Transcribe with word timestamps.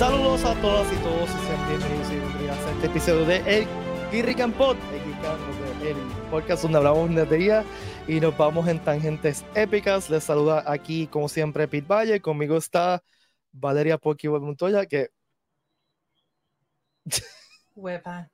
Saludos 0.00 0.42
a 0.46 0.58
todas 0.62 0.90
y 0.90 0.96
todos 1.02 1.28
y 1.28 1.46
sean 1.46 1.68
bienvenidos 1.68 2.10
y 2.10 2.14
bienvenidas 2.14 2.56
a 2.56 2.70
este 2.72 2.86
episodio 2.86 3.26
de 3.26 3.36
El 3.46 3.68
Kirrican 4.10 4.50
Pod, 4.50 4.78
el, 5.82 5.94
podcast 6.30 6.62
donde 6.62 6.78
hablamos 6.78 7.14
de 7.14 7.26
día 7.26 7.64
y 8.08 8.18
nos 8.18 8.34
vamos 8.34 8.66
en 8.66 8.82
tangentes 8.82 9.44
épicas. 9.54 10.08
Les 10.08 10.24
saluda 10.24 10.64
aquí, 10.66 11.06
como 11.06 11.28
siempre, 11.28 11.68
Pete 11.68 11.86
Valle. 11.86 12.18
Conmigo 12.22 12.56
está 12.56 13.02
Valeria 13.52 13.98
Poki 13.98 14.26
Montoya, 14.26 14.86
que. 14.86 15.10
Huepa. 17.74 18.30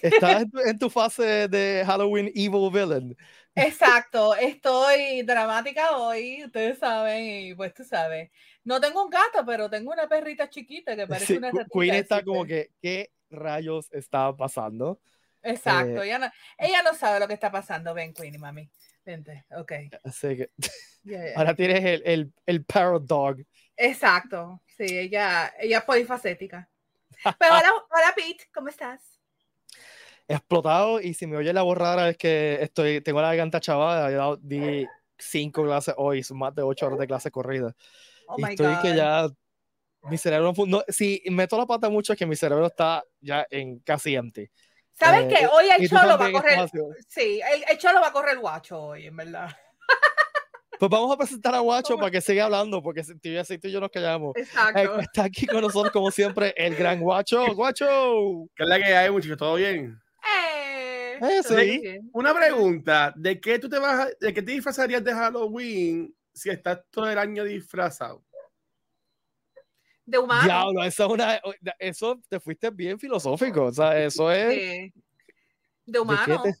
Estás 0.00 0.40
en 0.40 0.50
tu, 0.50 0.58
en 0.60 0.78
tu 0.78 0.88
fase 0.88 1.48
de 1.48 1.84
Halloween 1.86 2.32
Evil 2.34 2.70
Villain. 2.72 3.14
Exacto, 3.58 4.34
estoy 4.34 5.22
dramática 5.22 5.96
hoy, 5.96 6.44
ustedes 6.44 6.78
saben, 6.78 7.24
y 7.24 7.54
pues 7.54 7.74
tú 7.74 7.84
sabes. 7.84 8.30
No 8.64 8.80
tengo 8.80 9.04
un 9.04 9.10
gato, 9.10 9.44
pero 9.46 9.68
tengo 9.70 9.92
una 9.92 10.08
perrita 10.08 10.48
chiquita 10.48 10.94
que 10.96 11.06
parece 11.06 11.26
Sí, 11.26 11.36
una 11.36 11.50
ratita, 11.50 11.70
Queen 11.72 11.94
está 11.94 12.22
como 12.22 12.44
que- 12.44 12.70
¿qué 12.80 13.10
rayos 13.30 13.88
está 13.92 14.34
pasando? 14.36 15.00
Exacto, 15.42 16.02
eh, 16.02 16.06
ella, 16.06 16.18
no, 16.18 16.30
ella 16.58 16.82
no 16.82 16.94
sabe 16.94 17.20
lo 17.20 17.28
que 17.28 17.34
está 17.34 17.50
pasando. 17.50 17.94
Ven, 17.94 18.12
Queenie, 18.12 18.38
mami. 18.38 18.68
Vente, 19.04 19.44
ok. 19.52 19.72
Así 20.04 20.36
que 20.36 20.50
ahora 21.36 21.54
tienes 21.54 21.84
el, 21.84 22.02
el, 22.04 22.32
el 22.44 22.64
Parrot 22.64 23.04
Dog. 23.04 23.38
Exacto, 23.76 24.60
sí, 24.76 24.84
ella, 24.98 25.54
ella 25.58 25.78
es 25.78 25.84
polifacética. 25.84 26.68
Pero 27.38 27.54
hola, 27.54 27.72
hola 27.90 28.12
Pete, 28.14 28.48
¿cómo 28.52 28.68
estás? 28.68 29.17
Explotado 30.28 31.00
y 31.00 31.14
si 31.14 31.26
me 31.26 31.36
oye 31.36 31.52
la 31.52 31.62
borrada 31.62 32.10
es 32.10 32.16
que 32.18 32.58
estoy, 32.60 33.00
tengo 33.00 33.20
la 33.20 33.28
garganta 33.28 33.60
chavada, 33.60 34.10
he 34.10 34.14
dado, 34.14 34.36
di 34.36 34.86
cinco 35.18 35.64
clases 35.64 35.94
hoy, 35.96 36.22
son 36.22 36.38
más 36.38 36.54
de 36.54 36.62
ocho 36.62 36.86
horas 36.86 36.98
de 36.98 37.06
clase 37.06 37.30
corrida. 37.30 37.74
Oh 38.26 38.34
y 38.36 38.42
my 38.42 38.50
estoy 38.50 38.76
que 38.82 38.90
God. 38.90 38.96
ya 38.96 39.28
mi 40.02 40.16
cerebro 40.18 40.52
no, 40.66 40.82
si 40.88 41.22
meto 41.30 41.56
la 41.58 41.66
pata 41.66 41.88
mucho 41.88 42.12
es 42.12 42.18
que 42.18 42.26
mi 42.26 42.36
cerebro 42.36 42.66
está 42.66 43.02
ya 43.20 43.46
en 43.50 43.78
casi 43.80 44.14
empty. 44.14 44.48
¿Sabes 44.92 45.22
Eh, 45.24 45.28
qué? 45.28 45.46
Hoy 45.46 45.66
el 45.76 45.88
cholo 45.88 46.18
va 46.18 46.26
a 46.26 46.32
correr. 46.32 46.58
Sí, 47.08 47.40
el, 47.54 47.64
el 47.70 47.78
cholo 47.78 48.00
va 48.00 48.08
a 48.08 48.12
correr 48.12 48.38
guacho 48.38 48.80
hoy, 48.80 49.06
en 49.06 49.16
verdad. 49.16 49.48
Pues 50.78 50.90
vamos 50.92 51.12
a 51.12 51.16
presentar 51.16 51.52
a 51.56 51.58
Guacho 51.58 51.94
¿Cómo? 51.94 52.02
para 52.02 52.12
que 52.12 52.20
siga 52.20 52.44
hablando, 52.44 52.80
porque 52.80 53.02
si 53.02 53.12
tú, 53.18 53.28
y- 53.30 53.44
si 53.44 53.58
tú 53.58 53.66
y 53.66 53.72
yo 53.72 53.80
nos 53.80 53.90
callamos. 53.90 54.36
Eh, 54.36 54.42
Exacto. 54.42 55.00
está 55.00 55.24
aquí 55.24 55.44
con 55.44 55.60
nosotros, 55.60 55.92
como 55.92 56.12
siempre, 56.12 56.54
el 56.56 56.76
gran 56.76 57.00
Guacho. 57.00 57.52
Guacho. 57.56 58.46
¿Qué 58.54 58.62
es 58.62 58.68
la 58.68 58.78
que 58.78 58.94
hay, 58.96 59.10
muchachos? 59.10 59.36
¿Todo 59.38 59.56
bien? 59.56 59.98
Eh, 61.20 61.38
Eh, 61.38 61.42
sí. 61.42 61.80
bien. 61.80 62.10
Una 62.12 62.34
pregunta, 62.34 63.12
¿de 63.16 63.40
qué 63.40 63.58
tú 63.58 63.68
te 63.68 63.78
vas 63.78 64.06
a- 64.06 64.10
de 64.20 64.32
qué 64.34 64.42
te 64.42 64.52
disfrazarías 64.52 65.02
de 65.04 65.12
Halloween 65.12 66.14
si 66.32 66.50
estás 66.50 66.80
todo 66.90 67.08
el 67.10 67.18
año 67.18 67.44
disfrazado? 67.44 68.24
De 70.04 70.18
humano. 70.18 70.44
Diablo, 70.44 70.84
eso 70.84 71.04
es 71.06 71.10
una. 71.12 71.40
Eso 71.78 72.20
te 72.28 72.40
fuiste 72.40 72.70
bien 72.70 72.98
filosófico. 72.98 73.64
O 73.64 73.72
sea, 73.72 73.98
eso 74.02 74.30
es. 74.32 74.48
De 74.48 74.92
qué 75.92 75.98
humano. 76.00 76.42
te- 76.42 76.56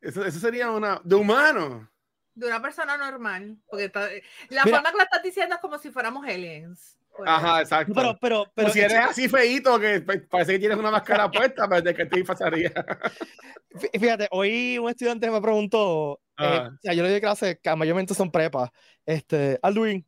Eso, 0.00 0.24
eso 0.24 0.38
sería 0.40 0.70
una 0.70 1.00
de 1.04 1.14
humano. 1.14 1.88
De 2.34 2.46
una 2.46 2.60
persona 2.62 2.96
normal. 2.96 3.58
Porque 3.68 3.84
está- 3.86 4.08
la 4.48 4.64
Mira. 4.64 4.76
forma 4.78 4.90
que 4.92 4.96
lo 4.96 5.02
estás 5.04 5.22
diciendo 5.22 5.54
es 5.56 5.60
como 5.60 5.78
si 5.78 5.90
fuéramos 5.90 6.24
aliens. 6.26 6.98
Pues, 7.18 7.28
Ajá, 7.28 7.60
exacto. 7.62 7.92
Pero, 7.94 8.16
pero, 8.20 8.44
pero. 8.44 8.52
Pero 8.54 8.70
si 8.70 8.78
eres 8.80 8.94
así 8.98 9.28
feíto 9.28 9.78
que 9.80 10.00
pa- 10.00 10.14
parece 10.30 10.52
que 10.52 10.58
tienes 10.60 10.78
una 10.78 10.92
máscara 10.92 11.28
puesta, 11.30 11.68
pero 11.68 11.82
¿de 11.82 11.92
qué 11.94 12.06
te? 12.06 12.24
Fí- 12.24 14.00
Fíjate, 14.00 14.28
hoy 14.30 14.78
un 14.78 14.88
estudiante 14.88 15.28
me 15.30 15.40
preguntó, 15.40 16.20
eh, 16.38 16.68
o 16.72 16.78
sea, 16.80 16.94
yo 16.94 17.02
le 17.02 17.12
di 17.12 17.20
clases 17.20 17.58
que 17.60 17.74
mayormente 17.76 18.14
son 18.14 18.30
prepas, 18.30 18.70
este, 19.04 19.58
Alduin, 19.62 20.06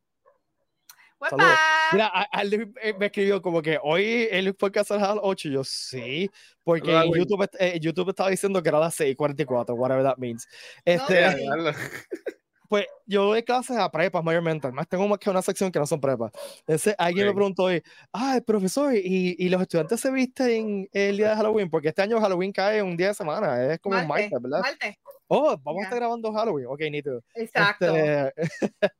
mira, 1.92 2.06
a- 2.06 2.28
Alduin 2.32 2.72
eh, 2.80 2.94
me 2.98 3.06
escribió 3.06 3.42
como 3.42 3.60
que 3.60 3.78
hoy 3.82 4.28
el 4.30 4.54
podcast 4.54 4.92
es 4.92 5.02
a 5.02 5.08
las 5.14 5.18
8, 5.20 5.48
y 5.48 5.52
yo 5.52 5.64
sí, 5.64 6.30
porque 6.62 6.92
en. 6.96 7.12
YouTube, 7.12 7.48
eh, 7.58 7.78
YouTube 7.80 8.10
estaba 8.10 8.30
diciendo 8.30 8.62
que 8.62 8.68
era 8.68 8.78
las 8.78 8.94
6:44, 8.98 9.74
whatever 9.74 10.04
that 10.04 10.16
means. 10.18 10.46
No, 10.86 10.92
Este, 10.92 11.32
sí. 11.32 11.44
pues 12.70 12.86
yo 13.04 13.24
doy 13.24 13.42
clases 13.42 13.76
a 13.76 13.90
prepas 13.90 14.22
mayormente, 14.22 14.68
además 14.68 14.86
tengo 14.88 15.08
más 15.08 15.18
que 15.18 15.28
una 15.28 15.42
sección 15.42 15.72
que 15.72 15.80
no 15.80 15.86
son 15.86 16.00
prepas. 16.00 16.30
Entonces 16.60 16.94
alguien 16.96 17.26
me 17.26 17.30
Ok. 17.32 17.36
preguntó 17.36 17.64
hoy, 17.64 17.82
ah, 18.12 18.40
profesor, 18.46 18.94
¿y, 18.94 19.34
y 19.36 19.48
los 19.48 19.60
estudiantes 19.60 19.98
se 20.00 20.08
visten 20.12 20.88
el 20.92 21.16
día 21.16 21.30
de 21.30 21.36
Halloween? 21.36 21.68
Porque 21.68 21.88
este 21.88 22.02
año 22.02 22.20
Halloween 22.20 22.52
cae 22.52 22.80
un 22.80 22.96
día 22.96 23.08
de 23.08 23.14
semana, 23.14 23.72
es 23.74 23.80
como 23.80 23.96
un 23.98 24.06
Marte, 24.06 24.30
martes, 24.30 24.42
¿verdad? 24.42 24.60
Marte. 24.60 24.98
Oh, 25.26 25.56
vamos 25.64 25.80
a 25.80 25.82
Ya. 25.82 25.82
estar 25.88 25.98
grabando 25.98 26.32
Halloween. 26.32 26.66
Ok, 26.68 26.80
nítido. 26.92 27.22
Exacto. 27.34 27.86
Este, 27.94 28.32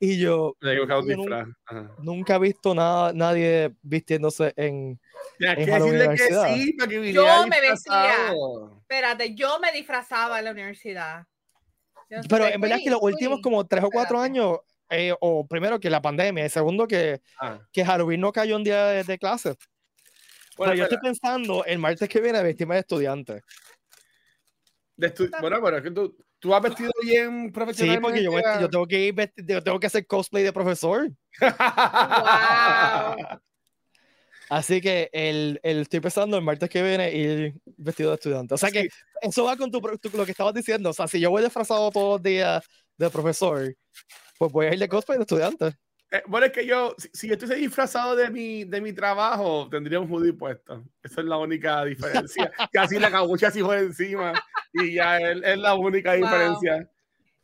y 0.00 0.18
yo 0.18 0.54
Yo. 0.60 1.24
Ajá. 1.66 1.90
nunca 1.98 2.36
he 2.36 2.38
visto 2.38 2.74
nada, 2.76 3.12
nadie 3.12 3.72
vistiéndose 3.82 4.52
en. 4.56 5.00
Tienes 5.38 5.58
en 5.58 5.64
que 5.64 5.70
Halloween 5.72 5.92
que 5.98 6.04
Universidad. 6.06 6.54
sí 6.54 6.72
para 6.74 6.88
que 6.88 6.94
Yo 6.96 7.02
viniera 7.02 7.46
me 7.46 7.60
vestía. 7.60 8.32
Espérate, 8.82 9.34
yo 9.34 9.58
me 9.60 9.72
disfrazaba 9.72 10.38
en 10.38 10.44
la 10.44 10.50
universidad. 10.52 11.24
Pero 12.08 12.46
en 12.46 12.60
verdad 12.60 12.76
que 12.76 12.82
Queenie, 12.84 12.90
los 12.90 13.02
últimos 13.02 13.40
como 13.42 13.66
tres 13.66 13.84
o 13.84 13.90
cuatro 13.90 14.20
años, 14.20 14.58
eh, 14.90 15.14
o 15.20 15.46
primero 15.46 15.80
que 15.80 15.90
la 15.90 16.00
pandemia, 16.02 16.46
y 16.46 16.48
segundo 16.48 16.86
que, 16.86 17.20
Ah. 17.40 17.58
que 17.72 17.84
Halloween 17.84 18.20
no 18.20 18.32
cayó 18.32 18.56
un 18.56 18.64
día 18.64 18.86
de, 18.86 19.04
de 19.04 19.18
clase. 19.18 19.56
Bueno, 20.56 20.72
Pero 20.72 20.74
yo 20.74 20.82
estoy 20.84 20.98
pensando 20.98 21.64
el 21.64 21.78
martes 21.78 22.08
que 22.08 22.20
viene 22.20 22.42
vestirme 22.42 22.74
de 22.76 22.80
estudiante. 22.80 23.42
de 24.96 25.14
estu- 25.14 25.30
bueno, 25.40 25.58
pero 25.62 25.76
es 25.76 25.82
que 25.82 25.90
tú, 25.90 26.16
tú 26.38 26.54
has 26.54 26.62
vestido 26.62 26.90
bien 27.02 27.46
Sí, 27.46 27.50
profesionalmente. 27.52 28.24
porque 28.28 28.42
yo, 28.44 28.60
yo 28.60 28.70
tengo 28.70 28.86
que 28.86 28.98
ir 29.00 29.32
yo 29.46 29.62
tengo 29.62 29.78
que 29.78 29.86
hacer 29.88 30.06
cosplay 30.06 30.42
de 30.44 30.52
profesor. 30.52 31.10
Wow. 33.26 33.40
Así 34.48 34.80
que 34.80 35.10
el, 35.12 35.60
el- 35.62 35.80
estoy 35.82 36.00
pensando 36.00 36.36
el 36.36 36.44
martes 36.44 36.68
que 36.70 36.82
viene 36.82 37.12
ir 37.12 37.54
vestido 37.76 38.10
de 38.10 38.14
estudiante. 38.16 38.54
O 38.54 38.58
sea 38.58 38.70
que 38.70 38.82
Sí. 38.82 38.88
eso 39.22 39.44
va 39.44 39.56
con 39.56 39.70
tu, 39.70 39.80
tu- 39.80 40.16
lo 40.16 40.24
que 40.24 40.30
estabas 40.32 40.54
diciendo. 40.54 40.90
O 40.90 40.92
sea, 40.92 41.08
si 41.08 41.18
yo 41.20 41.30
voy 41.30 41.42
disfrazado 41.42 41.90
todos 41.90 42.14
los 42.14 42.22
días 42.22 42.64
de 42.96 43.10
profesor, 43.10 43.74
pues 44.38 44.52
voy 44.52 44.66
a 44.66 44.72
ir 44.74 44.78
de 44.78 44.88
cosplay 44.88 45.18
de 45.18 45.22
estudiante. 45.22 45.66
Eh, 46.12 46.22
bueno, 46.28 46.46
es 46.46 46.52
que 46.52 46.64
yo, 46.64 46.94
si, 46.98 47.08
si 47.12 47.26
yo 47.26 47.32
estuviese 47.34 47.60
disfrazado 47.60 48.14
de 48.14 48.30
mi, 48.30 48.62
de 48.64 48.80
mi 48.80 48.92
trabajo, 48.92 49.68
tendría 49.68 49.98
un 49.98 50.08
hoodie 50.12 50.32
puesto. 50.32 50.84
Esa 51.02 51.20
es 51.20 51.26
la 51.26 51.36
única 51.38 51.84
diferencia. 51.84 52.52
Casi 52.72 52.98
la 53.00 53.10
cabucha 53.10 53.48
así 53.48 53.60
por 53.62 53.76
encima. 53.76 54.32
Y 54.72 54.94
ya 54.94 55.18
es, 55.18 55.38
es 55.42 55.58
la 55.58 55.74
única 55.74 56.12
Wow. 56.14 56.20
diferencia. 56.22 56.88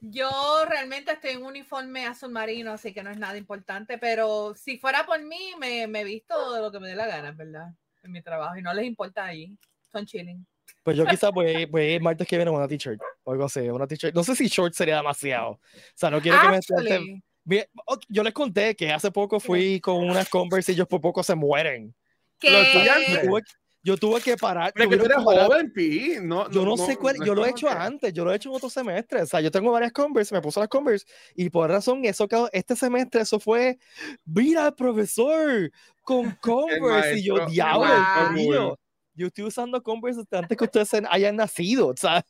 Yo 0.05 0.31
realmente 0.69 1.13
estoy 1.13 1.31
en 1.31 1.39
un 1.39 1.47
uniforme 1.47 2.07
azul 2.07 2.33
marino, 2.33 2.73
así 2.73 2.93
que 2.93 3.05
no 3.05 3.11
es 3.11 3.19
nada 3.19 3.39
importante, 3.39 3.99
pero 3.99 4.53
si 4.57 4.77
fuera 4.77 5.07
por 5.07 5.23
mí, 5.23 5.53
me, 5.61 5.87
me 5.87 6.03
visto 6.03 6.53
de 6.53 6.61
lo 6.61 6.73
que 6.73 6.81
me 6.81 6.89
dé 6.89 6.97
la 6.97 7.07
gana, 7.07 7.31
¿verdad? 7.31 7.69
En 8.03 8.11
mi 8.11 8.21
trabajo, 8.21 8.57
y 8.57 8.63
no 8.63 8.75
les 8.75 8.85
importa 8.85 9.25
allí. 9.25 9.57
Son 9.93 10.05
chilling. 10.05 10.45
Pues 10.83 10.97
yo 10.97 11.07
quizás 11.07 11.31
voy, 11.31 11.67
voy 11.67 11.83
a 11.83 11.91
ir 11.95 12.03
martes 12.03 12.27
que 12.27 12.37
viene 12.37 12.51
con 12.51 12.59
una 12.59 12.67
t-shirt 12.67 13.01
o 13.23 13.33
algo 13.33 13.45
así. 13.45 13.61
Una 13.61 13.87
t-shirt. 13.87 14.13
No 14.15 14.25
sé 14.25 14.35
si 14.35 14.49
short 14.49 14.75
sería 14.75 14.97
demasiado. 14.97 15.51
O 15.51 15.61
sea, 15.95 16.11
no 16.11 16.21
quiero 16.21 16.41
que 16.41 16.49
me 16.49 16.57
Actually, 16.57 17.23
Mira, 17.45 17.67
ok, 17.87 18.03
Yo 18.09 18.23
les 18.25 18.33
conté 18.33 18.75
que 18.75 18.93
hace 18.93 19.11
poco 19.13 19.39
fui 19.39 19.81
con 19.81 19.97
unas 19.97 20.29
Converse 20.29 20.73
y 20.73 20.75
ellos 20.75 20.89
por 20.89 21.01
poco 21.01 21.23
se 21.23 21.35
mueren. 21.37 21.95
Los 22.43 22.67
que 22.67 23.23
Tuve- 23.23 23.43
yo 23.83 23.97
tuve 23.97 24.21
que 24.21 24.37
parar. 24.37 24.73
Pero 24.75 24.89
que 24.91 24.97
tú 24.97 25.05
eres 25.07 25.19
joven, 25.19 25.73
Pi. 25.73 26.17
No, 26.23 26.49
Yo 26.51 26.65
no, 26.65 26.77
sé 26.77 26.97
cuál, 26.97 27.17
no 27.19 27.25
yo 27.27 27.35
lo 27.35 27.45
he 27.45 27.51
hecho 27.51 27.67
que- 27.67 27.73
antes, 27.75 28.13
yo 28.13 28.25
lo 28.25 28.33
he 28.33 28.37
hecho 28.37 28.49
en 28.51 28.55
otro 28.57 28.71
semestre. 28.71 29.23
O 29.23 29.27
sea, 29.27 29.41
yo 29.41 29.51
tengo 29.51 29.73
varias 29.73 29.93
Converse, 29.93 30.35
me 30.35 30.41
puse 30.41 30.61
las 30.61 30.69
Converse 30.69 31.07
y 31.35 31.51
por 31.51 31.69
razón, 31.69 32.05
eso 32.05 32.29
este 32.53 32.77
semestre, 32.77 33.23
eso 33.23 33.41
fue, 33.41 33.79
mira 34.25 34.67
al 34.67 34.75
profesor 34.75 35.71
con 36.03 36.31
Converse. 36.41 37.19
y 37.19 37.25
yo, 37.25 37.47
diablo, 37.47 38.79
yo 39.15 39.27
estoy 39.27 39.45
usando 39.45 39.83
Converse 39.83 40.23
antes 40.31 40.57
que 40.57 40.65
ustedes 40.65 40.93
hayan 41.11 41.37
nacido, 41.37 41.93
¿sabes? 41.97 42.25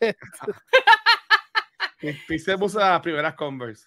Pi- 2.26 2.38
se 2.38 2.58
puso 2.58 2.78
las 2.80 3.00
primeras 3.00 3.34
Converse. 3.34 3.86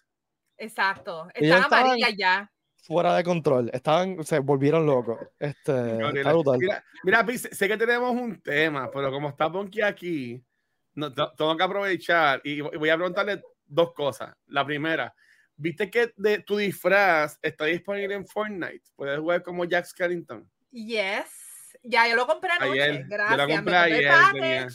Exacto. 0.57 1.27
Están 1.33 1.63
amarillas 1.65 2.13
ya. 2.17 2.51
Fuera 2.85 3.15
de 3.15 3.23
control, 3.23 3.69
estaban, 3.73 4.23
se 4.23 4.39
volvieron 4.39 4.85
locos. 4.85 5.19
Este, 5.39 5.71
brutal. 5.73 6.57
Mira, 6.59 6.83
mira 7.03 7.25
Pi, 7.25 7.37
sé 7.37 7.53
sé 7.53 7.67
que 7.67 7.77
tenemos 7.77 8.11
un 8.11 8.39
tema, 8.41 8.89
pero 8.91 9.11
como 9.11 9.29
está 9.29 9.51
Ponky 9.51 9.81
aquí, 9.81 10.43
no, 10.93 11.11
to- 11.13 11.33
tengo 11.35 11.57
que 11.57 11.63
aprovechar 11.63 12.41
y 12.43 12.61
voy 12.61 12.89
a 12.89 12.95
preguntarle 12.95 13.41
dos 13.65 13.93
cosas. 13.93 14.35
La 14.47 14.63
primera, 14.65 15.13
¿viste 15.55 15.89
que 15.89 16.13
de 16.15 16.39
tu 16.39 16.57
disfraz 16.57 17.39
está 17.41 17.65
disponible 17.65 18.13
en 18.13 18.27
Fortnite? 18.27 18.83
Puedes 18.95 19.19
jugar 19.19 19.41
como 19.41 19.65
Jack 19.65 19.85
Skellington. 19.85 20.47
Yes. 20.71 21.77
Ya, 21.81 22.07
yo 22.07 22.15
lo 22.15 22.27
compré 22.27 22.51
anoche. 22.51 22.81
Ayer, 22.83 23.01
yo 23.01 23.07
Gracias. 23.09 23.37
lo 23.37 23.47
me 23.47 23.55
compré 23.55 23.75
ayer, 23.75 24.69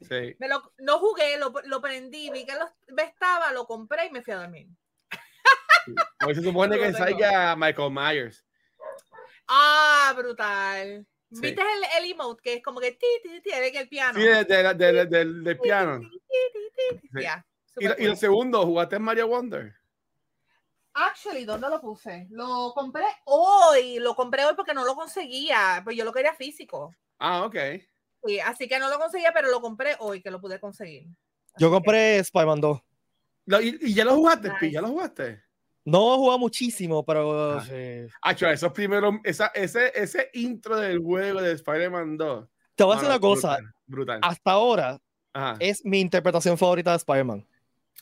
Sí. 0.00 0.36
me 0.38 0.48
lo- 0.48 0.72
no 0.78 0.98
jugué, 0.98 1.38
lo, 1.38 1.52
lo 1.64 1.80
prendí, 1.80 2.30
vi 2.30 2.44
que 2.46 2.52
lo 2.54 3.02
estaba, 3.02 3.50
lo 3.52 3.66
compré 3.66 4.06
y 4.06 4.10
me 4.10 4.22
fui 4.22 4.34
a 4.34 4.36
dormir. 4.38 4.68
Hoy 6.26 6.34
se 6.34 6.42
supone 6.42 6.78
que 6.78 6.92
salga 6.92 7.54
Michael 7.56 7.90
Myers. 7.92 8.44
Ah, 9.48 10.12
brutal. 10.16 11.06
Sí. 11.32 11.40
¿Viste 11.40 11.60
el, 11.60 12.04
el 12.04 12.12
emote 12.12 12.40
que 12.42 12.54
es 12.54 12.62
como 12.62 12.80
que 12.80 12.92
ti, 12.92 13.06
ti, 13.22 13.40
ti, 13.40 13.50
en 13.52 13.76
el 13.76 13.88
piano? 13.88 14.18
Sí, 14.18 14.26
de- 14.26 14.44
de- 14.44 14.74
de- 14.74 14.92
de- 14.92 15.06
del, 15.06 15.44
del 15.44 15.58
piano. 15.58 15.98
Ti, 16.00 16.08
ti, 16.10 16.18
ti, 16.28 16.38
ti, 16.52 16.98
ti. 17.00 17.08
Sí. 17.14 17.22
Ya, 17.22 17.44
Y, 17.78 17.84
súper 17.84 17.96
y 18.00 18.06
cool. 18.06 18.16
segundo, 18.16 18.64
¿jugaste 18.64 18.96
en 18.96 19.02
Mario 19.02 19.28
Wonder? 19.28 19.74
Actually, 20.94 21.44
¿dónde 21.44 21.68
lo 21.68 21.80
puse? 21.80 22.26
Lo 22.30 22.72
compré 22.74 23.04
hoy. 23.24 23.98
Lo 23.98 24.14
compré 24.14 24.44
hoy 24.46 24.54
porque 24.54 24.72
no 24.72 24.84
lo 24.84 24.94
conseguía. 24.94 25.80
Pues 25.84 25.96
yo 25.96 26.04
lo 26.04 26.12
quería 26.12 26.32
físico. 26.34 26.94
Ah, 27.18 27.44
ok. 27.44 27.56
Sí, 28.24 28.40
así 28.40 28.66
que 28.66 28.78
no 28.78 28.88
lo 28.88 28.98
conseguía, 28.98 29.30
pero 29.34 29.50
lo 29.50 29.60
compré 29.60 29.94
hoy 29.98 30.22
que 30.22 30.30
lo 30.30 30.40
pude 30.40 30.58
conseguir. 30.58 31.06
Yo 31.58 31.70
compré 31.70 32.18
Spider-Man 32.18 32.60
2. 32.60 32.80
Lo- 33.46 33.60
y, 33.60 33.78
y 33.80 33.94
ya 33.94 34.04
lo 34.04 34.14
jugaste, 34.14 34.50
Pi? 34.58 34.66
Nice. 34.66 34.72
¿Ya 34.72 34.80
lo 34.80 34.88
jugaste? 34.88 35.44
No 35.86 36.12
he 36.12 36.16
jugado 36.16 36.38
muchísimo, 36.40 37.02
pero 37.04 37.58
Ah. 37.58 37.64
eh, 37.70 38.08
Hacho, 38.20 38.48
esos 38.48 38.72
primeros, 38.72 39.14
esa, 39.24 39.46
ese, 39.54 39.92
ese 39.94 40.28
intro 40.34 40.76
del 40.76 40.98
juego 40.98 41.40
de 41.40 41.52
Spider-Man 41.52 42.16
2. 42.18 42.46
te 42.74 42.84
voy 42.84 42.92
a 42.92 42.96
decir 42.96 43.08
una 43.10 43.20
cosa. 43.20 43.56
Brutal. 43.56 43.72
brutal. 43.86 44.20
Hasta 44.22 44.50
ahora 44.50 45.00
Ajá. 45.32 45.56
es 45.60 45.82
mi 45.84 46.00
interpretación 46.00 46.58
favorita 46.58 46.90
de 46.90 46.96
Spider-Man. 46.98 47.46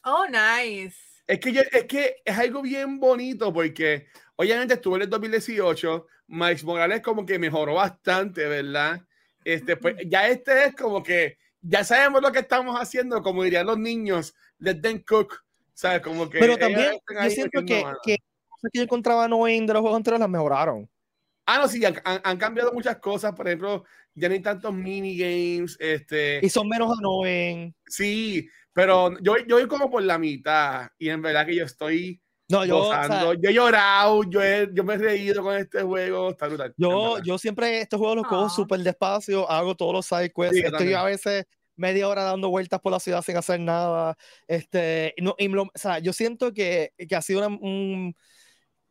Oh, 0.04 0.24
nice. 0.26 0.96
Es 1.26 1.38
que, 1.38 1.52
yo- 1.52 1.62
es 1.70 1.84
que 1.84 2.16
es 2.24 2.38
algo 2.38 2.60
bien 2.62 2.98
bonito 2.98 3.52
porque 3.52 4.06
obviamente 4.36 4.74
estuvo 4.74 4.96
en 4.96 5.02
el 5.02 5.10
2018, 5.10 6.06
Miles 6.26 6.64
Morales 6.64 7.02
como 7.02 7.24
que 7.26 7.38
mejoró 7.38 7.74
bastante, 7.74 8.46
¿verdad? 8.48 9.00
Este, 9.44 9.76
pues 9.76 9.96
ya 10.06 10.26
este 10.28 10.64
es 10.66 10.74
como 10.74 11.02
que 11.02 11.36
ya 11.60 11.84
sabemos 11.84 12.20
lo 12.22 12.32
que 12.32 12.38
estamos 12.40 12.78
haciendo, 12.80 13.22
como 13.22 13.42
dirían 13.42 13.66
los 13.66 13.78
niños, 13.78 14.34
let 14.58 14.76
them 14.80 15.02
cook, 15.06 15.43
¿sabes? 15.74 16.00
Como 16.00 16.28
que 16.30 16.38
Pero 16.38 16.56
también 16.56 16.92
yo 17.22 17.30
siento 17.30 17.60
que, 17.66 17.84
que 18.04 18.18
cosas 18.48 18.70
que 18.72 18.78
yo 18.78 18.82
encontraba 18.84 19.24
annoying 19.24 19.66
de 19.66 19.72
los 19.74 19.80
juegos 19.82 19.96
anteriores 19.98 20.20
las 20.20 20.30
mejoraron. 20.30 20.88
Ah, 21.46 21.58
no, 21.58 21.68
sí, 21.68 21.84
han, 21.84 21.94
han- 22.04 22.20
han 22.24 22.36
cambiado 22.38 22.72
muchas 22.72 22.96
cosas, 22.98 23.34
por 23.34 23.46
ejemplo, 23.46 23.84
ya 24.14 24.28
no 24.28 24.34
hay 24.34 24.40
tantos 24.40 24.72
minigames, 24.72 25.76
este, 25.78 26.40
Y 26.42 26.48
son 26.48 26.68
menos 26.68 26.96
annoying. 26.98 27.74
sí, 27.86 28.48
pero 28.72 29.12
yo, 29.20 29.36
yo 29.46 29.56
voy 29.56 29.68
como 29.68 29.90
por 29.90 30.02
la 30.02 30.16
mitad 30.18 30.88
y 30.98 31.10
en 31.10 31.20
verdad 31.20 31.44
que 31.44 31.54
yo 31.54 31.64
estoy 31.64 32.20
No, 32.48 32.64
yo, 32.64 32.78
o 32.78 32.90
sea, 32.90 33.02
gozando. 33.08 33.34
yo 33.34 33.50
he 33.50 33.52
llorado, 33.54 34.22
yo, 34.24 34.42
he- 34.42 34.70
yo 34.72 34.84
me 34.84 34.94
he 34.94 34.98
reído 34.98 35.42
con 35.42 35.54
este 35.56 35.82
juego, 35.82 36.30
está 36.30 36.46
brutal. 36.48 36.72
yo, 36.78 37.18
yo 37.22 37.36
siempre 37.36 37.80
estos 37.82 37.98
juegos 37.98 38.16
los 38.16 38.26
cojo 38.26 38.46
Ah. 38.46 38.50
súper 38.50 38.80
despacio, 38.80 39.48
hago 39.50 39.74
todos 39.74 39.92
los 39.92 40.06
side 40.06 40.32
quests, 40.34 40.54
Sí, 40.56 40.60
estoy 40.60 40.70
también. 40.78 40.96
a 40.98 41.04
veces 41.04 41.44
media 41.76 42.08
hora 42.08 42.22
dando 42.24 42.50
vueltas 42.50 42.80
por 42.80 42.92
la 42.92 43.00
ciudad 43.00 43.22
sin 43.22 43.36
hacer 43.36 43.60
nada. 43.60 44.16
Este, 44.48 45.14
no, 45.20 45.34
y 45.38 45.48
lo- 45.48 45.62
o 45.62 45.70
sea, 45.74 45.98
yo 45.98 46.12
siento 46.12 46.52
que, 46.52 46.92
que 47.08 47.16
ha 47.16 47.22
sido 47.22 47.40
una, 47.46 47.48
un- 47.60 48.14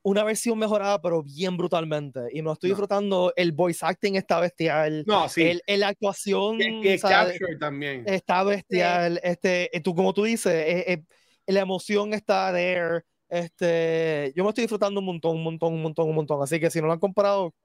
una 0.05 0.23
versión 0.25 0.59
mejorada, 0.59 1.01
pero 1.01 1.23
bien 1.23 1.55
brutalmente. 1.55 2.19
Y 2.33 2.41
me 2.41 2.47
lo 2.47 2.53
estoy 2.53 2.69
No. 2.71 2.75
disfrutando. 2.75 3.33
El 3.37 3.53
voice 3.53 3.85
acting 3.85 4.15
está 4.15 4.41
bestial. 4.41 5.03
No, 5.07 5.29
sí. 5.29 5.59
La 5.65 5.87
actuación 5.87 6.61
y 6.61 6.87
el 6.89 6.95
o 6.95 6.99
sea, 6.99 7.25
capture 7.27 7.55
también. 7.57 8.03
está 8.05 8.43
bestial. 8.43 9.21
Este, 9.23 9.75
eh, 9.75 9.79
tú, 9.79 9.95
como 9.95 10.13
tú 10.13 10.25
dices, 10.25 10.53
eh, 10.53 10.91
eh, 10.91 11.03
la 11.47 11.61
emoción 11.61 12.13
está 12.13 12.51
there. 12.51 13.03
Este, 13.29 14.33
yo 14.35 14.43
me 14.43 14.49
estoy 14.49 14.63
disfrutando 14.63 14.99
un 14.99 15.05
montón, 15.05 15.37
un 15.37 15.43
montón, 15.43 15.73
un 15.73 15.81
montón, 15.81 16.09
un 16.09 16.15
montón. 16.15 16.43
Así 16.43 16.59
que 16.59 16.69
si 16.69 16.81
no 16.81 16.87
lo 16.87 16.93
han 16.93 16.99
comprado, 16.99 17.55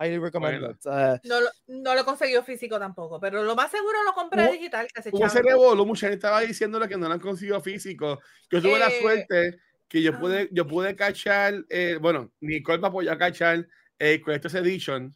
highly 0.00 0.18
recommend 0.18 0.60
Bueno. 0.60 0.74
it. 0.74 0.86
Eh, 0.86 1.20
No, 1.28 1.40
lo- 1.40 1.50
no 1.68 1.94
lo 1.94 2.04
conseguí 2.04 2.34
físico 2.44 2.78
tampoco, 2.78 3.20
pero 3.20 3.42
lo 3.44 3.54
más 3.54 3.70
seguro 3.70 4.02
lo 4.04 4.12
compré 4.12 4.44
Hubo- 4.46 4.52
digital. 4.52 4.88
Que 4.94 5.02
se 5.02 5.10
Hubo 5.12 5.26
ese 5.26 5.36
chavo. 5.38 5.48
revolú, 5.48 5.86
mucha 5.86 6.06
gente 6.08 6.16
estaba 6.16 6.40
diciéndole 6.40 6.88
que 6.88 6.96
no 6.96 7.06
lo 7.08 7.14
han 7.14 7.20
conseguido 7.20 7.60
físico. 7.60 8.20
Yo 8.50 8.62
tuve 8.62 8.78
la 8.78 8.88
Eh, 8.88 9.00
suerte 9.00 9.58
que 9.88 10.02
yo 10.02 10.12
ah. 10.14 10.18
pude, 10.20 10.48
yo 10.52 10.66
pude 10.66 10.96
cachar, 10.96 11.54
eh, 11.68 11.98
bueno, 12.00 12.32
Nicole 12.40 12.78
me 12.78 12.86
apoyó 12.88 13.12
a 13.12 13.18
cachar 13.18 13.66
el 13.98 14.20
Collector's 14.22 14.54
Edition. 14.54 15.14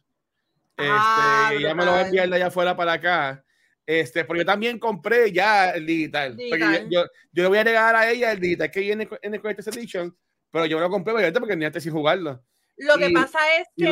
Este, 0.77 0.89
Ah, 0.91 1.51
y 1.57 1.61
ya 1.63 1.73
me 1.73 1.85
lo 1.85 1.91
voy 1.91 2.01
a 2.01 2.05
enviar 2.05 2.29
de 2.29 2.35
allá 2.35 2.47
afuera 2.47 2.75
para 2.75 2.93
acá. 2.93 3.41
Este, 3.87 4.25
pero 4.25 4.39
yo 4.39 4.45
también 4.45 4.77
compré 4.79 5.31
ya 5.31 5.69
el 5.69 5.85
digital. 5.85 6.31
Porque 6.35 6.49
yo, 6.59 6.67
Digital. 6.67 6.89
yo, 6.89 7.05
yo 7.31 7.43
le 7.43 7.47
voy 7.49 7.57
a 7.59 7.63
regalar 7.63 7.95
a 7.95 8.09
ella 8.11 8.31
el 8.31 8.39
digital 8.39 8.69
que 8.71 8.79
viene 8.81 9.07
en 9.21 9.33
el 9.33 9.39
Collector's 9.41 9.67
Edition, 9.77 10.15
pero 10.51 10.65
yo 10.65 10.77
me 10.77 10.81
lo 10.83 10.89
compré 10.89 11.13
obviamente 11.13 11.39
porque 11.39 11.55
ni 11.55 11.65
antes 11.65 11.83
sin 11.83 11.93
jugarlo. 11.93 12.43
Lo 12.77 12.97
que 12.97 13.07
y- 13.07 13.13
pasa 13.13 13.39
es 13.57 13.67
que 13.77 13.85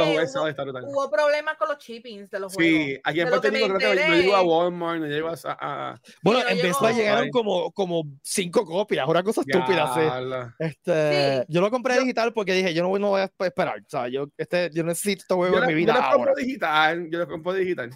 hubo, 0.83 1.09
problemas 1.09 1.55
con 1.57 1.69
los 1.69 1.77
shippings 1.77 2.29
de 2.29 2.39
los 2.39 2.51
Sí, 2.53 2.57
juegos. 2.57 3.01
aquí 3.05 3.21
en 3.21 3.29
Puerto 3.29 3.41
que 3.49 3.57
Rico 3.57 3.73
creo 3.75 3.91
que 3.91 4.07
no 4.09 4.15
llego 4.15 4.35
a 4.35 4.41
Walmart, 4.41 4.99
no 4.99 5.07
llego 5.07 5.29
a... 5.29 5.35
a- 5.45 6.01
bueno, 6.21 6.41
no 6.43 6.49
en 6.49 6.57
llegó. 6.57 6.89
Llegaron 6.89 7.29
como, 7.29 7.71
como 7.71 8.03
cinco 8.21 8.65
copias, 8.65 9.07
una 9.07 9.23
cosa 9.23 9.41
estúpida. 9.41 9.93
sí. 9.93 10.53
Este, 10.59 11.39
Sí. 11.39 11.45
yo 11.47 11.61
lo 11.61 11.71
compré 11.71 11.95
Yo- 11.95 12.01
digital 12.01 12.33
porque 12.33 12.53
dije, 12.53 12.73
yo 12.73 12.83
no, 12.83 12.97
no 12.99 13.09
voy 13.11 13.21
a 13.21 13.31
esperar. 13.39 13.79
O 13.79 13.89
sea, 13.89 14.09
yo, 14.09 14.27
este, 14.37 14.69
yo 14.73 14.83
necesito 14.83 15.21
este 15.21 15.33
juego 15.33 15.53
Yo, 15.53 15.57
en 15.59 15.61
la- 15.61 15.67
mi 15.67 15.73
yo 15.73 15.77
vida 15.77 15.93
lo 15.93 15.99
compro 16.01 16.19
ahora. 16.31 16.33
digital, 16.35 17.07
yo 17.09 17.19
lo 17.19 17.27
compro 17.27 17.53
digital. 17.53 17.89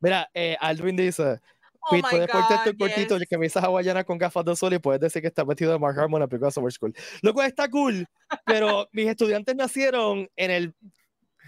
Mira, 0.00 0.30
eh, 0.32 0.56
Aldwin 0.60 0.96
dice, 0.96 1.38
Pete, 1.90 2.02
my 2.02 2.10
puedes 2.10 2.30
ponerte 2.30 2.70
tu 2.72 2.76
God, 2.76 2.78
cortito 2.78 3.16
yes. 3.18 3.22
y 3.22 3.26
camisas 3.26 3.64
hawaianas 3.64 4.04
con 4.04 4.18
gafas 4.18 4.44
de 4.44 4.56
sol 4.56 4.72
y 4.74 4.78
puedes 4.78 5.00
decir 5.00 5.20
que 5.22 5.28
está 5.28 5.44
metido 5.44 5.72
de 5.72 5.78
Mark 5.78 5.98
Harmon 5.98 6.18
en 6.18 6.22
la 6.22 6.26
película 6.28 6.50
Summer 6.50 6.72
School. 6.72 6.94
Lo 7.22 7.32
cual 7.34 7.48
está 7.48 7.68
cool, 7.68 8.06
pero 8.46 8.88
mis 8.92 9.08
estudiantes 9.08 9.54
nacieron 9.56 10.28
en 10.36 10.50
el 10.50 10.74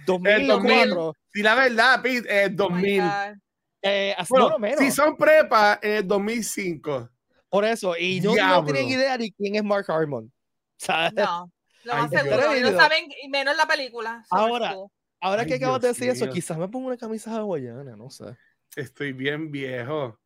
2004. 0.06 1.14
Si 1.32 1.42
la 1.42 1.54
verdad, 1.54 2.02
Pete, 2.02 2.44
es 2.44 2.48
Oh 2.60 2.70
my 2.70 2.82
2000. 2.82 3.00
God. 3.02 3.38
Eh, 3.82 4.14
así- 4.16 4.28
Bueno, 4.30 4.46
no, 4.46 4.52
no 4.54 4.58
menos. 4.58 4.78
si 4.80 4.90
son 4.90 5.16
prepa, 5.16 5.78
en 5.82 5.92
el 5.92 6.08
2005. 6.08 7.10
Por 7.48 7.64
eso, 7.64 7.96
y 7.96 8.20
no, 8.20 8.34
no 8.34 8.64
tienen 8.64 8.88
idea 8.88 9.16
ni 9.18 9.30
quién 9.32 9.54
es 9.56 9.62
Mark 9.64 9.84
Harmon. 9.88 10.32
Sea, 10.78 11.10
No, 11.14 11.50
lo 11.84 11.92
Ay, 11.92 12.02
más 12.02 12.10
Dios. 12.10 12.22
seguro. 12.22 12.56
Y 12.56 12.60
no 12.62 12.72
saben, 12.72 13.04
y 13.22 13.28
menos 13.28 13.56
la 13.56 13.66
película. 13.66 14.24
Ahora, 14.30 14.74
ahora 15.20 15.42
Ay, 15.42 15.48
que 15.48 15.54
acabas 15.54 15.80
de 15.80 15.88
Dios 15.88 15.96
decir 15.98 16.10
eso, 16.12 16.24
mío. 16.24 16.34
quizás 16.34 16.58
me 16.58 16.66
pongo 16.68 16.88
una 16.88 16.96
camisa 16.96 17.30
hawaiana, 17.36 17.94
no 17.96 18.10
sé. 18.10 18.24
Estoy 18.74 19.12
bien 19.12 19.52
viejo. 19.52 20.18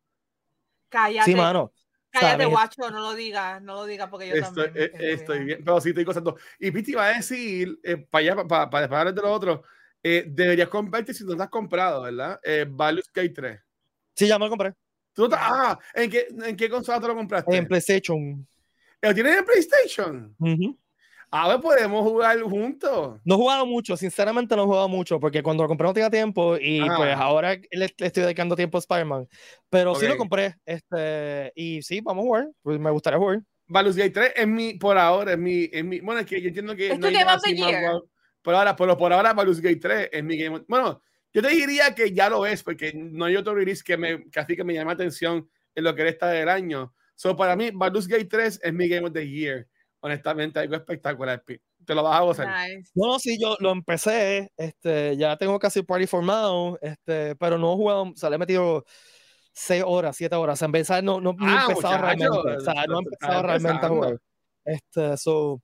Cállate. 0.89 1.31
Sí, 1.31 1.37
mano. 1.37 1.71
Cállate, 2.11 2.43
¿sabes? 2.43 2.49
guacho, 2.49 2.91
no 2.91 2.99
lo 3.01 3.13
digas, 3.13 3.61
no 3.61 3.75
lo 3.75 3.85
digas 3.85 4.09
porque 4.09 4.27
yo 4.27 4.35
Estoy, 4.35 4.65
también. 4.65 4.91
eh, 4.93 5.13
estoy 5.13 5.43
bien. 5.45 5.63
Pero 5.63 5.79
sí 5.79 5.89
estoy 5.89 6.03
gozando. 6.03 6.37
Y 6.59 6.71
Pete 6.71 6.91
iba 6.91 7.05
a 7.05 7.13
decir, 7.13 7.79
eh, 7.83 7.97
para 7.97 8.21
allá, 8.21 8.47
para, 8.47 8.69
para, 8.69 8.89
para 8.89 9.11
de 9.11 9.21
lo 9.21 9.31
otro, 9.31 9.63
eh, 10.01 10.25
deberías 10.27 10.69
comprarte 10.69 11.13
si 11.13 11.23
no 11.23 11.35
te 11.37 11.43
has 11.43 11.49
comprado, 11.49 12.01
¿verdad? 12.03 12.39
Eh, 12.43 12.65
Baldur's 12.67 13.11
Gate 13.13 13.29
3. 13.29 13.59
Sí, 14.15 14.27
ya 14.27 14.39
me 14.39 14.45
lo 14.45 14.49
compré. 14.49 14.73
¿Tú 15.13 15.23
no 15.23 15.29
te- 15.29 15.35
ah, 15.37 15.77
¿en 15.93 16.09
qué, 16.09 16.27
¿en 16.45 16.55
qué 16.55 16.69
consola 16.69 16.99
te 16.99 17.07
lo 17.07 17.15
compraste? 17.15 17.55
En 17.55 17.67
PlayStation. 17.67 18.47
¿Lo 19.01 19.13
tienes 19.13 19.37
en 19.37 19.45
PlayStation? 19.45 20.35
Ujú. 20.39 20.77
A 21.31 21.47
ver, 21.47 21.59
podemos 21.61 22.01
jugar 22.03 22.39
juntos. 22.41 23.19
No 23.23 23.35
he 23.35 23.37
jugado 23.37 23.65
mucho, 23.67 23.95
sinceramente 23.95 24.55
no 24.55 24.63
he 24.63 24.65
jugado 24.65 24.89
mucho, 24.89 25.19
porque 25.19 25.43
cuando 25.43 25.63
lo 25.63 25.67
compré 25.69 25.85
no 25.87 25.93
tenía 25.93 26.09
tiempo 26.09 26.57
y 26.57 26.79
Ah. 26.81 26.93
pues 26.97 27.15
ahora 27.15 27.53
le, 27.55 27.93
le 27.97 28.05
estoy 28.07 28.23
dedicando 28.23 28.55
tiempo 28.55 28.77
a 28.77 28.79
Spider-Man. 28.79 29.27
Pero 29.69 29.93
sí 29.95 30.07
lo 30.07 30.17
compré, 30.17 30.55
este, 30.65 31.51
y 31.55 31.81
sí, 31.83 32.01
vamos 32.01 32.23
a 32.23 32.25
jugar, 32.27 32.47
pues 32.63 32.79
me 32.79 32.89
gustaría 32.89 33.19
jugar. 33.19 33.41
Baldur's 33.67 33.95
Gate 33.95 34.09
3 34.09 34.33
es 34.35 34.47
mi, 34.47 34.73
por 34.75 34.97
ahora, 34.97 35.33
es 35.33 35.37
mi, 35.37 35.69
es 35.71 35.83
mi 35.85 35.99
bueno, 35.99 36.21
es 36.21 36.25
que 36.25 36.41
yo 36.41 36.47
entiendo 36.47 36.75
que 36.75 36.87
¿Es 36.91 36.97
no 36.99 37.07
tu 37.07 37.13
Game 37.13 37.23
nada 37.25 37.37
of 37.37 37.43
the 37.43 37.51
así 37.51 37.59
más 37.61 37.69
Year? 37.69 37.81
guau. 37.83 38.09
Por 38.41 38.55
ahora, 38.55 38.75
pero 38.75 38.97
por 38.97 39.13
ahora 39.13 39.33
Baldur's 39.33 39.61
Gate 39.61 39.75
3 39.75 40.09
es 40.11 40.23
mi 40.23 40.35
Game 40.37 40.55
of- 40.57 40.63
Bueno, 40.67 40.99
yo 41.31 41.41
te 41.43 41.49
diría 41.49 41.93
que 41.93 42.11
ya 42.11 42.27
lo 42.31 42.47
es, 42.47 42.63
porque 42.63 42.91
no 42.95 43.25
hay 43.25 43.35
otro 43.35 43.53
release 43.53 43.83
que, 43.85 43.95
me, 43.97 44.27
que 44.31 44.39
así 44.39 44.55
que 44.55 44.63
me 44.63 44.73
llame 44.73 44.87
la 44.87 44.93
atención 44.93 45.47
en 45.75 45.83
lo 45.83 45.93
que 45.93 46.01
resta 46.03 46.29
del 46.29 46.49
año. 46.49 46.91
So, 47.13 47.35
para 47.35 47.55
mí, 47.55 47.69
Baldur's 47.71 48.07
Gate 48.07 48.25
3 48.25 48.61
es 48.63 48.73
mi 48.73 48.87
Game 48.89 49.05
of 49.05 49.13
the 49.13 49.27
Year. 49.29 49.67
Honestamente, 50.01 50.59
algo 50.59 50.75
espectacular. 50.75 51.43
Te 51.85 51.95
lo 51.95 52.03
vas 52.03 52.17
a 52.19 52.23
gozar. 52.23 52.47
Nice. 52.69 52.91
No, 52.95 53.19
sí, 53.19 53.37
yo 53.41 53.55
lo 53.59 53.71
empecé, 53.71 54.51
este, 54.57 55.17
ya 55.17 55.37
tengo 55.37 55.59
casi 55.59 55.79
el 55.79 55.85
party 55.85 56.07
formado, 56.07 56.77
este, 56.81 57.35
pero 57.35 57.57
no 57.57 57.73
he 57.73 57.75
jugado, 57.75 58.03
o 58.03 58.13
sea, 58.15 58.29
le 58.29 58.35
he 58.37 58.39
metido 58.39 58.85
seis 59.51 59.83
horas, 59.85 60.15
siete 60.15 60.35
horas, 60.35 60.61
en 60.61 60.71
no, 61.03 61.19
no, 61.19 61.33
ni 61.33 61.45
he 61.45 61.49
Ah, 61.49 61.65
empezado 61.69 61.97
muchacho, 61.97 62.01
realmente, 62.43 62.57
o 62.57 62.59
sea, 62.61 62.85
no 62.87 62.95
he 62.95 62.99
empezado 62.99 63.41
realmente 63.43 63.85
a 63.85 63.89
jugar. 63.89 64.17
Este, 64.65 65.17
so, 65.17 65.61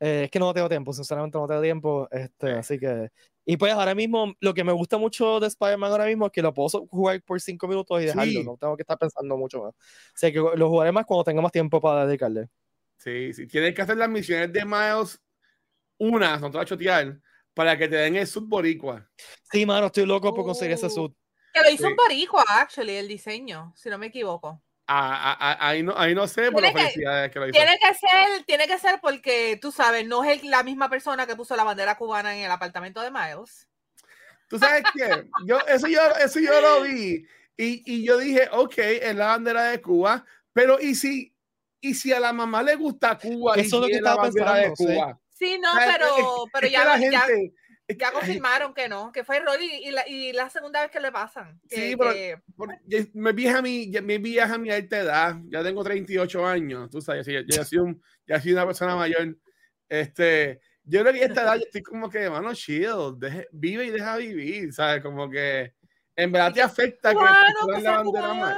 eh, 0.00 0.22
es 0.24 0.30
que 0.30 0.38
no 0.38 0.52
tengo 0.54 0.68
tiempo, 0.68 0.92
sinceramente 0.92 1.38
no 1.38 1.46
tengo 1.46 1.62
tiempo, 1.62 2.08
este, 2.10 2.46
Sí. 2.52 2.52
así 2.58 2.78
que, 2.78 3.08
y 3.46 3.56
pues 3.56 3.72
ahora 3.72 3.94
mismo, 3.94 4.34
lo 4.40 4.54
que 4.54 4.64
me 4.64 4.72
gusta 4.72 4.98
mucho 4.98 5.40
de 5.40 5.48
Spider-Man 5.48 5.90
ahora 5.90 6.06
mismo 6.06 6.26
es 6.26 6.32
que 6.32 6.42
lo 6.42 6.54
puedo 6.54 6.86
jugar 6.90 7.22
por 7.22 7.40
cinco 7.40 7.68
minutos 7.68 8.00
y 8.02 8.06
dejarlo, 8.06 8.24
Sí. 8.40 8.44
no 8.44 8.56
tengo 8.56 8.76
que 8.76 8.82
estar 8.82 8.98
pensando 8.98 9.36
mucho 9.36 9.62
más. 9.62 9.70
O 9.72 9.76
sea, 10.16 10.30
que 10.32 10.38
lo 10.38 10.68
jugaré 10.68 10.92
más 10.92 11.04
cuando 11.06 11.24
tenga 11.24 11.42
más 11.42 11.52
tiempo 11.52 11.80
para 11.80 12.06
dedicarle. 12.06 12.48
Sí, 12.96 13.32
sí. 13.34 13.46
Tienes 13.46 13.74
que 13.74 13.82
hacer 13.82 13.96
las 13.96 14.08
misiones 14.08 14.52
de 14.52 14.64
Miles 14.64 15.20
unas, 15.98 16.40
no 16.40 16.50
te 16.50 16.56
vas 16.56 16.64
a 16.64 16.68
chotear, 16.68 17.18
para 17.52 17.76
que 17.78 17.86
te 17.88 17.96
den 17.96 18.16
el 18.16 18.26
sub 18.26 18.48
boricua. 18.48 19.08
Sí, 19.50 19.64
mano, 19.66 19.86
estoy 19.86 20.06
loco 20.06 20.34
por 20.34 20.44
conseguir 20.44 20.74
ese 20.74 20.86
Uh. 20.86 20.90
suit. 20.90 21.12
Que 21.52 21.60
lo 21.62 21.70
hizo 21.70 21.84
Sí. 21.84 21.90
un 21.90 21.96
boricua, 21.96 22.44
actually, 22.48 22.96
el 22.96 23.06
diseño, 23.06 23.72
si 23.76 23.88
no 23.88 23.96
me 23.98 24.06
equivoco. 24.06 24.60
Ah, 24.86 25.32
ah, 25.32 25.36
ah, 25.60 25.68
ahí, 25.68 25.82
no, 25.82 25.94
ahí 25.96 26.14
no 26.14 26.26
sé, 26.26 26.42
pero 26.50 26.58
Tiene 26.58 26.74
que- 26.74 26.80
felicidades 26.80 27.30
que 27.30 27.38
lo 27.38 27.46
hizo. 27.48 27.52
Tiene 27.52 27.78
que 27.78 27.94
ser, 27.94 28.44
tiene 28.44 28.66
que 28.66 28.78
ser 28.78 29.00
porque, 29.00 29.58
tú 29.62 29.70
sabes, 29.72 30.06
no 30.06 30.24
es 30.24 30.42
el- 30.42 30.50
la 30.50 30.62
misma 30.62 30.90
persona 30.90 31.26
que 31.26 31.36
puso 31.36 31.56
la 31.56 31.64
bandera 31.64 31.96
cubana 31.96 32.36
en 32.36 32.44
el 32.44 32.50
apartamento 32.50 33.00
de 33.00 33.10
Miles. 33.10 33.68
¿Tú 34.48 34.58
sabes 34.58 34.82
qué? 34.94 35.26
Yo, 35.46 35.58
eso, 35.68 35.86
yo, 35.86 36.00
eso 36.22 36.38
yo 36.40 36.60
lo 36.60 36.82
vi 36.82 37.26
y, 37.56 37.82
y 37.86 38.04
yo 38.04 38.18
dije, 38.18 38.48
ok, 38.52 38.74
es 38.78 39.14
la 39.16 39.28
bandera 39.28 39.64
de 39.64 39.80
Cuba, 39.80 40.26
pero 40.52 40.78
¿y 40.80 40.94
si, 40.94 41.33
y 41.90 41.94
si 41.94 42.12
a 42.12 42.20
la 42.20 42.32
mamá 42.32 42.62
le 42.62 42.74
gusta 42.76 43.16
Cuba 43.18 43.54
Eso 43.56 43.76
es 43.76 43.82
lo 43.82 43.86
que 43.86 43.94
estaba 43.94 44.26
de 44.28 44.32
pensando, 44.32 44.76
sí. 44.76 44.84
Cuba? 44.86 45.20
Sí, 45.30 45.58
no, 45.60 45.72
O 45.72 45.76
sea, 45.76 45.92
pero, 45.98 46.06
es- 46.16 46.50
pero 46.52 46.66
es 46.66 46.72
ya, 46.72 46.84
la 46.84 46.98
ya- 46.98 47.20
gente... 47.20 47.54
ya 47.98 48.08
ay, 48.08 48.12
confirmaron 48.14 48.72
que 48.72 48.88
no, 48.88 49.12
que 49.12 49.24
fue 49.24 49.36
error 49.38 49.58
y, 49.60 49.88
y 49.88 49.90
la, 49.90 50.08
y 50.08 50.32
la 50.32 50.48
segunda 50.48 50.80
vez 50.82 50.90
que 50.90 51.00
le 51.00 51.12
pasan. 51.12 51.60
que- 51.68 51.76
Sí, 51.76 51.96
pero- 51.96 52.12
que- 52.12 52.38
por- 52.56 52.78
ya- 52.86 53.04
me 53.14 53.32
vieja 53.32 53.60
mi, 53.60 53.90
ya- 53.90 54.00
me 54.02 54.18
vieja 54.18 54.56
mi 54.58 54.70
alta 54.70 54.98
edad, 55.00 55.36
ya 55.48 55.62
tengo 55.62 55.82
38 55.84 56.46
años, 56.46 56.88
tú 56.90 57.00
sabes, 57.02 57.26
ya, 57.26 57.40
ya, 57.46 57.64
sido 57.64 57.84
un- 57.84 58.02
ya 58.26 58.40
sido 58.40 58.56
una 58.56 58.66
persona 58.66 58.96
mayor. 58.96 59.36
Este, 59.88 60.60
yo 60.84 61.00
creo 61.00 61.12
que 61.12 61.22
a 61.22 61.26
esta 61.26 61.42
edad 61.42 61.56
yo 61.56 61.62
estoy 61.66 61.82
como 61.82 62.08
que, 62.10 62.30
mano, 62.30 62.54
chido, 62.54 63.12
deje- 63.12 63.48
vive 63.52 63.84
y 63.86 63.90
deja 63.90 64.16
vivir, 64.16 64.72
¿sabes? 64.72 65.02
Como 65.02 65.28
que 65.28 65.74
en 66.16 66.32
verdad 66.32 66.52
te 66.52 66.62
afecta 66.62 67.10
que 67.12 67.18
que 67.18 67.80
la 67.82 67.92
bandera 67.98 68.34
mal. 68.34 68.56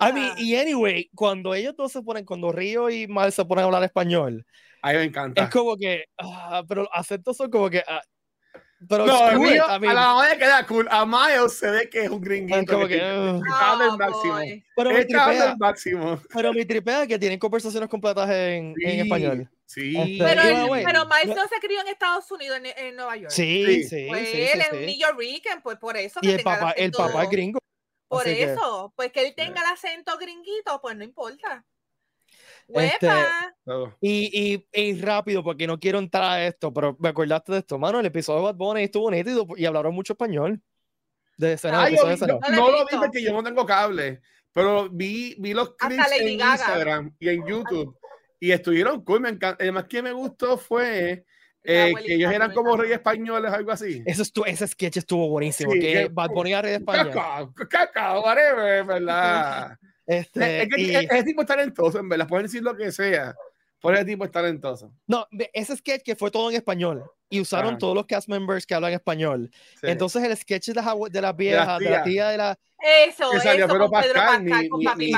I 0.00 0.12
mean, 0.12 0.32
y 0.38 0.56
anyway, 0.56 1.10
cuando 1.14 1.54
ellos 1.54 1.74
dos 1.76 1.92
se 1.92 2.02
ponen, 2.02 2.24
cuando 2.24 2.52
Río 2.52 2.90
y 2.90 3.06
Mal 3.08 3.32
se 3.32 3.44
ponen 3.44 3.62
a 3.62 3.66
hablar 3.66 3.82
español, 3.84 4.44
A 4.82 4.92
mí 4.92 4.98
me 4.98 5.04
encanta. 5.04 5.44
es 5.44 5.50
como 5.50 5.76
que, 5.76 6.04
ah, 6.18 6.62
pero 6.68 6.88
acentos 6.92 7.36
son 7.36 7.50
como 7.50 7.68
que, 7.70 7.82
ah, 7.86 8.02
pero 8.88 9.06
No, 9.06 9.30
it, 9.32 9.38
Río, 9.38 9.64
I 9.64 9.80
mean, 9.80 9.90
a 9.90 9.94
la 9.94 10.00
mamá 10.08 10.28
le 10.28 10.38
queda 10.38 10.66
cool. 10.66 10.86
A 10.90 11.06
Miles 11.06 11.56
se 11.58 11.70
ve 11.70 11.88
que 11.88 12.02
es 12.04 12.10
un 12.10 12.20
gringuito. 12.20 12.60
es 12.60 12.66
como 12.66 12.86
que 12.86 12.98
que, 12.98 13.08
el 13.08 13.40
Oh, 13.40 13.96
máximo. 13.96 14.34
boy. 14.34 14.64
pero 14.76 14.90
me 14.90 15.04
tripea, 15.04 15.50
el 15.52 15.56
máximo. 15.58 16.20
pero 16.32 16.52
me 16.52 16.64
tripea 16.66 17.06
que 17.06 17.18
tienen 17.18 17.38
conversaciones 17.38 17.88
completas 17.88 18.28
en, 18.28 18.74
en 18.78 18.90
Sí, 18.90 19.00
español. 19.00 19.48
Sí. 19.74 19.96
Este, 19.96 20.24
Pero, 20.24 20.42
y 20.42 20.46
él- 20.64 20.70
way, 20.70 20.84
pero 20.84 21.04
Miles 21.06 21.36
no- 21.36 21.48
se 21.48 21.58
crió 21.60 21.80
en 21.80 21.88
Estados 21.88 22.30
Unidos, 22.30 22.58
en, 22.58 22.66
en 22.66 22.94
Nueva 22.96 23.16
York. 23.16 23.30
Sí, 23.32 23.64
Sí. 23.66 23.84
sí, 23.84 24.06
Pues 24.08 24.28
sí, 24.28 24.40
él 24.42 24.48
sí, 24.52 24.58
es 24.60 24.72
un 24.72 24.78
sí. 24.78 24.86
New 24.86 24.98
Yorker, 24.98 25.62
pues 25.62 25.78
por 25.78 25.96
eso. 25.96 26.20
Y 26.22 26.26
que 26.28 26.32
el 26.34 26.36
tenga 26.44 26.58
papá, 26.60 26.70
el 26.72 26.92
papá 26.92 27.22
es 27.24 27.30
gringo. 27.30 27.58
Por 28.08 28.22
así 28.22 28.36
que- 28.36 28.42
eso, 28.44 28.92
pues 28.96 29.10
que 29.12 29.26
él 29.26 29.34
tenga 29.34 29.60
el 29.62 29.66
acento 29.72 30.16
gringuito, 30.18 30.80
pues 30.80 30.96
no 30.96 31.02
importa. 31.04 31.64
Este. 32.68 33.08
Todo. 33.64 33.96
Y, 34.00 34.54
y, 34.54 34.66
y 34.72 35.00
rápido, 35.00 35.42
porque 35.44 35.66
no 35.66 35.78
quiero 35.78 35.98
entrar 35.98 36.22
a 36.24 36.46
esto, 36.46 36.72
pero 36.72 36.96
me 36.98 37.10
acordaste 37.10 37.52
de 37.52 37.58
esto, 37.58 37.78
mano. 37.78 38.00
El 38.00 38.06
episodio 38.06 38.38
de 38.40 38.44
Bad 38.46 38.54
Bunny 38.54 38.82
estuvo 38.84 39.10
nítido 39.10 39.46
y 39.56 39.66
hablaron 39.66 39.94
mucho 39.94 40.14
español. 40.14 40.62
De 41.36 41.54
escena, 41.54 41.82
Ah, 41.82 41.90
yo 41.90 42.04
de 42.06 42.16
no, 42.28 42.38
No 42.52 42.70
lo 42.70 42.86
vi 42.86 42.96
porque 42.96 43.20
yo 43.22 43.32
no 43.32 43.42
tengo 43.42 43.66
cable, 43.66 44.22
pero 44.52 44.88
vi, 44.88 45.34
vi 45.38 45.52
los 45.52 45.74
clips 45.74 46.12
en 46.20 46.38
Gaga. 46.38 46.52
Instagram 46.54 47.16
y 47.18 47.28
en 47.28 47.44
YouTube 47.46 47.98
y 48.46 48.52
estuvieron 48.52 49.04
cool. 49.04 49.20
Me 49.20 49.28
encanta. 49.30 49.56
Además, 49.62 49.84
que 49.88 50.02
me 50.02 50.12
gustó 50.12 50.58
fue 50.58 51.24
La 51.62 51.72
eh, 51.72 51.80
abuelita 51.88 52.06
que 52.06 52.14
ellos 52.14 52.32
eran 52.32 52.52
como 52.52 52.76
reyes 52.76 52.96
españoles, 52.96 53.52
algo 53.52 53.70
así. 53.72 54.02
Ese, 54.06 54.22
estu- 54.22 54.44
ese 54.46 54.66
sketch 54.66 54.98
estuvo 54.98 55.28
buenísimo. 55.28 55.72
Sí, 55.72 55.80
que 55.80 56.08
Bad 56.12 56.30
Bunny 56.30 56.50
era 56.52 56.62
rey 56.62 56.70
de 56.72 56.76
España. 56.78 57.10
Caca, 57.10 57.48
caca, 57.68 58.20
whatever, 58.20 58.84
¿verdad? 58.84 59.76
Este, 60.06 60.62
es 60.62 60.68
que 60.68 60.80
y- 60.80 60.94
ese 60.94 61.22
tipo 61.24 61.40
es 61.42 61.46
talentoso, 61.48 61.98
en 61.98 62.08
verdad. 62.08 62.28
Pueden 62.28 62.46
decir 62.46 62.62
lo 62.62 62.76
que 62.76 62.92
sea. 62.92 63.34
Por 63.80 63.94
ese 63.94 64.04
tipo 64.06 64.24
es 64.24 64.30
talentoso. 64.30 64.92
no, 65.06 65.26
ese 65.52 65.76
sketch 65.76 66.02
que 66.02 66.16
fue 66.16 66.30
todo 66.30 66.48
en 66.50 66.56
español 66.56 67.04
y 67.28 67.38
usaron 67.40 67.70
Ajá. 67.72 67.78
todos 67.78 67.94
los 67.94 68.06
cast 68.06 68.28
members 68.30 68.64
que 68.66 68.74
hablan 68.74 68.92
español. 68.94 69.50
Sí. 69.52 69.88
Entonces, 69.88 70.22
el 70.22 70.34
sketch 70.36 70.68
de, 70.68 70.74
las 70.74 70.86
de 71.10 71.20
las 71.20 71.36
viejas, 71.36 71.78
de 71.80 71.90
la 71.90 72.02
tía 72.02 72.28
de 72.30 72.36
la. 72.38 72.58
Eso, 73.06 73.30
que 73.30 73.40
salió 73.40 73.64
eso 73.66 73.74
Pedro 73.74 73.88
con 73.90 74.00
Pedro 74.00 74.14
Pascal, 74.14 74.44
Pascal, 74.44 74.62
mi- 74.62 74.68
con 74.68 74.78
mi- 74.78 74.84
Papi 74.86 75.10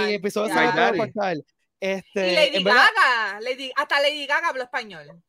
Y, 0.00 0.04
el 0.04 0.14
episodio 0.14 0.54
de 0.54 0.60
Pedro. 0.72 0.96
Pascal. 0.98 1.44
Este, 1.84 2.32
Y 2.32 2.34
Lady 2.34 2.64
verdad- 2.64 2.84
Gaga, 2.96 3.40
Lady- 3.40 3.72
hasta 3.76 4.00
Lady 4.00 4.26
Gaga 4.26 4.48
habló 4.48 4.62
español. 4.62 5.22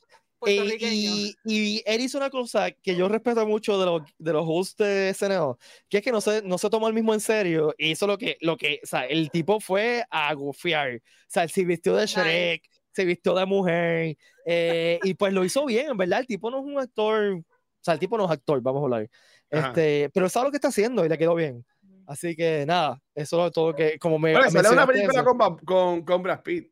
Eh, 0.47 0.77
y, 0.79 1.35
y 1.43 1.83
él 1.85 2.01
hizo 2.01 2.17
una 2.17 2.29
cosa 2.29 2.69
que 2.71 2.95
yo 2.95 3.09
respeto 3.09 3.45
mucho 3.47 3.79
de 3.79 3.85
los, 3.88 4.01
de 4.17 4.31
los 4.33 4.45
hosts 4.47 4.77
de 4.77 5.09
SNL, 5.13 5.55
que 5.89 5.97
es 5.97 6.03
que 6.03 6.12
no 6.12 6.21
se, 6.21 6.41
no 6.43 6.57
se 6.57 6.69
tomó 6.69 6.88
el 6.88 6.93
mismo 6.93 7.13
en 7.13 7.19
serio 7.19 7.74
y 7.77 7.91
hizo 7.91 8.05
lo 8.05 8.17
que, 8.17 8.38
lo 8.41 8.55
que, 8.55 8.79
o 8.83 8.85
sea, 8.85 9.05
el 9.05 9.31
tipo 9.31 9.59
fue 9.59 10.05
a 10.12 10.31
gufiar, 10.33 10.97
o 10.97 11.00
sea, 11.27 11.43
él 11.43 11.50
se 11.50 11.65
vistió 11.65 11.95
de 11.95 12.03
Nice. 12.03 12.21
Shrek, 12.21 12.69
se 12.91 13.05
vistió 13.05 13.33
de 13.33 13.45
mujer, 13.45 14.17
eh, 14.45 15.00
y 15.03 15.13
pues 15.15 15.33
lo 15.33 15.43
hizo 15.43 15.65
bien, 15.65 15.89
en 15.91 15.97
verdad, 15.97 16.19
el 16.19 16.27
tipo 16.27 16.51
no 16.51 16.59
es 16.59 16.65
un 16.65 16.79
actor, 16.79 17.38
o 17.38 17.43
sea, 17.81 17.95
el 17.95 18.00
tipo 18.00 18.15
no 18.17 18.25
es 18.25 18.31
actor, 18.31 18.62
vamos 18.62 18.81
a 18.81 18.85
hablar, 18.85 19.09
Ajá. 19.51 19.67
este, 19.69 20.09
pero 20.13 20.29
sabe 20.29 20.45
lo 20.47 20.51
que 20.51 20.57
está 20.57 20.67
haciendo 20.67 21.03
y 21.05 21.09
le 21.09 21.17
quedó 21.17 21.33
bien. 21.33 21.65
Así 22.07 22.35
que 22.35 22.65
nada, 22.65 23.01
eso 23.13 23.45
es 23.47 23.51
todo 23.51 23.74
que, 23.75 23.97
como 24.00 24.19
me. 24.19 24.33
Bueno, 24.33 24.50
sale 24.51 24.69
una 24.69 24.85
película 24.88 25.21
eso. 25.21 25.35
con, 25.35 25.57
con, 25.59 26.05
con 26.05 26.24
Brad 26.24 26.41
Pitt. 26.41 26.71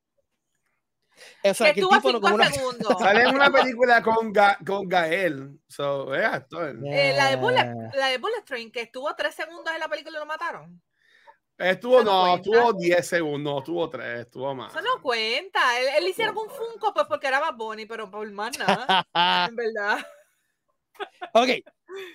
O 1.44 1.54
sea, 1.54 1.68
que 1.68 1.74
que 1.76 1.80
el 1.82 1.86
estuvo 1.86 1.96
tipo 1.96 2.12
no 2.12 2.18
cinco 2.18 2.22
como 2.22 2.36
una- 2.36 2.50
segundos. 2.52 2.88
Sale 3.00 3.22
en 3.24 3.36
una 3.36 3.52
película 3.52 4.02
con, 4.02 4.34
Ga- 4.34 4.58
con 4.66 4.88
Gael. 4.90 5.60
So, 5.68 6.12
actor. 6.12 6.76
Eh, 6.86 7.14
la, 7.16 7.30
de 7.30 7.36
Bullet, 7.36 7.62
Eh. 7.62 7.90
la 7.98 8.08
de 8.08 8.18
Bullet 8.18 8.44
Train, 8.46 8.72
que 8.72 8.82
estuvo 8.82 9.14
tres 9.16 9.36
segundos 9.36 9.72
en 9.74 9.80
la 9.80 9.88
película 9.88 10.18
y 10.18 10.20
lo 10.20 10.26
mataron. 10.26 10.82
Estuvo, 11.56 12.02
Eso 12.02 12.06
no 12.06 12.26
no, 12.28 12.36
estuvo 12.36 12.74
10 12.74 13.08
segundos, 13.08 13.54
no, 13.54 13.60
estuvo 13.60 13.88
3, 13.90 14.22
estuvo 14.22 14.56
más. 14.56 14.72
Eso 14.74 14.82
no 14.82 15.02
cuenta. 15.04 15.80
Él, 15.80 15.86
él 16.00 16.08
hicieron 16.08 16.36
un 16.36 16.50
Funko 16.50 16.94
pues 16.96 17.06
porque 17.08 17.28
era 17.28 17.40
Bad 17.40 17.54
Bunny, 17.56 17.86
pero 17.86 18.10
por 18.10 18.30
más 18.32 18.58
nada. 18.58 19.06
en 19.50 19.56
verdad. 19.56 20.00
ok, 21.34 21.50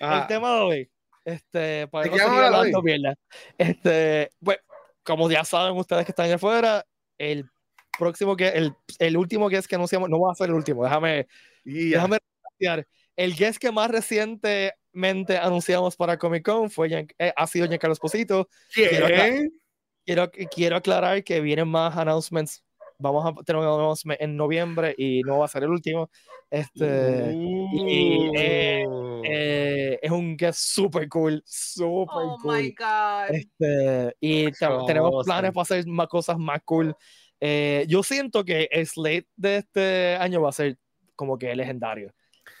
Ajá. 0.01 0.21
el 0.21 0.27
tema 0.27 0.55
de 0.55 0.61
hoy. 0.61 0.91
Este, 1.33 1.87
para 1.87 2.09
¿De 2.09 2.71
no 2.71 2.81
mierda. 2.81 3.15
Este, 3.57 4.31
pues, 4.43 4.57
como 5.03 5.29
ya 5.29 5.43
saben 5.43 5.77
ustedes 5.77 6.05
que 6.05 6.11
están 6.11 6.25
allá 6.25 6.35
afuera, 6.35 6.85
el 7.17 7.45
próximo 7.97 8.35
que, 8.35 8.47
el, 8.49 8.73
el 8.99 9.17
último 9.17 9.49
guest 9.49 9.67
que 9.67 9.75
anunciamos, 9.75 10.09
no 10.09 10.19
va 10.19 10.31
a 10.31 10.35
ser 10.35 10.49
el 10.49 10.55
último, 10.55 10.83
déjame, 10.83 11.27
Y 11.63 11.91
ya. 11.91 11.97
déjame 11.97 12.17
renunciar. 12.59 12.87
El 13.15 13.35
guest 13.35 13.59
que 13.59 13.71
más 13.71 13.91
recientemente 13.91 15.37
anunciamos 15.37 15.95
para 15.95 16.17
Comic 16.17 16.45
Con 16.45 16.69
fue 16.71 17.07
eh, 17.19 17.33
ha 17.35 17.47
sido 17.47 17.67
Giancarlo 17.67 17.93
Esposito. 17.93 18.49
quiero. 18.73 19.07
Quiero, 20.05 20.31
quiero 20.49 20.75
aclarar 20.75 21.23
que 21.23 21.39
vienen 21.39 21.67
más 21.67 21.95
announcements. 21.95 22.63
Vamos 23.01 23.25
a 23.25 23.43
tener 23.43 23.61
un 23.61 23.65
announcement 23.67 24.19
en 24.21 24.35
noviembre 24.35 24.93
y 24.97 25.21
no 25.21 25.39
va 25.39 25.45
a 25.45 25.47
ser 25.47 25.63
el 25.63 25.69
último. 25.69 26.09
Este, 26.51 27.33
y, 27.71 28.29
eh, 28.35 28.85
Uh. 28.85 29.21
eh, 29.23 29.99
es 30.01 30.11
un 30.11 30.35
guest 30.35 30.59
super 30.59 31.07
cool, 31.07 31.41
super 31.45 31.97
Oh 32.25 32.37
cool. 32.41 32.55
my 32.57 32.75
God. 32.77 33.29
Este, 33.35 34.15
y 34.19 34.51
te- 34.51 34.67
tenemos 34.85 35.11
Awesome. 35.13 35.23
planes 35.25 35.51
para 35.53 35.61
hacer 35.61 35.87
más 35.87 36.07
cosas 36.07 36.37
más 36.37 36.59
cool. 36.65 36.93
Eh, 37.39 37.85
yo 37.87 38.03
siento 38.03 38.43
que 38.43 38.67
el 38.69 38.85
slate 38.85 39.27
de 39.37 39.57
este 39.57 40.15
año 40.17 40.41
va 40.41 40.49
a 40.49 40.53
ser 40.53 40.77
como 41.15 41.37
que 41.37 41.55
legendario. 41.55 42.11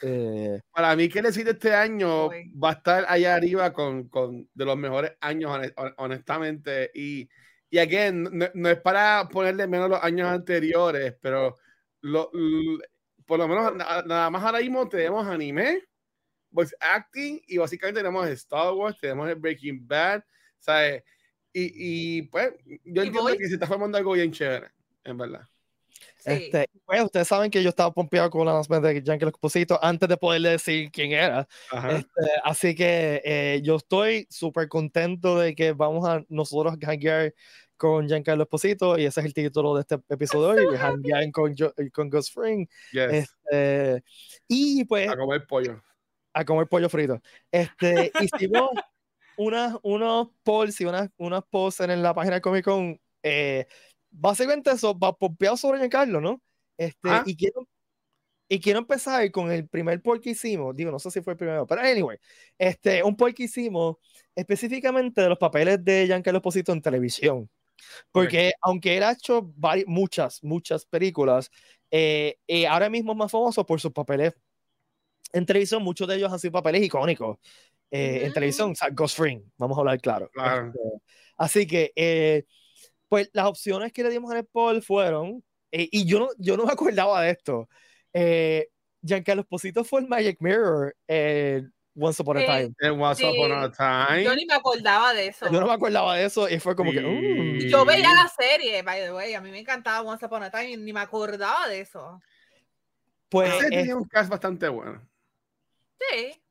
Eh, 0.03 0.61
Para 0.71 0.95
mí, 0.95 1.09
que 1.09 1.21
decir 1.21 1.45
este 1.49 1.73
año 1.75 2.27
Uy. 2.27 2.49
va 2.51 2.69
a 2.69 2.73
estar 2.73 3.05
allá 3.09 3.35
arriba 3.35 3.73
con, 3.73 4.07
con 4.07 4.47
de 4.53 4.65
los 4.65 4.77
mejores 4.77 5.11
años, 5.19 5.51
hone- 5.51 5.73
hon- 5.75 5.93
honestamente. 5.97 6.91
Y, 6.93 7.27
y 7.69 7.77
again, 7.77 8.23
no, 8.31 8.47
no 8.53 8.69
es 8.69 8.79
para 8.81 9.27
ponerle 9.29 9.67
menos 9.67 9.89
los 9.89 10.03
años 10.03 10.27
anteriores, 10.29 11.15
pero 11.21 11.57
lo, 12.01 12.31
l- 12.33 12.79
por 13.25 13.39
lo 13.39 13.47
menos 13.47 13.75
na- 13.75 14.01
nada 14.03 14.29
más 14.29 14.43
ahora 14.43 14.59
mismo 14.59 14.87
tenemos 14.89 15.27
anime, 15.27 15.83
voice 16.51 16.75
acting 16.79 17.39
y 17.47 17.57
básicamente 17.57 18.01
tenemos 18.01 18.27
Star 18.29 18.73
Wars, 18.73 18.97
tenemos 18.99 19.29
el 19.29 19.35
Breaking 19.35 19.87
Bad, 19.87 20.23
¿sabes? 20.59 21.03
Y, 21.53 22.19
y 22.19 22.21
pues 22.23 22.53
yo 22.65 23.03
¿Y 23.03 23.07
entiendo 23.07 23.21
Voice? 23.23 23.37
que 23.37 23.47
se 23.47 23.53
está 23.55 23.67
formando 23.67 23.97
algo 23.97 24.13
bien 24.13 24.31
chévere, 24.31 24.69
en 25.03 25.17
verdad. 25.17 25.47
Sí. 26.19 26.31
este, 26.31 26.69
pues, 26.85 27.01
ustedes 27.01 27.27
saben 27.27 27.49
que 27.49 27.63
yo 27.63 27.69
estaba 27.69 27.93
pompeado 27.93 28.29
con 28.29 28.45
la 28.45 28.51
announcement 28.51 28.83
de 28.83 29.01
Giancarlo 29.01 29.29
Esposito 29.29 29.79
antes 29.81 30.09
de 30.09 30.17
poderle 30.17 30.49
decir 30.49 30.91
quién 30.91 31.13
era. 31.13 31.47
Este, 31.89 32.31
así 32.43 32.75
que 32.75 33.21
eh, 33.23 33.61
yo 33.63 33.77
estoy 33.77 34.27
súper 34.29 34.67
contento 34.67 35.39
de 35.39 35.55
que 35.55 35.71
vamos 35.71 36.07
a 36.07 36.23
nosotros 36.27 36.75
hanguear 36.81 37.33
con 37.77 38.07
Giancarlo 38.07 38.43
Esposito 38.43 38.97
y 38.97 39.05
ese 39.05 39.21
es 39.21 39.25
el 39.25 39.33
título 39.33 39.73
de 39.75 39.81
este 39.81 39.95
episodio 40.09 40.53
de 40.53 40.67
hoy, 40.67 41.31
con, 41.31 41.55
con 41.93 42.09
Gus 42.09 42.29
Fring. 42.29 42.67
Yes. 42.91 43.29
Este, 43.49 44.03
y 44.49 44.83
pues 44.83 45.09
a 45.09 45.15
comer 45.15 45.47
pollo. 45.47 45.81
a 46.33 46.43
comer 46.43 46.67
pollo 46.67 46.89
frito. 46.89 47.21
Este, 47.49 48.11
hicimos 48.19 48.69
unas, 49.37 49.77
unos 49.83 50.27
polls 50.43 50.81
y 50.81 50.85
unas, 50.85 51.09
unas 51.17 51.43
posts 51.49 51.79
en 51.79 52.03
la 52.03 52.13
página 52.13 52.35
de 52.35 52.41
Comic 52.41 52.65
Con. 52.65 52.99
eh, 53.23 53.65
básicamente 54.11 54.71
eso, 54.71 54.97
va 54.97 55.13
pompeado 55.15 55.57
sobre 55.57 55.79
Giancarlo, 55.79 56.21
¿no? 56.21 56.41
Este, 56.77 57.09
Ah. 57.09 57.23
y, 57.25 57.35
quiero, 57.35 57.67
y 58.47 58.59
quiero 58.59 58.79
empezar 58.79 59.29
con 59.31 59.51
el 59.51 59.67
primer 59.67 60.01
poll 60.01 60.19
que 60.21 60.31
hicimos. 60.31 60.75
Digo, 60.75 60.91
no 60.91 60.99
sé 60.99 61.11
si 61.11 61.21
fue 61.21 61.33
el 61.33 61.37
primero, 61.37 61.67
pero 61.67 61.81
anyway, 61.81 62.17
este, 62.57 63.03
un 63.03 63.15
poll 63.15 63.33
que 63.33 63.43
hicimos 63.43 63.97
específicamente 64.35 65.21
de 65.21 65.29
los 65.29 65.37
papeles 65.37 65.83
de 65.83 66.05
Giancarlo 66.07 66.37
Esposito 66.39 66.71
en 66.71 66.81
televisión. 66.81 67.49
Porque 68.11 68.51
aunque 68.61 68.97
él 68.97 69.03
ha 69.03 69.11
hecho 69.13 69.41
vari- 69.41 69.85
muchas, 69.87 70.43
muchas 70.43 70.85
películas, 70.85 71.49
eh, 71.91 72.37
eh, 72.47 72.67
ahora 72.67 72.89
mismo 72.89 73.13
es 73.13 73.17
más 73.17 73.31
famoso 73.31 73.65
por 73.65 73.79
sus 73.79 73.91
papeles 73.93 74.33
en 75.31 75.45
televisión. 75.45 75.81
Muchos 75.83 76.07
de 76.07 76.15
ellos 76.15 76.31
han 76.31 76.39
sido 76.39 76.51
papeles 76.51 76.83
icónicos 76.83 77.37
eh, 77.91 78.17
en 78.17 78.25
Ujú. 78.25 78.33
televisión. 78.33 78.71
O 78.71 78.75
sea, 78.75 78.89
Ghost 78.89 79.17
Fring, 79.17 79.41
vamos 79.57 79.77
a 79.77 79.81
hablar 79.81 79.99
claro. 80.01 80.29
Claro. 80.33 80.67
Este, 80.67 80.79
así 81.37 81.65
que, 81.67 81.93
eh, 81.95 82.43
pues 83.09 83.29
las 83.33 83.47
opciones 83.47 83.91
que 83.91 84.03
le 84.03 84.11
dimos 84.11 84.31
en 84.31 84.37
el 84.37 84.45
poll 84.45 84.81
fueron, 84.81 85.43
eh, 85.71 85.89
y 85.91 86.05
yo 86.05 86.19
no, 86.19 86.29
yo 86.37 86.55
no 86.55 86.65
me 86.65 86.71
acordaba 86.71 87.21
de 87.21 87.31
esto. 87.31 87.67
Eh, 88.13 88.69
Giancarlo 89.01 89.41
Esposito 89.41 89.83
fue 89.83 90.01
el 90.01 90.07
Magic 90.07 90.37
Mirror 90.39 90.95
eh, 91.07 91.63
Once 91.97 92.21
Upon 92.21 92.37
a 92.37 92.41
Eh, 92.41 92.45
Time. 92.79 93.03
Up 93.03 93.15
Sí. 93.15 93.23
on 93.25 93.51
a 93.51 93.71
Time. 93.71 94.23
Yo 94.23 94.35
ni 94.35 94.45
me 94.45 94.53
acordaba 94.53 95.13
de 95.13 95.27
eso. 95.27 95.47
Yo 95.51 95.59
no 95.59 95.67
me 95.67 95.73
acordaba 95.73 96.15
de 96.15 96.25
eso 96.25 96.47
y 96.49 96.59
fue 96.59 96.75
como 96.75 96.91
que. 96.91 96.99
Sí. 96.99 97.05
mm. 97.05 97.69
Yo 97.69 97.85
veía 97.85 98.13
la 98.13 98.27
serie, 98.27 98.81
by 98.83 99.01
the 99.01 99.13
way. 99.13 99.33
A 99.33 99.41
mí 99.41 99.51
me 99.51 99.59
encantaba 99.59 100.01
Once 100.01 100.25
Upon 100.25 100.43
a 100.43 100.51
Time 100.51 100.71
y 100.71 100.77
ni 100.77 100.93
me 100.93 100.99
acordaba 101.01 101.67
de 101.67 101.81
eso. 101.81 102.21
Pues 103.29 103.53
Ese 103.53 103.67
eh, 103.67 103.69
tenía 103.69 103.95
un 103.95 104.05
cast 104.05 104.29
bastante 104.29 104.67
bueno. 104.69 105.01
Sí. 105.99 106.41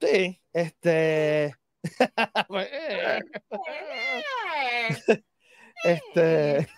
sí, 0.00 0.40
este. 0.52 1.54
este. 5.84 6.68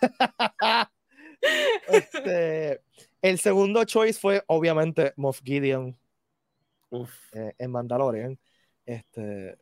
este. 1.87 2.81
El 3.21 3.39
segundo 3.39 3.83
choice 3.85 4.19
fue 4.19 4.43
obviamente 4.47 5.13
Moff 5.15 5.39
Gideon 5.43 5.97
Uf. 6.89 7.11
eh, 7.33 7.53
en 7.57 7.71
Mandalorian. 7.71 8.37
Este, 8.85 9.57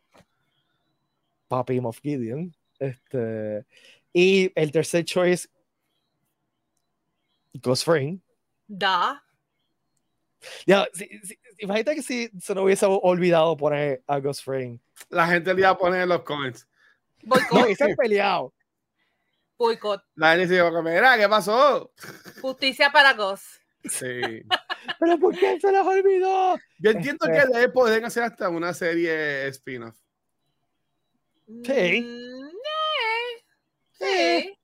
Papi 1.48 1.80
Moff 1.80 2.00
Gideon. 2.02 2.54
Este, 2.78 3.64
y 4.12 4.50
el 4.56 4.72
tercer 4.72 5.04
choice, 5.04 5.48
Ghost 7.54 7.84
Fring. 7.84 8.20
Da. 8.66 9.22
Ya, 10.66 10.88
si- 10.92 11.06
si- 11.20 11.38
imagínate 11.58 11.94
que 11.94 12.02
si 12.02 12.28
se 12.40 12.54
nos 12.54 12.64
hubiese 12.64 12.84
olvidado 12.88 13.56
poner 13.56 14.02
a 14.08 14.18
Ghost 14.18 14.42
Fring. 14.42 14.80
La 15.08 15.28
gente 15.28 15.54
le 15.54 15.60
iba 15.60 15.70
a 15.70 15.78
poner 15.78 16.02
en 16.02 16.08
los 16.08 16.22
comments. 16.22 16.66
No, 17.52 17.68
y 17.68 17.76
se 17.76 17.84
han 17.84 17.94
peleado. 17.96 18.52
Boicot. 19.58 20.02
La 20.16 20.32
gente 20.32 20.48
se 20.48 20.54
iba 20.56 20.68
a 20.68 20.72
comer, 20.72 20.94
"Mira, 20.94 21.16
¿qué 21.16 21.28
pasó? 21.28 21.92
Justicia 22.40 22.90
para 22.90 23.12
Ghost. 23.14 23.44
Sí. 23.84 24.20
¿Pero 25.00 25.18
por 25.18 25.36
qué 25.38 25.58
se 25.60 25.70
les 25.72 25.82
olvidó? 25.86 26.56
Yo 26.78 26.90
entiendo 26.90 27.26
Este- 27.26 27.38
que 27.46 27.46
de 27.58 27.64
él 27.64 27.72
pueden 27.72 28.04
hacer 28.04 28.24
hasta 28.24 28.48
una 28.48 28.74
serie 28.74 29.46
spin-off. 29.48 29.96
Sí. 31.64 32.00
Mm, 32.02 32.48
eh, 34.00 34.42
sí. 34.42 34.58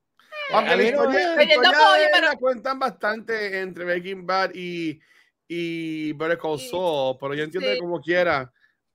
Aunque 0.51 0.71
a 0.71 0.75
la 0.75 0.81
no 0.83 0.89
historia, 0.89 1.35
no 1.35 1.41
historia 1.43 1.71
puedo, 1.71 1.93
pero- 2.13 2.27
la 2.27 2.35
cuentan 2.37 2.79
bastante 2.79 3.59
entre 3.61 3.85
Breaking 3.85 4.25
Bad 4.25 4.51
y, 4.55 4.99
y 5.47 6.11
Better 6.13 6.37
Call 6.39 6.59
Saul, 6.59 7.17
pero 7.19 7.33
yo 7.35 7.43
entiendo 7.43 7.69
que 7.69 7.75
sí. 7.75 7.79
como 7.79 8.01
quiera, 8.01 8.51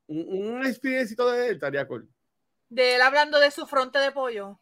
un, 0.06 0.26
un 0.56 0.66
experiencito 0.66 1.30
de 1.30 1.48
él 1.48 1.54
estaría 1.54 1.86
cool. 1.86 2.08
De 2.68 2.96
él 2.96 3.02
hablando 3.02 3.38
de 3.38 3.50
su 3.50 3.66
fronte 3.66 3.98
de 4.00 4.10
pollo. 4.10 4.58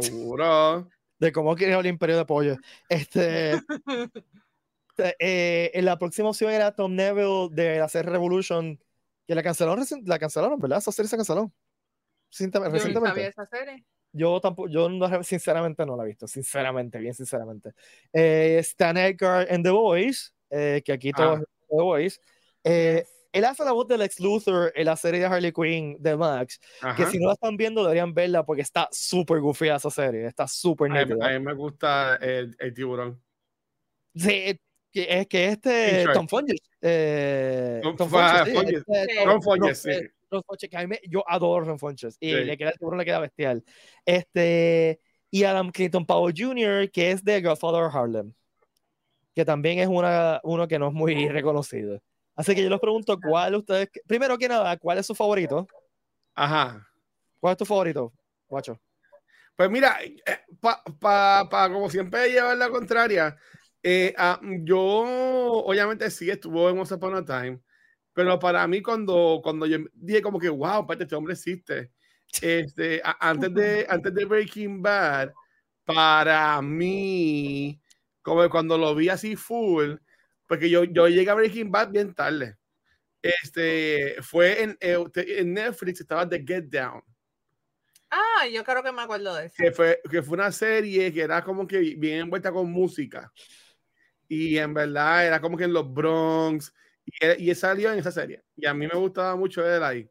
Seguro. 0.00 0.88
De 1.18 1.32
cómo 1.32 1.54
creó 1.56 1.80
el 1.80 1.86
imperio 1.86 2.18
de 2.18 2.26
pollo. 2.26 2.56
Este, 2.90 3.52
eh, 5.18 5.70
en 5.72 5.84
la 5.84 5.98
próxima 5.98 6.28
opción 6.28 6.50
era 6.52 6.74
Tom 6.74 6.94
Neville 6.94 7.48
de 7.52 7.80
hacer 7.80 8.04
Revolution, 8.06 8.78
que 9.26 9.34
la 9.34 9.42
cancelaron, 9.42 9.82
la 10.04 10.18
cancelaron, 10.18 10.58
¿verdad? 10.58 10.78
Esa 10.78 10.92
serie 10.92 11.08
se 11.08 11.16
canceló. 11.16 11.50
Recientemente. 12.30 12.78
Yo 12.92 13.00
sabía 13.00 13.28
esa 13.28 13.46
serie. 13.46 13.84
Yo 14.12 14.40
tampoco, 14.40 14.68
yo 14.68 14.88
no- 14.88 15.22
sinceramente 15.22 15.84
no 15.86 15.96
la 15.96 16.04
he 16.04 16.08
visto, 16.08 16.26
sinceramente, 16.26 16.98
bien 16.98 17.14
sinceramente. 17.14 17.72
Eh, 18.12 18.58
Stan 18.60 18.96
Edgar 18.96 19.46
en 19.50 19.62
The 19.62 19.70
Voice, 19.70 20.30
eh, 20.50 20.82
que 20.84 20.92
aquí 20.92 21.12
todos 21.12 21.38
Ah. 21.40 21.44
The 21.68 21.76
Voice. 21.82 22.20
Eh, 22.62 23.06
él 23.38 23.44
hace 23.44 23.64
la 23.64 23.72
voz 23.72 23.86
del 23.88 24.02
ex 24.02 24.18
Luthor 24.20 24.72
en 24.74 24.84
la 24.86 24.96
serie 24.96 25.20
de 25.20 25.26
Harley 25.26 25.52
Quinn 25.52 25.96
de 26.00 26.16
Max, 26.16 26.58
que 26.80 26.86
Ajá. 26.86 27.10
si 27.10 27.18
no 27.18 27.28
la 27.28 27.34
están 27.34 27.56
viendo 27.56 27.82
deberían 27.82 28.14
verla 28.14 28.44
porque 28.44 28.62
está 28.62 28.88
súper 28.92 29.40
goofy 29.40 29.68
esa 29.68 29.90
serie, 29.90 30.26
está 30.26 30.46
súper 30.48 30.90
a, 30.90 30.94
mí, 30.94 31.00
nítida. 31.12 31.26
a 31.26 31.38
mí 31.38 31.44
me 31.44 31.54
gusta 31.54 32.16
el, 32.16 32.56
el 32.58 32.74
tiburón. 32.74 33.22
Sí, 34.14 34.58
que 34.92 35.06
es 35.10 35.26
que 35.26 35.46
este. 35.48 36.04
Tom 36.14 36.26
Funches, 36.26 36.58
eh, 36.80 37.80
Tom 37.82 37.96
Tom 37.96 38.08
Fu- 38.08 38.16
Funches, 38.16 38.44
sí, 38.46 38.54
Funches. 38.54 38.84
este. 38.86 39.24
Tom- 39.24 39.42
Funches, 39.42 39.78
sí. 39.82 39.90
eh, 39.90 40.10
Ron 40.30 40.42
Funches, 40.42 40.70
que 40.70 40.76
a 40.76 40.80
mí 40.80 40.86
me- 40.86 41.00
yo 41.08 41.22
adoro 41.28 41.66
Ron 41.66 41.78
Funches 41.78 42.16
y 42.18 42.30
Sí. 42.32 42.44
le 42.44 42.56
queda 42.56 42.70
el 42.70 42.78
tiburón 42.78 42.98
le 42.98 43.04
queda 43.04 43.18
bestial. 43.20 43.62
Este 44.06 45.00
y 45.30 45.44
Adam 45.44 45.70
Clayton 45.70 46.06
Powell 46.06 46.34
Jr. 46.36 46.90
que 46.90 47.10
es 47.10 47.22
de 47.22 47.42
Godfather 47.42 47.82
of 47.84 47.94
Harlem, 47.94 48.32
que 49.34 49.44
también 49.44 49.78
es 49.80 49.88
una, 49.88 50.40
uno 50.44 50.66
que 50.66 50.78
no 50.78 50.88
es 50.88 50.94
muy 50.94 51.28
reconocido. 51.28 52.00
Así 52.36 52.54
que 52.54 52.62
yo 52.62 52.68
les 52.68 52.78
pregunto 52.80 53.18
cuál 53.18 53.54
ustedes, 53.54 53.88
primero 54.06 54.36
que 54.36 54.46
nada, 54.46 54.76
¿cuál 54.76 54.98
es 54.98 55.06
su 55.06 55.14
favorito? 55.14 55.66
Ajá. 56.34 56.86
¿Cuál 57.40 57.52
es 57.52 57.58
tu 57.58 57.64
favorito, 57.64 58.12
guacho? 58.46 58.78
Pues 59.56 59.70
mira, 59.70 59.96
para 60.60 60.82
pa, 61.00 61.48
pa, 61.48 61.72
como 61.72 61.88
siempre 61.88 62.30
llevar 62.30 62.58
la 62.58 62.68
contraria, 62.68 63.34
eh, 63.82 64.12
ah, 64.18 64.38
yo 64.42 64.78
obviamente 64.80 66.10
sí 66.10 66.28
estuvo 66.28 66.68
en 66.68 66.78
Once 66.78 66.92
Upon 66.92 67.14
a 67.14 67.24
Time, 67.24 67.60
pero 68.12 68.38
para 68.38 68.66
mí 68.66 68.82
cuando, 68.82 69.40
cuando 69.42 69.64
yo 69.64 69.78
dije 69.94 70.20
como 70.20 70.38
que, 70.38 70.50
wow, 70.50 70.80
espérate, 70.80 71.04
este 71.04 71.14
hombre 71.16 71.32
existe, 71.32 71.90
este, 72.42 73.00
a- 73.02 73.16
antes, 73.30 73.54
de, 73.54 73.86
antes 73.88 74.12
de 74.12 74.24
Breaking 74.26 74.82
Bad, 74.82 75.32
para 75.86 76.60
mí, 76.60 77.80
como 78.20 78.46
cuando 78.50 78.76
lo 78.76 78.94
vi 78.94 79.08
así 79.08 79.36
full, 79.36 79.94
porque 80.46 80.68
yo, 80.70 80.84
yo 80.84 81.08
llegué 81.08 81.30
a 81.30 81.34
Breaking 81.34 81.70
Bad 81.70 81.90
bien 81.90 82.14
tarde. 82.14 82.56
Este, 83.22 84.16
fue 84.22 84.62
en, 84.62 84.78
eh, 84.80 84.96
en 85.14 85.54
Netflix, 85.54 86.00
estaba 86.00 86.28
The 86.28 86.44
Get 86.46 86.64
Down 86.64 87.02
Ah, 88.08 88.46
yo 88.46 88.62
creo 88.62 88.82
que 88.84 88.92
me 88.92 89.02
acuerdo 89.02 89.34
de 89.34 89.46
eso. 89.46 89.54
que 89.58 89.72
fue, 89.72 90.00
que 90.08 90.22
fue 90.22 90.34
una 90.38 90.52
serie 90.52 91.12
que 91.12 91.22
era 91.22 91.42
como 91.42 91.66
que 91.66 91.78
bien 91.96 92.20
envuelta 92.20 92.52
con 92.52 92.70
música. 92.70 93.32
Y 94.28 94.56
en 94.58 94.72
verdad 94.74 95.26
era 95.26 95.40
como 95.40 95.56
que 95.56 95.64
en 95.64 95.72
los 95.72 95.92
Bronx. 95.92 96.72
Y, 97.04 97.24
él- 97.24 97.36
y 97.40 97.54
salió 97.54 97.92
en 97.92 97.98
esa 97.98 98.12
serie. 98.12 98.42
Y 98.56 98.66
a 98.66 98.74
mí 98.74 98.86
me 98.86 98.94
gustaba 98.98 99.34
mucho 99.36 99.66
él 99.68 99.82
ahí. 99.82 100.02
O 100.04 100.10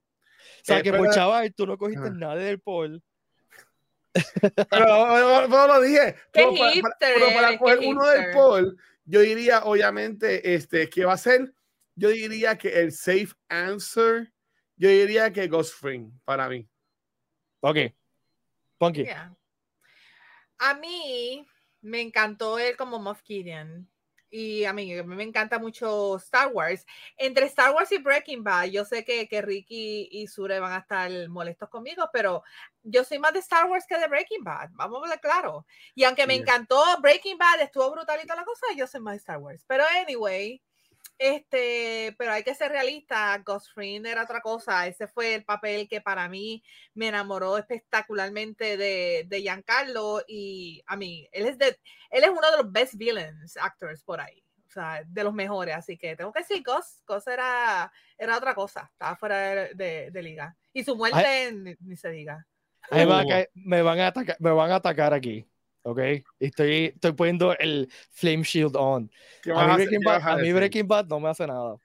sea, 0.65 0.80
Eh, 0.80 0.84
que 0.84 0.91
pero- 0.91 1.04
por 1.06 1.13
chaval, 1.13 1.54
tú 1.54 1.65
no 1.65 1.78
cogiste 1.78 2.10
nada 2.12 2.36
del 2.36 2.60
Paul. 2.60 3.02
Pero, 4.41 4.56
pero 4.69 5.67
lo 5.67 5.82
dije. 5.82 6.15
Qué 6.15 6.19
Pero 6.34 6.50
para, 6.52 6.60
para- 6.60 6.71
hipster 6.74 7.13
pero 7.15 7.26
para 7.34 7.58
coger 7.58 7.80
uno 7.86 8.08
del. 8.08 8.32
Paul, 8.34 8.78
yo 9.05 9.21
diría, 9.21 9.63
obviamente, 9.63 10.55
este, 10.55 10.89
que 10.89 11.05
va 11.05 11.13
a 11.13 11.17
ser, 11.17 11.53
yo 11.95 12.09
diría 12.09 12.57
que 12.57 12.81
el 12.81 12.91
safe 12.91 13.33
answer, 13.47 14.33
yo 14.75 14.89
diría 14.89 15.31
que 15.31 15.47
Ghost 15.47 15.75
Fring, 15.75 16.11
para 16.25 16.49
mí. 16.49 16.67
Ok. 17.61 17.77
Punky. 18.77 19.03
Yeah. 19.03 19.35
A 20.57 20.73
mí 20.73 21.47
me 21.81 22.01
encantó 22.01 22.59
él 22.59 22.75
como 22.75 22.99
Moff 22.99 23.21
Gideon. 23.21 23.89
Y 24.29 24.65
a 24.65 24.73
mí, 24.73 24.97
a 24.97 25.03
mí 25.03 25.15
me 25.15 25.23
encanta 25.23 25.59
mucho 25.59 26.17
Star 26.17 26.49
Wars. 26.51 26.85
Entre 27.17 27.45
Star 27.45 27.73
Wars 27.73 27.91
y 27.91 27.99
Breaking 27.99 28.43
Bad, 28.43 28.65
yo 28.65 28.83
sé 28.85 29.05
que, 29.05 29.27
que 29.27 29.41
Ricky 29.41 30.09
y 30.11 30.27
Sure 30.27 30.59
van 30.59 30.73
a 30.73 30.79
estar 30.79 31.11
molestos 31.29 31.69
conmigo, 31.69 32.09
pero 32.11 32.43
yo 32.83 33.03
soy 33.03 33.19
más 33.19 33.33
de 33.33 33.39
Star 33.39 33.69
Wars 33.69 33.85
que 33.88 33.97
de 33.97 34.07
Breaking 34.07 34.43
Bad. 34.43 34.69
Vamos 34.73 35.01
a 35.03 35.09
ver 35.09 35.19
claro. 35.19 35.65
Y 35.93 36.03
aunque 36.03 36.27
me 36.27 36.35
encantó 36.35 36.83
Breaking 37.01 37.38
Bad, 37.38 37.61
estuvo 37.61 37.91
brutal 37.91 38.19
y 38.23 38.27
toda 38.27 38.39
la 38.39 38.45
cosa, 38.45 38.65
yo 38.75 38.88
soy 38.88 39.01
más 39.01 39.13
de 39.13 39.17
Star 39.19 39.38
Wars. 39.38 39.63
Pero 39.67 39.83
anyway, 40.01 40.61
este, 41.17 42.15
pero 42.17 42.32
hay 42.32 42.43
que 42.43 42.56
ser 42.56 42.71
realista. 42.71 43.38
Ghost 43.45 43.71
Fring 43.73 44.06
era 44.06 44.23
otra 44.23 44.41
cosa. 44.41 44.86
Ese 44.88 45.08
fue 45.08 45.36
el 45.36 45.45
papel 45.45 45.88
que 45.88 46.01
para 46.01 46.28
mí 46.30 46.63
me 46.93 47.08
enamoró 47.08 47.58
espectacularmente 47.58 48.78
de, 48.78 49.23
de 49.28 49.41
Giancarlo 49.41 50.21
y 50.28 50.84
a 50.88 50.95
mí, 50.95 51.28
él 51.32 51.45
es, 51.47 51.58
de, 51.58 51.67
él 52.10 52.23
es 52.23 52.30
uno 52.30 52.49
de 52.51 52.58
los 52.58 52.71
best 52.71 52.95
villains 52.95 53.58
actors 53.58 54.04
por 54.04 54.19
ahí, 54.21 54.43
o 54.67 54.71
sea, 54.71 55.04
de 55.06 55.23
los 55.23 55.34
mejores, 55.34 55.75
así 55.75 55.97
que 55.97 56.15
tengo 56.15 56.32
que 56.34 56.39
decir, 56.39 56.62
Ghost, 56.63 57.01
Ghost 57.08 57.28
era, 57.28 57.91
era 58.17 58.38
otra 58.38 58.54
cosa, 58.54 58.89
estaba 58.91 59.15
fuera 59.15 59.38
de, 59.39 59.73
de- 59.75 60.12
de 60.12 60.21
liga. 60.21 60.56
Y 60.73 60.84
su 60.84 60.95
muerte 60.95 61.51
ni, 61.54 61.75
ni 61.80 61.95
se 61.95 62.10
diga. 62.10 62.45
A 62.91 62.95
mí 62.95 63.01
me, 63.01 63.06
van 63.06 63.19
a 63.19 63.23
Uh. 63.23 63.30
caer- 63.30 63.49
me 63.54 63.82
van 63.82 63.99
a 63.99 64.08
atacar, 64.08 64.36
me 64.39 64.51
van 64.51 64.71
a 64.71 64.75
atacar 64.75 65.13
aquí. 65.13 65.47
¿Ok? 65.88 66.00
Estoy, 66.39 66.86
estoy 66.95 67.12
poniendo 67.13 67.56
el 67.60 67.88
Flame 68.12 68.41
Shield 68.43 68.76
on. 68.76 69.10
¿Qué 69.43 69.52
A 69.52 69.54
mí, 69.67 69.71
a- 69.71 69.76
Breaking 69.76 70.00
Bad, 70.04 70.21
a 70.21 70.32
a 70.34 70.38
mí? 70.38 70.52
Breaking 70.52 70.88
Bad 70.88 71.06
no 71.06 71.19
me 71.19 71.30
hace 71.30 71.45
nada. 71.45 71.76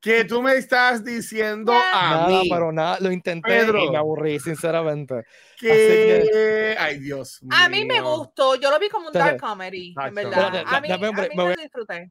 Que 0.00 0.24
tú 0.24 0.42
me 0.42 0.54
estás 0.56 1.02
diciendo 1.04 1.72
a 1.72 2.10
nada, 2.10 2.28
mí 2.28 2.48
pero 2.50 2.72
nada. 2.72 2.98
Lo 3.00 3.10
intenté 3.12 3.48
Pedro. 3.48 3.84
y 3.84 3.90
me 3.90 3.96
aburrí, 3.96 4.38
sinceramente. 4.40 5.22
que... 5.58 6.76
Ay, 6.78 6.98
Dios 6.98 7.42
mío. 7.42 7.52
A 7.56 7.68
mí 7.68 7.84
me 7.84 8.00
gustó, 8.00 8.56
yo 8.56 8.70
lo 8.72 8.78
vi 8.80 8.88
como 8.88 9.06
un 9.06 9.12
dark 9.12 9.40
comedy, 9.40 9.94
en 10.04 10.14
verdad. 10.14 10.64
A 10.66 10.80
mí, 10.80 10.88
dame 10.88 11.06
a 11.06 11.10
mí 11.12 11.16
me 11.18 11.36
lo 11.36 11.44
voy- 11.44 11.56
disfruté. 11.56 12.10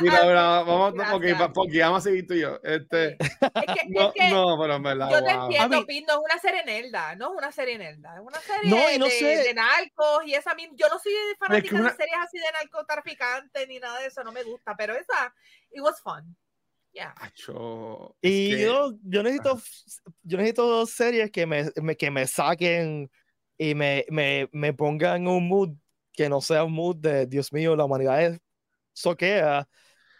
Mira, 0.00 0.24
mira, 0.24 0.42
vamos, 0.62 0.94
no, 0.94 1.04
porque, 1.10 1.32
vamos 1.80 1.98
a 1.98 2.00
seguir 2.02 2.26
tú 2.26 2.34
y 2.34 2.40
yo. 2.40 2.60
Este, 2.62 3.16
Es 3.20 3.30
que, 3.40 3.40
no, 3.88 4.08
es 4.08 4.12
que 4.14 4.28
no, 4.30 4.58
pero 4.60 4.74
en 4.74 4.82
verdad, 4.82 5.10
yo 5.10 5.24
te 5.24 5.34
wow. 5.34 5.44
entiendo, 5.44 5.76
A 5.76 5.80
mí- 5.80 5.86
Pin, 5.86 6.04
no 6.06 6.12
es 6.14 6.18
una 6.30 6.38
serie 6.38 6.64
nerda, 6.64 7.14
no 7.16 7.32
es 7.32 7.38
una 7.38 7.52
serie 7.52 7.78
nerda, 7.78 8.14
es 8.16 8.20
una 8.20 8.40
serie 8.40 8.70
No, 8.70 8.92
y 8.92 8.98
no 8.98 9.06
de, 9.06 9.10
sé. 9.12 9.24
de 9.44 9.54
narcos 9.54 10.26
y 10.26 10.34
esa. 10.34 10.54
Yo 10.74 10.88
no 10.88 10.98
soy 10.98 11.12
fanática 11.38 11.76
una- 11.76 11.90
de 11.90 11.96
series 11.96 12.16
así 12.22 12.36
de 12.38 12.44
narcotraficantes 12.52 13.68
ni 13.68 13.78
nada 13.78 14.00
de 14.00 14.06
eso, 14.08 14.22
no 14.22 14.32
me 14.32 14.42
gusta, 14.42 14.76
pero 14.76 14.94
esa, 14.94 15.32
it 15.72 15.80
was 15.80 16.00
fun. 16.02 16.36
Yeah. 16.92 17.14
Acho, 17.18 18.16
es 18.22 18.30
Y 18.30 18.50
que- 18.50 18.62
yo, 18.62 18.92
yo 19.02 19.22
necesito 19.22 19.60
yo 20.22 20.36
necesito 20.38 20.86
series 20.86 21.30
que 21.30 21.46
me, 21.46 21.70
me- 21.76 21.96
que 21.96 22.10
me 22.10 22.26
saquen 22.26 23.10
y 23.58 23.74
me, 23.74 24.04
me, 24.10 24.48
me 24.52 24.74
pongan 24.74 25.22
en 25.22 25.28
un 25.28 25.48
mood 25.48 25.70
que 26.12 26.28
no 26.28 26.40
sea 26.40 26.64
un 26.64 26.72
mood 26.72 26.96
de 26.96 27.26
Dios 27.26 27.52
mío, 27.52 27.76
la 27.76 27.84
humanidad 27.84 28.22
es 28.22 28.40
soquea. 28.96 29.68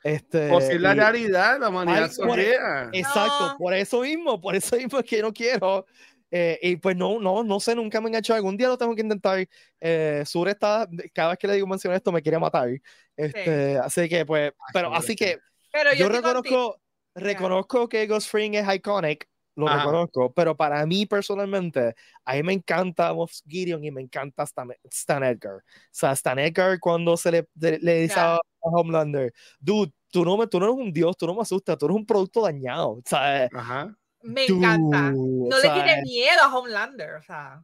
Este, 0.05 0.51
o 0.53 0.61
si 0.61 0.79
la 0.79 0.93
y- 0.93 0.99
realidad, 0.99 1.59
la 1.59 1.69
humanidad 1.69 2.11
por- 2.17 2.29
soquea. 2.39 2.91
Exacto, 2.93 3.49
No. 3.49 3.57
por 3.59 3.75
eso 3.75 4.03
mismo, 4.03 4.41
por 4.41 4.55
eso 4.55 4.77
mismo 4.77 4.99
es 5.01 5.05
que 5.05 5.21
no 5.23 5.33
quiero. 5.33 5.87
eh, 6.31 6.59
y 6.61 6.77
pues 6.77 6.97
no, 6.97 7.21
no, 7.21 7.45
no 7.45 7.61
sé, 7.61 7.75
nunca 7.75 8.01
me 8.01 8.09
han 8.09 8.17
hecho. 8.17 8.35
Algún 8.35 8.57
día 8.57 8.67
lo 8.69 8.77
tengo 8.77 8.95
que 8.97 9.01
intentar. 9.03 9.47
Eh, 9.81 10.23
Sur 10.27 10.49
está, 10.49 10.87
cada 11.15 11.31
vez 11.31 11.39
que 11.39 11.47
le 11.47 11.55
digo 11.55 11.67
mencionar 11.69 11.97
esto, 11.97 12.11
me 12.13 12.21
quiere 12.21 12.39
matar. 12.39 12.69
Este, 13.17 13.79
Así 13.79 14.09
que, 14.09 14.27
pues, 14.27 14.53
pero 14.73 14.93
así 14.93 15.09
sí. 15.09 15.17
que 15.17 15.39
Pero 15.73 15.93
yo, 15.93 16.01
yo 16.01 16.09
reconozco, 16.09 16.81
reconozco 17.15 17.89
que 17.89 18.07
Ghost 18.09 18.29
Fring 18.29 18.55
es 18.55 18.67
iconic, 18.75 19.29
lo 19.57 19.67
Ajá. 19.69 19.79
reconozco, 19.79 20.33
pero 20.33 20.57
para 20.57 20.85
mí 20.87 21.07
personalmente, 21.07 21.95
a 22.25 22.35
mí 22.35 22.43
me 22.43 22.53
encanta 22.53 23.13
Moff 23.13 23.33
Gideon 23.49 23.83
y 23.85 23.91
me 23.91 24.03
encanta 24.03 24.43
Stan, 24.45 24.69
Stan 24.85 25.25
Edgar. 25.25 25.57
O 25.57 25.61
sea, 25.91 26.13
Stan 26.13 26.39
Edgar 26.39 26.79
cuando 26.79 27.17
se 27.17 27.31
le, 27.33 27.49
de- 27.55 27.79
le 27.81 28.03
dice 28.03 28.21
a, 28.21 28.39
Homelander, 28.61 29.33
dude, 29.59 29.93
tú 30.11 30.25
no, 30.25 30.37
me, 30.37 30.47
tú 30.47 30.59
no 30.61 30.67
eres 30.67 30.77
un 30.77 30.93
dios, 30.93 31.17
tú 31.17 31.27
no 31.27 31.35
me 31.35 31.43
asustas, 31.43 31.79
tú 31.79 31.87
eres 31.87 31.97
un 31.97 32.05
producto 32.07 32.43
dañado. 32.43 32.91
O 32.91 33.03
sea, 33.05 33.49
Ajá. 33.53 33.97
Me 34.23 34.45
encanta. 34.45 35.11
dude, 35.13 35.49
No 35.51 35.57
o 35.57 35.61
le 35.61 35.71
tiene 35.71 36.03
miedo 36.03 36.43
a 36.43 36.55
Homelander, 36.57 37.15
o 37.15 37.23
sea. 37.23 37.63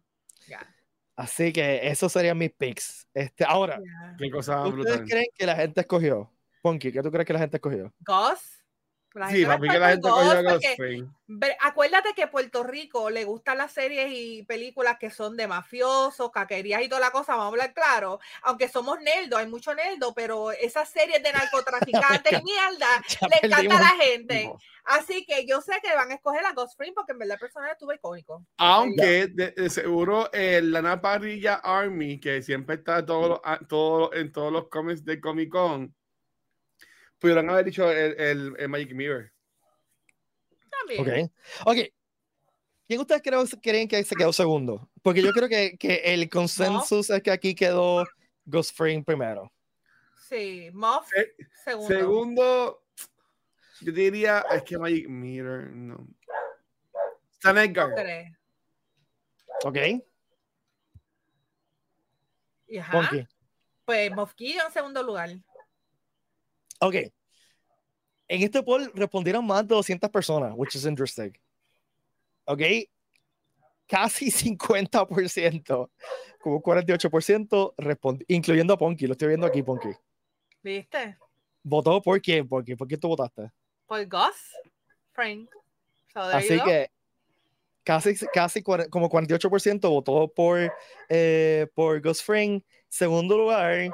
ya. 0.48 0.60
Así 1.16 1.52
que 1.52 1.86
esos 1.88 2.10
serían 2.10 2.38
mis 2.38 2.52
picks. 2.52 3.06
Este, 3.12 3.44
ahora, 3.44 3.78
Ya. 3.78 4.16
Qué 4.18 4.30
cosa 4.30 4.62
¿ustedes 4.66 4.74
brutal. 4.74 5.04
creen 5.08 5.26
que 5.34 5.46
la 5.46 5.56
gente 5.56 5.80
escogió? 5.82 6.32
Ponky, 6.62 6.90
¿qué 6.92 7.02
tú 7.02 7.10
crees 7.10 7.26
que 7.26 7.32
la 7.34 7.38
gente 7.40 7.56
escogió? 7.58 7.92
Gus. 8.00 8.61
La 9.14 9.28
Sí, 9.30 9.44
para 9.44 9.58
mí 9.58 9.68
que 9.68 9.78
la 9.78 9.88
gente 9.90 10.08
cogió 10.08 10.42
Ghost 10.42 10.64
Acuérdate 11.60 12.10
que 12.14 12.26
Puerto 12.26 12.62
Rico 12.62 13.10
le 13.10 13.24
gustan 13.24 13.58
las 13.58 13.72
series 13.72 14.08
y 14.10 14.42
películas 14.44 14.96
que 14.98 15.10
son 15.10 15.36
de 15.36 15.46
mafiosos, 15.46 16.30
caquerías 16.30 16.82
y 16.82 16.88
toda 16.88 17.00
la 17.00 17.10
cosa, 17.10 17.32
vamos 17.32 17.44
a 17.44 17.48
hablar 17.48 17.74
claro. 17.74 18.20
Aunque 18.42 18.68
somos 18.68 19.00
nerdos, 19.00 19.38
hay 19.40 19.46
mucho 19.46 19.74
nerdo, 19.74 20.14
pero 20.14 20.50
esas 20.52 20.88
series 20.88 21.22
de 21.22 21.32
narcotraficantes 21.32 22.32
y 22.32 22.42
mierda 22.42 22.86
Ya 23.20 23.28
le 23.28 23.46
encanta 23.48 23.76
a 23.76 23.80
la 23.80 24.02
gente. 24.04 24.52
Así 24.84 25.24
que 25.24 25.46
yo 25.46 25.60
sé 25.60 25.74
que 25.82 25.94
van 25.94 26.10
a 26.10 26.14
escoger 26.14 26.44
a 26.44 26.52
Ghost 26.52 26.76
Fring 26.76 26.92
porque 26.94 27.12
en 27.12 27.18
verdad 27.18 27.34
el 27.34 27.40
personaje 27.40 27.72
estuvo 27.72 27.92
icónico. 27.92 28.44
Aunque 28.58 29.28
de, 29.28 29.52
de 29.52 29.70
seguro 29.70 30.30
el 30.32 30.72
Lana 30.72 31.00
Parrilla 31.00 31.54
Army, 31.62 32.18
que 32.18 32.42
siempre 32.42 32.76
está 32.76 33.04
todos 33.06 33.28
los- 33.28 33.40
a- 33.44 33.60
todo- 33.68 34.12
en 34.12 34.32
todos 34.32 34.52
los 34.52 34.68
cómics 34.68 35.04
de 35.04 35.20
Comic 35.20 35.50
Con, 35.50 35.94
pudieron 37.22 37.48
haber 37.48 37.64
dicho 37.64 37.90
el, 37.90 38.20
el, 38.20 38.54
el 38.58 38.68
Magic 38.68 38.92
Mirror. 38.92 39.32
También. 40.70 41.30
Ok. 41.64 41.68
Ok. 41.68 41.76
¿Quién 42.86 43.00
ustedes 43.00 43.22
creo- 43.22 43.44
creen 43.62 43.88
que 43.88 44.02
se 44.04 44.14
quedó 44.16 44.32
segundo? 44.32 44.90
Porque 45.02 45.22
yo 45.22 45.30
creo 45.32 45.48
que, 45.48 45.78
que 45.78 45.94
el 46.12 46.28
consenso 46.28 46.98
es 46.98 47.22
que 47.22 47.30
aquí 47.30 47.54
quedó 47.54 48.04
Ghost 48.44 48.76
Fring 48.76 49.04
primero. 49.04 49.50
Sí, 50.28 50.68
Moff, 50.72 51.08
Se- 51.08 51.34
segundo. 51.64 51.94
Segundo, 51.94 52.82
yo 53.80 53.92
diría, 53.92 54.44
es 54.50 54.62
que 54.64 54.76
Magic 54.78 55.08
Mirror, 55.08 55.70
no. 55.70 56.06
Stan 57.34 57.56
Edgar. 57.58 57.94
Tres. 57.94 58.32
¿Ok? 59.64 59.76
Y 62.68 62.78
ajá. 62.78 63.10
Pues 63.84 64.10
Moff 64.12 64.34
Gideon 64.36 64.66
en 64.66 64.72
segundo 64.72 65.02
lugar. 65.02 65.30
Ok. 66.82 66.94
En 68.28 68.42
este 68.42 68.62
poll 68.62 68.90
respondieron 68.94 69.46
más 69.46 69.66
de 69.66 69.74
200 69.74 70.10
personas, 70.10 70.52
which 70.56 70.74
is 70.74 70.84
interesting. 70.84 71.30
Ok. 72.44 72.60
Casi 73.86 74.30
50%, 74.30 75.90
como 76.40 76.60
48%, 76.62 77.74
respond- 77.76 78.24
incluyendo 78.26 78.74
a 78.74 78.78
Ponky. 78.78 79.06
Lo 79.06 79.12
estoy 79.12 79.28
viendo 79.28 79.46
aquí, 79.46 79.62
Ponky. 79.62 79.90
¿Viste? 80.62 81.18
¿Votó 81.62 82.02
por 82.02 82.20
quién, 82.20 82.48
Ponky? 82.48 82.74
¿Por 82.74 82.88
qué 82.88 82.96
tú 82.96 83.08
votaste? 83.08 83.52
Por 83.86 84.04
Gus 84.08 84.56
Frank. 85.12 85.48
So 86.12 86.20
Así 86.20 86.60
que 86.62 86.90
casi, 87.84 88.14
casi 88.32 88.62
como 88.62 89.08
48% 89.08 89.88
votó 89.88 90.28
por, 90.28 90.72
eh, 91.08 91.66
por 91.74 92.00
Ghost 92.00 92.24
Fring. 92.24 92.60
Segundo 92.88 93.38
lugar, 93.38 93.90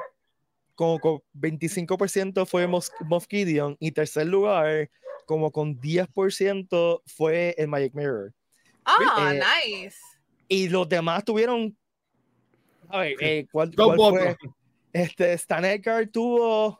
como 0.79 0.97
con 0.97 1.19
25% 1.33 2.45
fue 2.45 2.65
Mos- 2.65 2.93
Moff 3.01 3.25
Gideon. 3.29 3.75
Y 3.81 3.91
tercer 3.91 4.27
lugar, 4.27 4.89
como 5.25 5.51
con 5.51 5.77
10% 5.77 7.03
fue 7.05 7.53
el 7.57 7.67
Magic 7.67 7.93
Mirror. 7.93 8.33
Ah, 8.85 9.33
eh, 9.33 9.41
nice. 9.81 9.97
Y 10.47 10.69
los 10.69 10.87
demás 10.87 11.25
tuvieron. 11.25 11.77
A 12.87 12.99
ver, 12.99 13.15
eh, 13.19 13.45
¿cuál, 13.51 13.71
Dos 13.71 13.87
cuál 13.87 13.97
votos. 13.97 14.19
fue? 14.39 14.49
Este, 14.93 15.33
Stan 15.33 15.65
Edgar 15.65 16.07
tuvo 16.07 16.79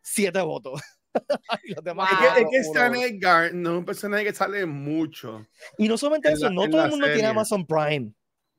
siete 0.00 0.40
votos. 0.42 0.80
Y 1.64 1.74
los 1.74 1.82
demás 1.82 2.10
Wow. 2.10 2.28
Es 2.28 2.34
que, 2.34 2.40
es 2.42 2.48
que 2.50 2.56
Stan. 2.58 2.94
Edgar 2.94 3.54
no 3.54 3.72
es 3.72 3.78
un 3.78 3.84
personaje 3.86 4.22
que 4.24 4.34
sale 4.34 4.66
mucho. 4.66 5.44
Y 5.78 5.88
no 5.88 5.98
solamente 5.98 6.28
en 6.28 6.34
eso, 6.34 6.44
la- 6.44 6.50
no 6.52 6.68
todo 6.70 6.84
el 6.84 6.90
mundo 6.90 7.06
tiene. 7.06 7.26
Amazon 7.26 7.66
Prime. 7.66 8.12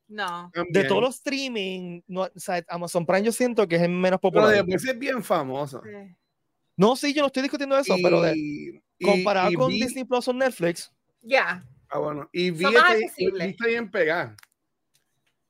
No. 0.07 0.51
De 0.69 0.83
todos 0.85 1.01
los 1.01 1.15
streaming, 1.15 2.01
no, 2.07 2.21
o 2.21 2.29
sea, 2.35 2.63
Amazon 2.69 3.05
Prime 3.05 3.23
yo 3.23 3.31
siento 3.31 3.67
que 3.67 3.75
es 3.75 3.81
el 3.81 3.89
menos 3.89 4.19
Pero 4.21 4.31
popular. 4.31 4.53
después 4.55 4.85
es 4.85 4.97
bien 4.97 5.23
famoso. 5.23 5.81
Sí. 5.83 6.15
No, 6.77 6.95
sí, 6.95 7.13
yo 7.13 7.21
no 7.21 7.27
estoy 7.27 7.43
discutiendo 7.43 7.77
eso, 7.77 7.95
pero 8.01 8.21
de- 8.21 8.37
Y- 8.37 8.81
y- 8.99 9.05
comparado 9.05 9.51
y 9.51 9.55
con 9.55 9.67
vi- 9.69 9.81
Disney 9.81 10.03
Plus 10.05 10.27
o 10.27 10.33
Netflix, 10.33 10.91
Ya. 11.21 11.65
Ah, 11.89 11.99
bueno. 11.99 12.29
Y 12.33 12.51
vi 12.51 12.65
está 13.39 13.65
bien 13.67 13.89
pegado. 13.89 14.35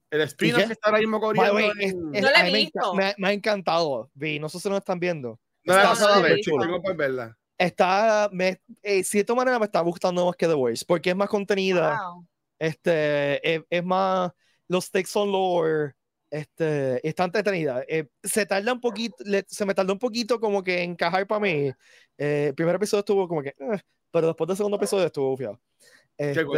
El 0.10 0.22
spin 0.22 0.56
que 0.56 0.62
está 0.64 0.88
ahora 0.90 1.00
mismo 1.00 1.20
corriendo. 1.20 1.54
way, 1.54 1.70
es- 1.80 1.94
en- 1.94 2.16
es- 2.16 2.22
No 2.22 2.32
la 2.32 2.48
he 2.48 2.54
visto. 2.54 2.94
me- 2.96 3.14
me 3.18 3.28
ha 3.28 3.34
encantado. 3.34 4.10
Vi, 4.14 4.40
no 4.40 4.48
sé 4.48 4.60
si 4.60 4.70
nos 4.70 4.78
están 4.80 5.00
viendo. 5.00 5.40
no 5.66 5.76
la 5.76 5.84
pasado 5.84 6.14
a 6.14 6.22
ver, 6.22 6.40
chulo. 6.40 6.64
tengo 6.64 6.82
por 6.82 6.96
verla. 6.96 7.38
Está, 7.58 8.30
me, 8.32 8.62
eh, 8.84 9.04
cierta 9.04 9.36
manera 9.36 9.60
me 9.60 9.66
está 9.66 9.82
gustando 9.82 10.26
más 10.26 10.36
que 10.38 10.48
The 10.48 10.54
Voice, 10.54 10.86
porque 10.88 11.10
es 11.10 11.16
más 11.16 11.28
contenida, 11.28 12.00
Wow. 12.02 12.26
este, 12.58 13.56
es, 13.56 13.62
es 13.70 13.84
más, 13.84 14.32
los 14.68 14.86
stakes 14.86 15.10
son 15.10 15.32
lower, 15.32 15.96
este, 16.30 17.06
está 17.08 17.24
entretenida. 17.26 17.84
Eh, 17.88 18.08
se 18.24 18.46
tarda 18.46 18.74
un 18.74 18.82
poquito, 18.82 19.16
le- 19.26 19.46
se 19.48 19.66
me 19.66 19.74
tardó 19.74 19.94
un 19.94 20.00
poquito 20.00 20.40
como 20.40 20.64
que 20.64 20.84
encajar 20.84 21.26
para 21.28 21.40
mí. 21.42 21.72
Eh, 22.18 22.48
el 22.50 22.56
primer 22.56 22.76
episodio 22.76 23.00
estuvo 23.00 23.28
como 23.28 23.42
que, 23.42 23.50
eh, 23.50 23.80
pero 24.12 24.28
después 24.28 24.48
del 24.48 24.58
segundo 24.58 24.78
episodio 24.78 25.06
estuvo 25.06 25.30
bufiado. 25.30 25.60
Este, 26.18 26.44
ok, 26.44 26.58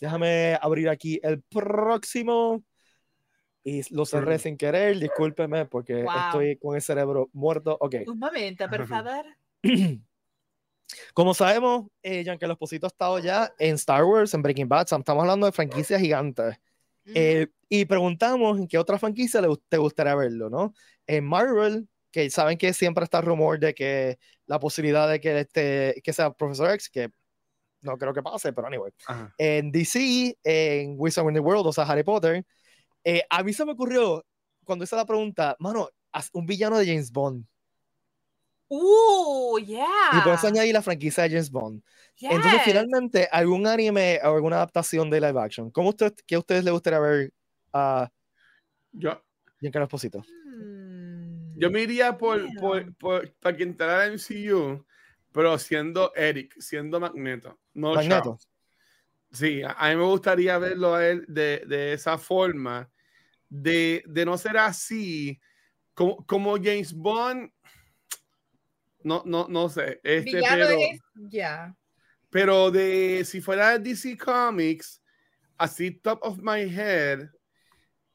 déjame 0.00 0.58
abrir 0.60 0.88
aquí 0.88 1.20
el 1.22 1.42
próximo. 1.42 2.62
Y 3.62 3.82
lo 3.94 4.06
cerré 4.06 4.38
sin 4.38 4.56
querer, 4.56 4.98
discúlpeme 4.98 5.66
porque 5.66 6.02
Wow. 6.02 6.12
estoy 6.26 6.56
con 6.56 6.76
el 6.76 6.80
cerebro 6.82 7.28
muerto. 7.34 7.76
Ok. 7.78 7.96
Un 8.06 8.18
momento, 8.18 8.66
por 8.68 8.86
favor. 8.86 9.26
Como 11.14 11.34
sabemos, 11.34 11.86
eh, 12.02 12.24
Giancarlo 12.24 12.54
Esposito 12.54 12.86
ha 12.86 12.88
estado 12.88 13.18
ya 13.18 13.52
en 13.58 13.74
Star 13.76 14.02
Wars, 14.04 14.32
en 14.34 14.42
Breaking 14.42 14.68
Bad, 14.68 14.82
estamos 14.90 15.06
hablando 15.22 15.46
de 15.46 15.52
franquicias 15.52 16.00
gigantes. 16.00 16.56
Eh, 17.06 17.48
y 17.68 17.84
preguntamos 17.84 18.58
en 18.58 18.68
qué 18.68 18.78
otra 18.78 18.98
franquicia 18.98 19.40
le, 19.40 19.48
te 19.68 19.78
gustaría 19.78 20.14
verlo, 20.14 20.50
¿no? 20.50 20.74
En 21.06 21.24
Marvel, 21.24 21.88
que 22.10 22.28
saben 22.30 22.58
que 22.58 22.72
siempre 22.72 23.04
está 23.04 23.18
el 23.18 23.26
rumor 23.26 23.58
de 23.58 23.74
que 23.74 24.18
la 24.46 24.58
posibilidad 24.58 25.08
de 25.08 25.20
que, 25.20 25.40
este, 25.40 26.00
que 26.02 26.12
sea 26.12 26.32
Professor 26.32 26.70
X, 26.72 26.90
que 26.90 27.10
no 27.82 27.96
creo 27.96 28.12
que 28.12 28.22
pase, 28.22 28.52
pero 28.52 28.66
anyway. 28.66 28.92
Ajá. 29.06 29.34
En 29.38 29.70
DC, 29.70 30.36
en 30.44 30.94
Wizard 30.98 31.26
in 31.28 31.34
the 31.34 31.40
World, 31.40 31.66
o 31.66 31.72
sea, 31.72 31.84
Harry 31.84 32.02
Potter, 32.02 32.44
eh, 33.04 33.22
a 33.30 33.42
mí 33.42 33.52
se 33.52 33.64
me 33.64 33.72
ocurrió, 33.72 34.24
cuando 34.64 34.84
hice 34.84 34.96
la 34.96 35.06
pregunta, 35.06 35.56
mano, 35.58 35.88
un 36.32 36.46
villano 36.46 36.78
de 36.78 36.86
James 36.86 37.10
Bond. 37.10 37.46
Uh, 38.72 39.58
yeah. 39.58 39.86
Y 40.12 40.20
por 40.20 40.34
eso 40.34 40.46
añadir 40.46 40.72
la 40.72 40.80
franquicia 40.82 41.24
de 41.24 41.30
James 41.30 41.50
Bond. 41.50 41.82
Entonces, 42.20 42.60
finalmente, 42.64 43.28
algún 43.32 43.66
anime 43.66 44.20
o 44.22 44.34
alguna 44.34 44.56
adaptación 44.56 45.10
de 45.10 45.20
live 45.20 45.40
action. 45.40 45.70
¿Cómo 45.70 45.88
usted, 45.88 46.14
¿Qué 46.26 46.36
a 46.36 46.38
ustedes 46.38 46.62
les 46.62 46.72
gustaría 46.72 47.00
ver 47.00 47.32
a 47.72 48.10
Yo, 48.92 49.20
Giancarlo 49.60 49.84
Esposito? 49.86 50.22
Hmm. 50.44 51.58
yo 51.58 51.70
me 51.70 51.82
iría 51.82 52.16
por, 52.16 52.40
Yeah. 52.42 52.60
por, 52.60 52.94
por- 52.96 53.32
para 53.40 53.56
que 53.56 53.62
entrara 53.64 54.06
en 54.06 54.12
MCU, 54.14 54.84
pero 55.32 55.58
siendo 55.58 56.14
Eric, 56.14 56.54
siendo 56.60 57.00
Magneto. 57.00 57.58
No 57.74 57.94
Magneto. 57.94 58.22
Charles. 58.22 58.48
Sí, 59.32 59.62
a, 59.62 59.72
a 59.72 59.88
mí 59.90 59.96
me 59.96 60.04
gustaría 60.04 60.58
verlo 60.58 60.94
a 60.94 61.06
él 61.08 61.24
de, 61.26 61.64
de 61.66 61.92
esa 61.94 62.18
forma, 62.18 62.88
de, 63.48 64.02
de 64.06 64.24
no 64.24 64.36
ser 64.38 64.58
así, 64.58 65.40
como, 65.94 66.24
como 66.26 66.54
James 66.56 66.92
Bond. 66.92 67.50
No, 69.02 69.22
no, 69.26 69.46
no 69.48 69.68
sé. 69.68 70.00
Este, 70.02 70.36
Villano 70.36 70.56
pero, 70.68 70.78
es- 70.80 71.00
Ya. 71.30 71.76
pero 72.30 72.70
de 72.70 73.24
si 73.24 73.40
fuera 73.40 73.78
DC 73.78 74.16
Comics, 74.18 75.02
así 75.56 75.90
top 75.90 76.18
of 76.22 76.38
my 76.42 76.60
head, 76.62 77.28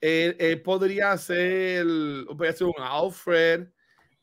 él, 0.02 0.36
él 0.40 0.62
podría 0.62 1.18
ser, 1.18 1.86
podría 2.28 2.54
ser 2.54 2.68
un 2.68 2.74
Alfred, 2.80 3.68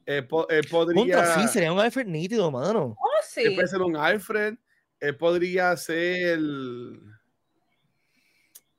él, 0.06 0.26
po- 0.26 0.48
él 0.48 0.62
podría, 0.70 1.16
Contra 1.16 1.34
sí, 1.42 1.48
sería 1.48 1.72
un 1.72 1.80
Alfred 1.80 2.06
nítido, 2.06 2.50
mano. 2.50 2.96
Oh, 2.98 3.08
él 3.18 3.24
sí. 3.24 3.50
puede 3.54 3.68
ser 3.68 3.82
un 3.82 3.96
Alfred, 3.96 4.54
él 5.00 5.16
podría 5.16 5.76
ser 5.76 6.38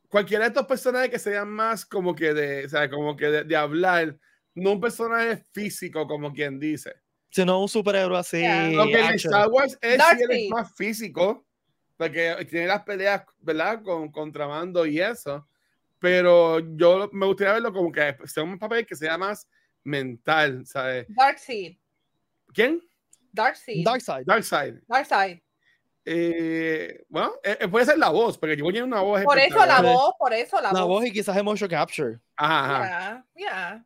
cualquiera 0.10 0.44
de 0.44 0.50
estos 0.50 0.68
personajes 0.68 1.10
que 1.10 1.20
sean 1.20 1.50
más 1.50 1.86
como 1.86 2.14
que 2.16 2.34
de, 2.34 2.66
o 2.66 2.70
sea, 2.70 2.90
como 2.90 3.16
que 3.18 3.28
de, 3.28 3.44
de 3.44 3.56
hablar, 3.56 4.18
no 4.56 4.74
un 4.74 4.80
personaje 4.82 5.38
físico 5.52 6.06
como 6.08 6.32
quien 6.32 6.60
dice. 6.60 6.94
Si 7.34 7.44
no 7.44 7.62
un 7.62 7.68
superhéroe 7.68 8.20
así. 8.20 8.38
Yeah. 8.38 8.80
Aunque 8.80 9.00
en. 9.00 9.16
Star 9.16 9.50
Wars 9.50 9.74
es, 9.74 9.80
sí, 9.82 9.88
él 9.94 9.98
Darcy. 9.98 10.46
es 10.46 10.50
más 10.52 10.76
físico, 10.76 11.46
porque 11.98 12.48
tiene 12.48 12.68
las 12.68 12.84
peleas, 12.84 13.24
¿verdad? 13.40 13.82
Con 13.82 14.12
contramando 14.12 14.86
y 14.86 15.00
eso. 15.02 15.48
Pero 15.98 16.60
yo 16.76 17.10
me 17.12 17.26
gustaría 17.26 17.54
verlo 17.54 17.74
como 17.74 17.92
que 17.92 18.16
sea 18.26 18.44
un 18.44 18.60
papel 18.60 18.86
que 18.86 18.96
sea 18.96 19.18
más 19.18 19.48
mental, 19.84 20.64
¿sabes? 20.68 21.08
Darkseid. 21.10 21.76
¿Quién? 22.54 22.82
Darkseid. 23.32 23.84
Darkseid. 23.84 24.26
Darkseid. 24.28 24.76
Darkseid. 24.88 25.40
Eh, 26.06 27.04
bueno, 27.08 27.32
eh, 27.44 27.58
eh, 27.62 27.68
puede 27.68 27.86
ser 27.86 27.98
la 27.98 28.10
voz, 28.10 28.38
porque 28.38 28.56
yo 28.58 28.64
tiene 28.66 28.84
una 28.84 29.02
voz. 29.02 29.24
Por 29.24 29.40
eso 29.40 29.66
la 29.66 29.82
voz, 29.82 30.14
por 30.20 30.34
eso 30.34 30.58
la, 30.62 30.72
La 30.72 30.82
voz. 30.82 31.00
voz 31.00 31.06
y 31.06 31.12
quizás 31.12 31.36
el 31.36 31.44
motion 31.44 31.70
capture. 31.70 32.20
Ajá, 32.36 32.76
ajá. 32.76 33.26
Yeah, 33.34 33.48
yeah. 33.48 33.86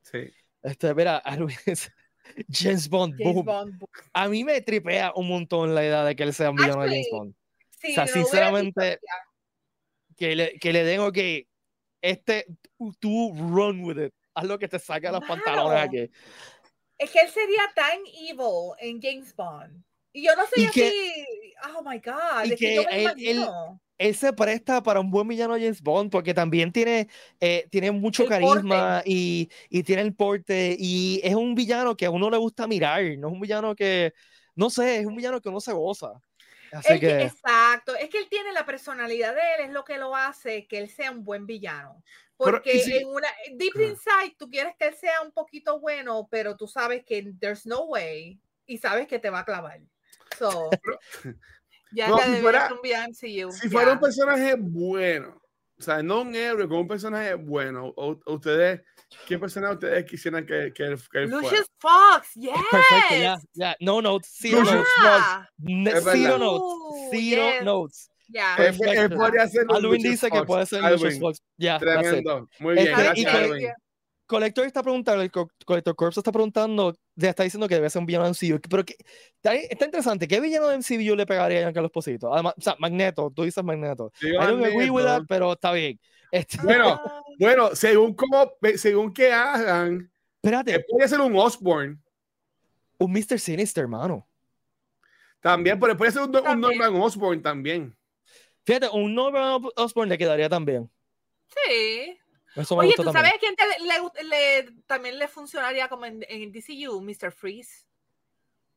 Sí. 0.00 0.32
Este, 0.62 0.94
mira, 0.94 1.16
a 1.24 1.36
Luis, 1.36 1.92
James 2.50 2.88
Bond, 2.88 3.14
James 3.18 3.34
boom. 3.34 3.44
Bond. 3.44 3.82
A 4.12 4.28
mí 4.28 4.44
me 4.44 4.60
tripea 4.60 5.12
un 5.14 5.28
montón 5.28 5.74
la 5.74 5.82
idea 5.84 6.04
de 6.04 6.14
que 6.16 6.22
él 6.22 6.32
sea 6.34 6.50
un 6.50 6.56
villano 6.56 6.82
de 6.82 6.88
James 6.88 7.08
Bond. 7.10 7.34
Sí, 7.80 7.92
O 7.92 7.94
sea, 7.94 8.06
sinceramente. 8.06 8.98
Que 10.16 10.34
le, 10.34 10.58
que 10.58 10.72
le 10.72 10.82
den, 10.84 11.00
ok, 11.00 11.18
este, 12.00 12.46
tú 12.98 13.34
run 13.36 13.84
with 13.84 13.98
it. 14.06 14.14
Haz 14.34 14.44
lo 14.44 14.58
que 14.58 14.66
te 14.68 14.78
saca 14.78 15.12
los 15.12 15.24
pantalones 15.24 15.78
aquí. 15.82 16.10
Es 16.98 17.10
que 17.10 17.20
él 17.20 17.28
sería 17.30 17.60
tan 17.74 17.98
evil 18.06 18.72
en 18.78 19.00
James 19.02 19.34
Bond. 19.36 19.82
Y 20.12 20.24
yo 20.24 20.34
no 20.34 20.44
soy 20.46 20.64
Y 20.64 20.70
que- 20.70 20.86
así. 20.86 21.74
oh 21.76 21.82
my 21.82 21.98
God. 21.98 22.44
y 22.46 22.52
es 22.54 22.58
que, 22.58 22.74
yo 22.76 22.84
que 22.86 22.96
me 22.96 23.30
él-. 23.30 23.46
Él 23.98 24.14
se 24.14 24.32
presta 24.32 24.82
para 24.82 25.00
un 25.00 25.10
buen 25.10 25.26
villano 25.26 25.54
James 25.54 25.80
Bond 25.80 26.10
porque 26.10 26.34
también 26.34 26.70
tiene, 26.72 27.08
eh, 27.40 27.66
tiene 27.70 27.90
mucho 27.90 28.24
El 28.24 28.28
carisma 28.28 29.02
y, 29.04 29.48
y 29.70 29.82
tiene 29.82 30.02
el 30.02 30.14
porte 30.14 30.76
y 30.78 31.20
es 31.24 31.34
un 31.34 31.54
villano 31.54 31.96
que 31.96 32.06
a 32.06 32.10
uno 32.10 32.28
le 32.30 32.36
gusta 32.36 32.66
mirar, 32.66 33.02
no 33.18 33.28
es 33.28 33.32
un 33.34 33.40
villano 33.40 33.74
que, 33.74 34.12
no 34.54 34.68
sé, 34.70 34.98
es 35.00 35.06
un 35.06 35.16
villano 35.16 35.40
que 35.40 35.48
uno 35.48 35.60
se 35.60 35.72
goza. 35.72 36.12
Así 36.72 37.00
que, 37.00 37.22
Exacto, 37.22 37.94
es 37.96 38.10
que 38.10 38.18
él 38.18 38.26
tiene 38.28 38.52
la 38.52 38.66
personalidad 38.66 39.34
de 39.34 39.40
él, 39.58 39.68
es 39.68 39.72
lo 39.72 39.84
que 39.84 39.96
lo 39.98 40.14
hace 40.14 40.66
que 40.66 40.78
él 40.78 40.90
sea 40.90 41.10
un 41.10 41.24
buen 41.24 41.46
villano. 41.46 42.02
Pero, 42.38 42.58
¿y 42.58 42.60
Porque 42.60 42.78
si- 42.80 42.96
en 42.96 43.06
una 43.06 43.28
deep 43.54 43.72
Ajá. 43.76 43.84
inside 43.92 44.36
tú 44.38 44.50
quieres 44.50 44.74
que 44.78 44.88
él 44.88 44.94
sea 44.94 45.22
un 45.22 45.32
poquito 45.32 45.80
bueno, 45.80 46.28
pero 46.30 46.54
tú 46.56 46.66
sabes 46.66 47.02
que 47.04 47.32
there's 47.40 47.64
no 47.64 47.84
way 47.84 48.38
y 48.66 48.76
sabes 48.78 49.06
que 49.06 49.18
te 49.18 49.30
va 49.30 49.40
a 49.40 49.44
clavar. 49.44 49.80
So, 50.38 50.70
ya 51.92 52.08
No, 52.08 52.16
que 52.18 52.24
si 52.24 52.36
fuera- 52.42 52.70
un 52.72 52.80
villano 52.82 53.08
MCU, 53.08 53.52
Si 53.52 53.68
fuera 53.68 53.92
un 53.92 53.96
ya. 53.96 54.00
personaje 54.00 54.54
bueno, 54.58 55.40
o 55.78 55.82
sea, 55.82 56.02
no 56.02 56.22
un 56.22 56.34
héroe, 56.34 56.66
con 56.68 56.78
un 56.78 56.88
personaje 56.88 57.34
bueno, 57.34 57.92
o, 57.96 58.18
o 58.24 58.34
ustedes, 58.34 58.80
¿qué 59.26 59.38
personaje 59.38 59.74
ustedes 59.74 60.04
quisieran 60.04 60.44
que, 60.46 60.72
que 60.74 60.82
él, 60.84 60.98
que 61.10 61.18
él 61.22 61.28
fuera? 61.28 61.40
Lucius 61.42 61.66
Fox, 61.78 62.30
yes. 62.34 62.52
perfecto, 62.70 63.14
ya, 63.22 63.36
ya, 63.52 63.76
no 63.80 64.00
notes, 64.02 64.30
zero 64.38 64.60
Lucius 64.60 64.76
notes, 64.76 64.92
Yeah, 65.02 65.48
ne- 65.58 65.90
Es 65.90 66.04
zero 66.04 66.38
notes, 66.38 67.08
zero 67.10 67.50
yes. 67.52 67.62
notes. 67.64 68.10
yeah. 68.28 68.56
Él, 68.56 68.64
él 68.66 68.78
Perfecto. 68.78 69.16
podría 69.16 69.46
ser 69.48 69.62
un 69.68 69.76
Alvin 69.76 69.90
Lucius 69.92 70.10
dice 70.12 70.30
que 70.30 70.36
Fox. 70.38 70.46
puede 70.46 70.66
ser 70.66 70.84
Alvin, 70.84 71.02
Lucius 71.04 71.20
Fox. 71.20 71.42
Tremendo. 71.78 72.48
Muy 72.58 72.74
bien, 72.74 72.88
Este, 72.88 73.00
y 73.02 73.04
gracias, 73.04 73.32
que- 73.32 73.38
Alvin. 73.38 73.68
Collector 74.26 74.66
está 74.66 74.82
preguntando, 74.82 75.22
el 75.22 75.30
Co- 75.30 75.48
Collector 75.64 75.94
Corps 75.94 76.16
está 76.18 76.32
preguntando, 76.32 76.94
ya 77.14 77.30
está 77.30 77.44
diciendo 77.44 77.68
que 77.68 77.76
debe 77.76 77.88
ser 77.90 78.00
un 78.00 78.06
villano 78.06 78.24
de 78.24 78.30
MCU, 78.30 78.60
pero 78.68 78.84
que, 78.84 78.96
está, 79.36 79.54
está 79.54 79.84
interesante, 79.84 80.26
¿qué 80.26 80.40
villano 80.40 80.66
de 80.68 80.76
MCU 80.78 81.14
le 81.14 81.26
pegaría 81.26 81.58
a 81.58 81.62
Giancarlo 81.62 81.86
Esposito? 81.86 82.32
Además, 82.34 82.54
o 82.58 82.60
sea, 82.60 82.74
Magneto, 82.78 83.30
tú 83.34 83.44
dices 83.44 83.62
Magneto. 83.62 84.12
Digo, 84.20 84.42
I 84.42 84.46
don't 84.46 84.64
agree 84.64 84.90
with 84.90 85.04
that, 85.04 85.22
pero 85.28 85.52
está 85.52 85.72
bien. 85.72 85.98
Este, 86.32 86.58
Bueno, 86.62 87.00
Bueno, 87.38 87.74
según 87.74 88.14
cómo, 88.14 88.52
según 88.76 89.12
que 89.12 89.32
hagan, 89.32 90.10
espérate, 90.42 90.74
él 90.74 90.84
puede 90.88 91.06
ser 91.08 91.20
un 91.20 91.36
Osborne. 91.36 91.98
un 92.98 93.12
Mr. 93.12 93.38
Sinister, 93.38 93.82
hermano. 93.82 94.26
También, 95.40 95.78
pero 95.78 95.96
puede 95.96 96.10
ser 96.10 96.22
un. 96.22 96.32
Norman 96.32 96.96
Osborne 96.96 97.40
también. 97.42 97.96
Fíjate, 98.64 98.88
un 98.88 99.14
Norman 99.14 99.62
Osborn 99.76 100.08
le 100.08 100.18
quedaría 100.18 100.48
también. 100.48 100.90
sí. 101.48 102.18
Eso 102.56 102.74
me 102.76 102.80
Oye, 102.80 102.88
gusta 102.88 103.02
¿tú 103.04 103.12
también. 103.12 103.24
sabes 103.26 103.40
quién 103.40 103.54
te- 103.56 104.24
le, 104.24 104.28
le- 104.64 104.72
también 104.86 105.18
le 105.18 105.28
funcionaría 105.28 105.88
como 105.88 106.06
en, 106.06 106.24
en 106.28 106.50
DCU? 106.52 107.00
Mr. 107.02 107.30
Freeze. 107.32 107.84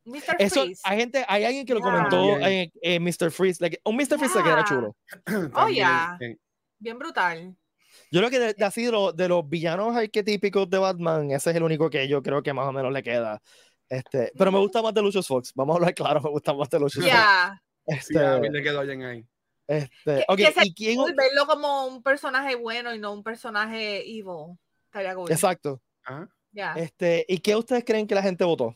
Mr. 0.06 0.36
Eso, 0.40 0.64
Freeze. 0.64 0.82
hay 0.86 1.00
gente, 1.00 1.26
hay 1.28 1.44
alguien 1.46 1.66
que 1.66 1.74
lo 1.74 1.80
Ya. 1.80 1.86
comentó 1.86 2.36
en, 2.36 2.40
También. 2.42 2.72
en 2.82 3.04
Mr. 3.04 3.32
Freeze. 3.32 3.62
like, 3.62 3.80
un 3.86 3.96
Mr. 3.96 4.18
Freeze 4.18 4.34
se 4.34 4.44
queda 4.44 4.58
Ya. 4.58 4.64
chulo. 4.66 4.96
Oh, 5.28 5.50
También, 5.50 5.76
yeah. 5.76 6.18
Bien 6.80 6.98
brutal. 7.00 7.56
Yo 8.12 8.20
creo 8.22 8.30
que 8.30 8.40
de, 8.40 8.54
de 8.54 8.66
así 8.66 8.84
de, 8.84 8.92
los- 8.92 9.16
de 9.16 9.28
los 9.28 9.48
villanos 9.48 9.96
arquetípicos 9.96 10.70
de 10.70 10.78
Batman, 10.78 11.32
ese 11.32 11.50
es 11.52 11.56
el 11.56 11.64
único 11.64 11.90
que 11.90 12.08
yo 12.08 12.22
creo 12.22 12.42
que 12.44 12.54
más 12.54 12.68
o 12.68 12.72
menos 12.72 12.92
le 12.92 13.04
queda. 13.04 13.42
Este, 13.88 14.32
pero 14.38 14.52
me 14.52 14.60
gusta 14.60 14.82
más 14.82 14.94
de 14.94 15.02
Lucius 15.02 15.28
Fox. 15.28 15.52
Vamos 15.56 15.74
a 15.74 15.78
hablar 15.78 15.94
claro, 15.96 16.22
me 16.22 16.30
gusta 16.30 16.54
más 16.54 16.70
de 16.70 16.80
Lucius 16.80 17.06
Fox. 17.06 17.16
Ya. 17.16 17.62
Sí, 17.88 17.96
Este, 17.96 18.20
a 18.26 18.38
mí 18.38 18.50
le 18.50 18.62
quedó 18.62 18.82
bien 18.84 19.04
ahí. 19.04 19.26
Este, 19.70 19.90
Que- 20.18 20.26
ok, 20.28 20.38
que 20.38 20.52
se- 20.52 20.66
¿y 20.68 20.74
quién? 20.74 20.98
Verlo 21.16 21.46
como 21.48 21.86
un 21.86 22.02
personaje 22.04 22.56
bueno 22.56 22.94
y 22.94 23.00
no 23.00 23.14
un 23.14 23.24
personaje 23.24 24.00
evil. 24.02 24.58
Estaría 24.86 25.16
cool. 25.16 25.32
Exacto. 25.32 25.82
Ajá. 26.04 26.28
Ya. 26.52 26.74
Este, 26.74 27.26
¿y 27.28 27.38
qué 27.40 27.56
ustedes 27.56 27.84
creen 27.86 28.08
que 28.08 28.16
la 28.16 28.24
gente 28.24 28.44
votó? 28.44 28.76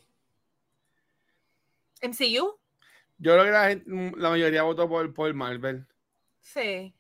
MCU. 2.02 2.60
Yo 3.18 3.34
creo 3.34 3.44
que 3.46 3.52
la, 3.52 3.70
gente- 3.70 3.90
la 4.18 4.30
mayoría 4.30 4.64
votó 4.64 4.88
por, 4.90 5.14
por 5.14 5.34
Marvel. 5.34 5.86
Sí. 6.42 6.94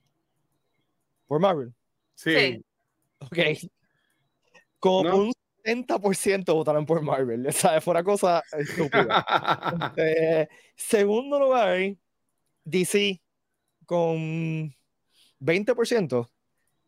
Por 1.28 1.40
Marvel. 1.40 1.74
Sí. 2.16 2.32
Sí. 2.36 2.66
Ok. 3.20 3.38
Como 4.80 5.04
No. 5.10 5.16
un 5.18 5.34
70% 5.64 6.54
votaron 6.54 6.86
por 6.86 7.02
Marvel. 7.02 7.46
O 7.48 7.52
sea, 7.52 7.82
fue 7.82 7.92
una 7.92 8.04
cosa 8.04 8.42
estúpida. 8.58 9.26
Eh, 9.98 10.48
segundo 10.76 11.40
lugar, 11.40 11.78
DC 12.64 13.22
con 13.86 14.74
20%. 15.40 16.30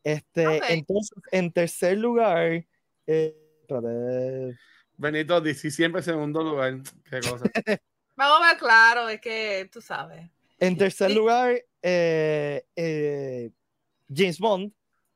Este, 0.03 0.47
Ok. 0.47 0.63
Entonces, 0.69 1.17
en 1.31 1.51
tercer 1.51 1.97
lugar, 1.97 2.65
eh, 3.08 3.36
espérate, 3.62 4.58
Benito 4.97 5.41
DC 5.41 5.71
siempre 5.71 5.99
en 5.99 6.05
segundo 6.05 6.43
lugar. 6.43 6.77
Qué 7.10 7.19
cosa. 7.21 7.45
Vamos 8.15 8.39
a 8.41 8.49
ver, 8.51 8.58
claro, 8.58 9.10
es 9.10 9.19
que 9.19 9.67
tú 9.71 9.81
sabes. 9.81 10.29
en 10.60 10.77
tercer 10.77 11.10
Sí. 11.10 11.15
lugar, 11.15 11.62
eh, 11.81 12.63
eh, 12.75 13.51
James 14.13 14.39
Bond, 14.39 14.71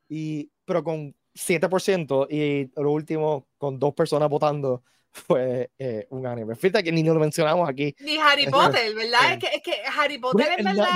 y, 0.08 0.50
pero 0.66 0.84
con 0.84 1.14
7%, 1.34 2.26
y 2.28 2.70
lo 2.76 2.90
último, 2.92 3.48
con 3.56 3.78
dos 3.78 3.94
personas 3.94 4.28
votando, 4.28 4.82
fue 5.26 5.70
eh, 5.78 6.06
un 6.10 6.26
anime. 6.26 6.54
Fíjate 6.56 6.84
que 6.84 6.92
ni 6.92 7.02
lo 7.02 7.14
mencionamos 7.14 7.68
aquí. 7.68 7.94
Ni 8.00 8.16
Harry. 8.18 8.46
Potter, 8.46 8.94
¿verdad? 8.94 9.18
Sí. 9.20 9.32
Es 9.32 9.38
que, 9.38 9.46
es 9.56 9.62
que 9.62 9.82
Harry 9.98 10.18
Potter 10.18 10.48
en 10.58 10.64
verdad 10.64 10.86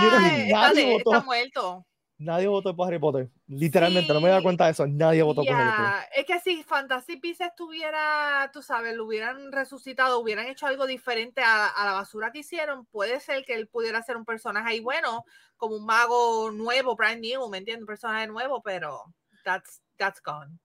nadie 0.50 0.86
de- 0.86 0.92
votó. 0.92 1.14
está 1.14 1.24
muerto. 1.24 1.86
Nadie 2.16 2.46
votó 2.46 2.76
por 2.76 2.86
Harry 2.86 3.00
Potter. 3.00 3.28
Literalmente, 3.48 4.12
no 4.12 4.20
me 4.20 4.26
he 4.26 4.30
dado 4.30 4.40
Sí. 4.40 4.44
cuenta 4.44 4.66
de 4.66 4.70
eso. 4.70 4.86
Nadie 4.86 5.22
votó 5.24 5.42
por 5.44 5.52
Harry 5.52 5.70
Potter. 5.76 6.08
Es 6.16 6.24
que 6.26 6.38
si 6.40 6.62
Fantasy 6.62 7.16
Beasts 7.20 7.40
estuviera, 7.44 8.50
tú 8.52 8.62
sabes, 8.62 8.94
lo 8.94 9.04
hubieran 9.04 9.50
resucitado, 9.50 10.20
hubieran 10.20 10.46
hecho 10.46 10.66
algo 10.68 10.86
diferente 10.86 11.42
a, 11.42 11.66
a 11.66 11.84
la 11.86 11.92
basura 11.94 12.30
que 12.30 12.38
hicieron, 12.38 12.86
puede 12.86 13.18
ser 13.18 13.44
que 13.44 13.54
él 13.54 13.66
pudiera 13.66 14.00
ser 14.02 14.16
un 14.16 14.24
personaje 14.24 14.70
ahí 14.70 14.80
bueno, 14.80 15.24
como 15.56 15.74
un 15.76 15.86
mago 15.86 16.52
nuevo, 16.52 16.94
brand 16.94 17.20
new, 17.20 17.48
¿me 17.48 17.58
entiendes? 17.58 17.82
Un 17.82 17.86
personaje 17.88 18.28
nuevo, 18.28 18.62
pero 18.62 19.02
that's, 19.44 19.82
that's 19.96 20.22
gone. 20.24 20.56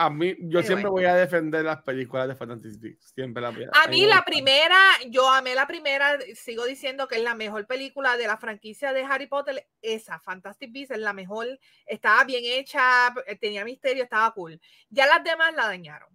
A 0.00 0.10
mí, 0.10 0.28
yo 0.38 0.60
Anyway. 0.60 0.64
siempre 0.64 0.88
voy 0.90 1.04
a 1.06 1.14
defender 1.16 1.64
las 1.64 1.82
películas 1.82 2.28
de 2.28 2.34
Beasts. 2.78 3.10
Siempre 3.16 3.42
las 3.42 3.52
voy 3.52 3.64
A 3.64 3.88
mí 3.88 4.02
me 4.02 4.06
la 4.06 4.22
primera, 4.24 4.76
yo 5.08 5.28
amé 5.28 5.56
la 5.56 5.66
primera, 5.66 6.16
sigo 6.36 6.64
diciendo 6.64 7.08
que 7.08 7.16
es 7.16 7.22
la 7.24 7.34
mejor 7.34 7.66
película 7.66 8.16
de 8.16 8.28
la 8.28 8.36
franquicia 8.36 8.92
de 8.92 9.02
Harry 9.02 9.26
Potter, 9.26 9.66
esa, 9.82 10.20
Fantastic 10.20 10.72
Beasts 10.72 10.94
es 10.94 11.00
la 11.00 11.12
mejor, 11.12 11.46
estaba 11.84 12.22
bien 12.22 12.44
hecha, 12.46 13.12
eh, 13.26 13.34
tenía 13.34 13.64
misterio, 13.64 14.04
estaba 14.04 14.32
cool. 14.34 14.60
Ya 14.88 15.04
las 15.06 15.24
demás 15.24 15.52
la 15.56 15.66
dañaron. 15.66 16.08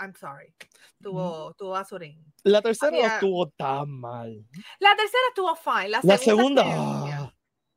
I'm 0.00 0.12
sorry. 0.16 0.52
Tuvo, 1.00 1.54
tuvo 1.54 1.70
basurín. 1.70 2.24
La 2.42 2.60
tercera 2.62 2.90
no 2.90 2.96
Había- 2.96 3.14
estuvo 3.14 3.48
tan 3.50 3.90
mal. 3.90 4.44
La 4.80 4.96
tercera 4.96 5.22
estuvo 5.28 5.54
fine. 5.54 5.88
La, 5.90 6.00
La 6.02 6.16
segunda. 6.18 6.64
ya, 6.64 6.74
ah, 7.20 7.34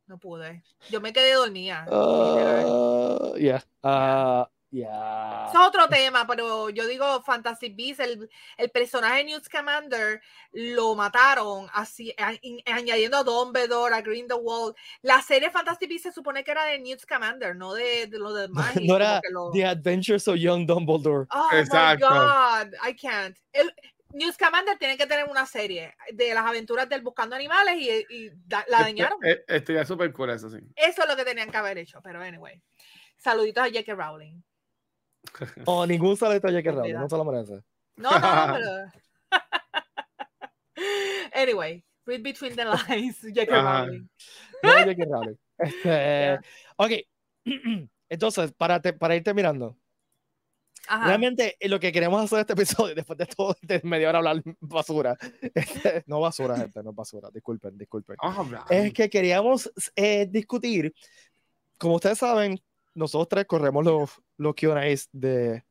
no 0.07 0.17
pude. 0.17 0.63
Yo 0.89 0.99
me 0.99 1.13
quedé 1.13 1.33
dormida. 1.33 1.85
ah, 1.91 3.33
yeah, 3.37 3.63
ah, 3.83 4.49
yeah. 4.71 5.22
Eso 5.53 5.61
es 5.61 5.67
otro 5.67 5.87
tema, 5.87 6.25
pero 6.25 6.69
yo 6.69 6.87
digo 6.87 7.21
Fantasy 7.23 7.69
Beasts, 7.69 7.99
el, 7.99 8.29
el 8.57 8.69
personaje 8.71 9.17
de 9.17 9.23
Newt 9.25 9.43
Scamander 9.45 10.21
lo 10.51 10.95
mataron 10.95 11.67
así, 11.73 12.13
a- 12.17 12.33
in- 12.41 12.61
añadiendo 12.65 13.17
a 13.17 13.23
Dumbledore, 13.23 13.93
a 13.95 14.01
Grindelwald. 14.01 14.75
La 15.01 15.21
serie 15.21 15.51
Fantasy 15.51 15.85
Beasts 15.87 16.09
se 16.09 16.11
supone 16.11 16.43
que 16.43 16.51
era 16.51 16.65
de 16.65 16.79
Newt 16.79 17.01
Scamander, 17.01 17.55
no 17.55 17.73
de, 17.73 18.07
de 18.07 18.17
lo 18.19 18.33
demás. 18.33 18.75
y 18.77 18.87
No 18.87 18.95
era 18.95 19.21
lo- 19.31 19.51
The 19.51 19.65
Adventures 19.65 20.27
of 20.27 20.37
Young 20.37 20.65
Dumbledore. 20.65 21.27
Oh 21.31 21.49
Exacto. 21.53 22.09
my 22.09 22.15
God, 22.17 22.73
I 22.89 22.95
can't. 22.95 23.37
El, 23.51 23.73
Newt 24.15 24.33
Scamander 24.35 24.77
tiene 24.77 24.95
que 24.95 25.07
tener 25.07 25.25
una 25.27 25.45
serie 25.45 25.95
de 26.11 26.33
las 26.35 26.45
aventuras 26.45 26.87
del 26.87 27.01
Buscando 27.01 27.35
Animales 27.35 27.75
y, 27.77 27.89
y 28.15 28.29
da- 28.45 28.63
la 28.67 28.81
dañaron. 28.81 29.17
eh, 29.25 29.43
Estoy 29.47 29.83
súper 29.85 30.13
cool 30.13 30.29
eso, 30.29 30.49
sí. 30.51 30.57
Eso 30.75 31.01
es 31.03 31.07
lo 31.09 31.15
que 31.15 31.25
tenían 31.25 31.49
que 31.49 31.57
haber 31.57 31.77
hecho, 31.79 31.99
pero 32.03 32.21
anyway. 32.21 32.61
Saluditos 33.17 33.63
a 33.63 33.67
J.K. 33.67 33.93
Rowling. 33.95 34.41
Oh, 35.65 35.85
ningún 35.85 36.17
salito 36.17 36.47
de 36.47 36.53
J.K. 36.53 36.71
Rowling, 36.71 36.81
Olvida. 36.95 36.99
no 36.99 37.09
se 37.09 37.17
lo 37.17 37.25
merece. 37.25 37.61
No, 37.95 38.11
no, 38.11 38.53
pero. 38.53 38.91
anyway, 41.33 41.83
read 42.05 42.21
between 42.21 42.55
the 42.55 42.65
lines, 42.65 43.19
J.K. 43.21 43.53
Ajá. 43.55 43.85
Rowling. 43.85 44.09
No 44.63 44.69
J.K. 44.71 45.05
Rowling. 45.09 45.37
Este, 45.57 46.39
Ok, 46.77 46.91
entonces, 48.09 48.51
para, 48.53 48.81
te- 48.81 48.93
para 48.93 49.15
ir 49.15 49.23
terminando, 49.23 49.77
Ajá. 50.85 51.07
Realmente 51.07 51.55
lo 51.61 51.79
que 51.79 51.93
queremos 51.93 52.21
hacer 52.21 52.39
este 52.39 52.51
episodio, 52.51 52.93
después 52.93 53.17
de 53.17 53.25
todo, 53.25 53.55
de 53.61 53.79
media 53.85 54.09
hora 54.09 54.17
hablar 54.17 54.43
basura, 54.59 55.15
este, 55.55 56.03
no 56.07 56.19
basura, 56.19 56.57
gente, 56.57 56.83
no 56.83 56.91
basura, 56.91 57.29
disculpen, 57.33 57.77
disculpen. 57.77 58.17
Hablar. 58.19 58.63
Es 58.69 58.91
que 58.91 59.09
queríamos 59.09 59.71
eh, 59.95 60.27
discutir, 60.29 60.93
como 61.77 61.95
ustedes 61.95 62.17
saben, 62.17 62.59
nosotros 62.95 63.27
tres 63.29 63.45
corremos 63.45 63.83
los, 63.85 64.09
los 64.37 64.53
Q&As 64.55 65.09
de, 65.11 65.63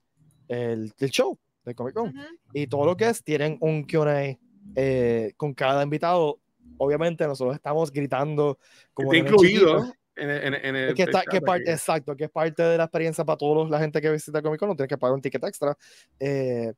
el, 0.49 0.93
del 0.99 1.11
show 1.11 1.39
de 1.65 1.75
Comic 1.75 1.95
Con. 1.95 2.09
Ujú. 2.09 2.19
Y 2.53 2.67
todo 2.67 2.85
lo 2.85 2.97
que 2.97 3.09
es, 3.09 3.23
tienen 3.23 3.57
un 3.61 3.85
Q&A 3.85 4.39
eh, 4.75 5.33
con 5.37 5.55
cada 5.55 5.83
invitado. 5.83 6.41
Obviamente 6.79 7.27
nosotros 7.27 7.55
estamos 7.55 7.93
gritando 7.93 8.59
como 8.93 9.13
Está 9.13 9.29
incluido 9.29 9.93
en, 10.17 10.31
el- 10.31 10.45
en, 10.45 10.55
el- 10.55 10.65
en 10.67 10.77
el. 10.77 10.95
que 10.95 11.03
está, 11.05 11.23
chat 11.23 11.31
que 11.31 11.41
parte, 11.41 11.63
aquí. 11.63 11.71
exacto, 11.73 12.17
que 12.17 12.25
es 12.25 12.31
parte 12.31 12.63
de 12.63 12.77
la 12.77 12.85
experiencia 12.85 13.25
para 13.25 13.37
toda 13.37 13.69
la 13.69 13.79
gente 13.79 14.01
que 14.01 14.11
visita 14.11 14.43
Comic 14.43 14.59
Con, 14.59 14.71
no 14.71 14.77
tiene 14.77 14.89
que 14.89 14.99
pagar 14.99 15.15
un 15.15 15.23
ticket 15.23 15.45
extra. 15.45 15.77
Eh, 16.19 16.73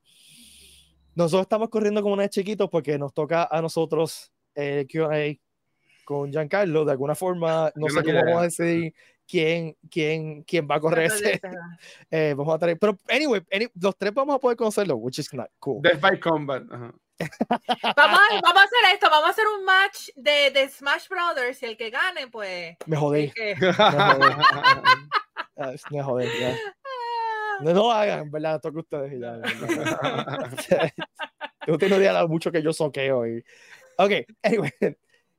nosotros 1.15 1.43
estamos 1.43 1.69
corriendo 1.69 2.03
como 2.03 2.15
unos 2.15 2.29
chiquitos 2.29 2.69
porque 2.69 2.99
nos 2.99 3.15
toca 3.15 3.49
a 3.51 3.63
nosotros 3.63 4.33
el 4.55 4.87
Q&A 4.89 5.37
con 6.05 6.31
Giancarlo, 6.31 6.85
de 6.85 6.91
alguna 6.93 7.15
forma, 7.15 7.73
no 7.77 7.87
Yo 7.89 7.95
sé 7.95 8.01
no 8.01 8.05
cómo 8.05 8.25
vamos 8.25 8.41
a 8.41 8.45
decidir 8.45 8.95
quién, 9.27 9.77
quién, 9.91 10.43
quién 10.45 10.67
va 10.71 10.77
a 10.77 10.81
correr 10.81 11.07
ese. 11.07 11.41
eh, 12.11 12.35
vamos 12.37 12.55
a 12.55 12.59
tener, 12.59 12.79
pero 12.79 12.99
anyway, 13.09 13.43
any- 13.53 13.71
los 13.81 13.97
tres 13.97 14.13
vamos 14.13 14.37
a 14.37 14.39
poder 14.39 14.57
conocerlo, 14.57 14.97
which 14.97 15.19
is 15.19 15.33
not 15.33 15.49
cool. 15.59 15.81
Death 15.83 16.01
by 16.01 16.19
Combat. 16.19 16.63
ajá. 16.71 16.95
Vamos, 17.97 18.19
a, 18.19 18.41
vamos 18.43 18.63
a 18.63 18.65
hacer 18.65 18.93
esto, 18.93 19.09
vamos 19.09 19.29
a 19.29 19.31
hacer 19.31 19.45
un 19.57 19.65
match 19.65 20.09
de, 20.17 20.51
de 20.51 20.69
Smash 20.69 21.07
Brothers 21.09 21.63
y 21.63 21.67
el 21.67 21.77
que 21.77 21.91
gane, 21.91 22.27
pues. 22.27 22.77
Me 22.87 22.97
jodí, 22.97 23.31
que- 23.31 23.55
me 23.55 23.73
jodí. 23.73 24.35
Ah, 25.57 25.73
me 25.93 26.03
jodí, 26.03 26.27
ya. 26.41 26.57
No, 27.61 27.73
no 27.73 27.93
hagan, 27.93 28.29
¿verdad? 28.33 28.61
Toca 28.61 28.81
ustedes 28.81 29.13
y 29.13 29.21
ya. 29.21 29.41
Yo 31.67 31.79
tengo 31.79 31.97
idea 31.97 32.13
de 32.13 32.21
lo 32.21 32.29
mucho 32.29 32.51
que 32.51 32.61
yo 32.61 32.73
soqueo. 32.73 33.27
Y... 33.27 33.45
Ok, 33.97 34.11
anyway. 34.43 34.73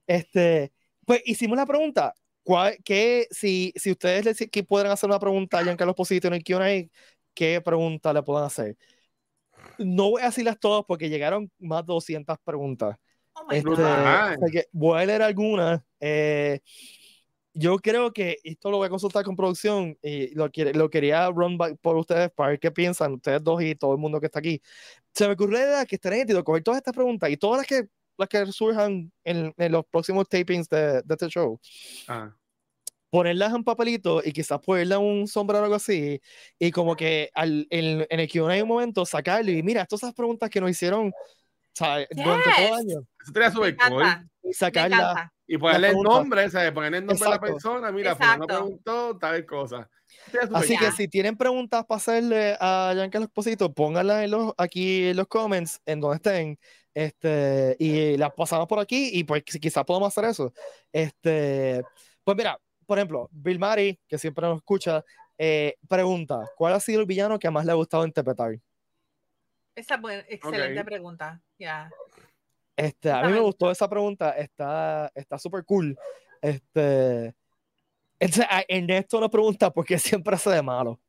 Este, 0.08 0.72
pues 1.06 1.22
hicimos 1.26 1.58
la 1.58 1.66
pregunta. 1.66 2.14
¿Cuál, 2.46 2.78
qué, 2.86 3.28
si, 3.32 3.74
si 3.76 3.92
ustedes 3.92 4.24
les 4.24 4.38
que 4.52 4.64
pueden 4.64 4.92
hacer 4.92 5.10
una 5.10 5.20
pregunta 5.20 5.58
a 5.58 5.64
Giancarlo 5.64 5.96
Posito 5.96 6.28
en 6.28 6.36
el 6.36 6.44
QA, 6.44 6.88
¿qué 7.34 7.60
pregunta 7.60 8.14
le 8.14 8.22
pueden 8.22 8.46
hacer? 8.46 8.78
No 9.80 10.12
voy 10.12 10.22
a 10.22 10.26
decirlas 10.26 10.60
todas 10.60 10.86
porque 10.88 11.10
llegaron 11.10 11.52
más 11.58 11.82
de 11.86 11.94
200 11.94 12.38
preguntas. 12.44 12.98
Oh 13.34 13.52
Este, 13.52 13.72
o 13.72 13.76
sea 13.76 14.36
que 14.52 14.66
voy 14.72 15.02
a 15.02 15.06
leer 15.08 15.24
algunas. 15.24 15.82
eh, 16.00 16.60
yo 17.58 17.78
creo 17.78 18.14
que 18.14 18.38
esto 18.44 18.70
lo 18.70 18.78
voy 18.78 18.88
a 18.88 18.90
consultar 18.90 19.24
con 19.24 19.36
producción 19.36 19.98
y 20.04 20.36
lo, 20.36 20.52
lo 20.74 20.90
quería 20.90 21.30
run 21.32 21.58
by- 21.58 21.76
por 21.78 21.96
ustedes 21.96 22.30
para 22.32 22.50
ver 22.50 22.60
qué 22.60 22.70
piensan 22.70 23.14
ustedes 23.14 23.42
dos 23.44 23.62
y 23.64 23.74
todo 23.76 23.94
el 23.94 23.98
mundo 23.98 24.20
que 24.20 24.26
está 24.28 24.40
aquí. 24.40 24.62
Se 25.14 25.26
me 25.26 25.34
ocurrió 25.34 25.58
la 25.58 25.64
idea 25.66 25.86
que 25.86 25.96
estaría 25.96 26.20
nítido 26.20 26.44
coger 26.44 26.62
todas 26.64 26.78
estas 26.80 26.94
preguntas 26.94 27.30
y 27.30 27.38
todas 27.38 27.60
las 27.60 27.68
que, 27.68 27.88
las 28.18 28.30
que 28.30 28.46
surjan 28.48 29.12
en, 29.24 29.54
en 29.58 29.72
los 29.72 29.86
próximos 29.86 30.28
tapings 30.30 30.70
de, 30.70 31.02
de 31.02 31.14
este 31.14 31.28
show, 31.28 31.60
Ah. 32.08 32.36
ponerlas 33.10 33.54
en 33.54 33.64
papelito 33.64 34.22
y 34.24 34.32
quizás 34.32 34.60
ponerle 34.60 34.98
un 34.98 35.28
sombrero 35.28 35.62
o 35.62 35.64
algo 35.66 35.76
así 35.76 36.20
y 36.60 36.72
como 36.72 36.96
que 36.96 37.30
al, 37.34 37.66
en, 37.70 38.06
en 38.10 38.20
el 38.20 38.30
Q&A 38.32 38.62
un 38.62 38.68
momento 38.68 39.06
sacarlo 39.06 39.52
y 39.52 39.64
mira, 39.64 39.86
todas 39.86 40.04
esas 40.04 40.16
preguntas 40.16 40.50
que 40.50 40.60
nos 40.60 40.70
hicieron 40.70 41.12
¿sabes? 41.74 42.08
durante 42.12 42.50
todo 42.56 42.66
el 42.66 42.72
Yes. 42.72 42.80
año 42.80 43.08
Eso 43.22 43.52
súper 43.54 43.78
cool. 43.78 44.04
y 44.44 44.54
sacarla. 44.54 45.32
Y 45.48 45.58
ponerle 45.60 45.90
el 45.90 45.98
nombre, 46.02 46.50
¿sabes? 46.50 46.72
Ponerle 46.72 46.98
el 46.98 47.06
nombre 47.06 47.24
de 47.24 47.30
la 47.30 47.36
Exacto. 47.36 47.54
persona. 47.54 47.92
Mira, 47.92 48.16
fulano 48.16 48.46
Exacto. 48.46 48.64
preguntó 48.64 49.18
tal 49.20 49.46
cosa. 49.46 49.90
Así 50.54 50.76
que 50.76 50.92
si 50.92 51.08
tienen 51.08 51.38
preguntas 51.38 51.86
para 51.86 51.98
hacerle 51.98 52.58
a 52.60 52.92
Giancarlo 52.96 53.26
Esposito, 53.26 53.72
pónganlas 53.72 54.24
en 54.24 54.32
los, 54.32 54.54
aquí 54.58 55.10
en 55.10 55.18
los 55.18 55.28
comments, 55.28 55.80
en 55.86 56.00
donde 56.00 56.16
estén, 56.16 56.60
este, 56.96 57.76
y 57.78 58.18
las 58.18 58.34
pasamos 58.34 58.68
por 58.68 58.80
aquí, 58.80 59.12
y 59.14 59.24
pues 59.24 59.44
quizás 59.44 59.84
podemos 59.84 60.08
hacer 60.08 60.30
eso. 60.32 60.52
Este, 60.92 61.84
pues 62.24 62.36
mira, 62.36 62.60
por 62.88 62.98
ejemplo, 62.98 63.30
Bill 63.32 63.60
Murray, 63.60 64.00
que 64.08 64.18
siempre 64.18 64.48
nos 64.48 64.58
escucha, 64.58 65.04
eh, 65.38 65.76
pregunta, 65.88 66.50
¿cuál 66.56 66.74
ha 66.74 66.80
sido 66.80 67.02
el 67.02 67.06
villano 67.06 67.38
que 67.38 67.50
más 67.52 67.66
le 67.66 67.72
ha 67.74 67.76
gustado 67.76 68.06
interpretar? 68.06 68.56
Esa 69.76 69.96
es 69.96 70.02
buena- 70.02 70.24
excelente 70.30 70.80
Ok. 70.80 70.86
pregunta. 70.86 71.42
Ya. 71.60 71.92
Este, 72.78 73.12
a 73.12 73.24
mí 73.24 73.34
me 73.34 73.40
gustó 73.42 73.70
esa 73.70 73.90
pregunta, 73.90 74.32
está 74.32 75.12
está 75.14 75.38
súper 75.38 75.64
cool. 75.66 75.98
Este, 76.42 77.34
a- 78.50 78.64
Ernesto 78.68 79.20
nos 79.20 79.30
pregunta 79.30 79.70
por 79.72 79.86
qué 79.86 79.98
siempre 80.24 80.36
hace 80.36 80.50
de 80.50 80.62
malo. 80.62 81.00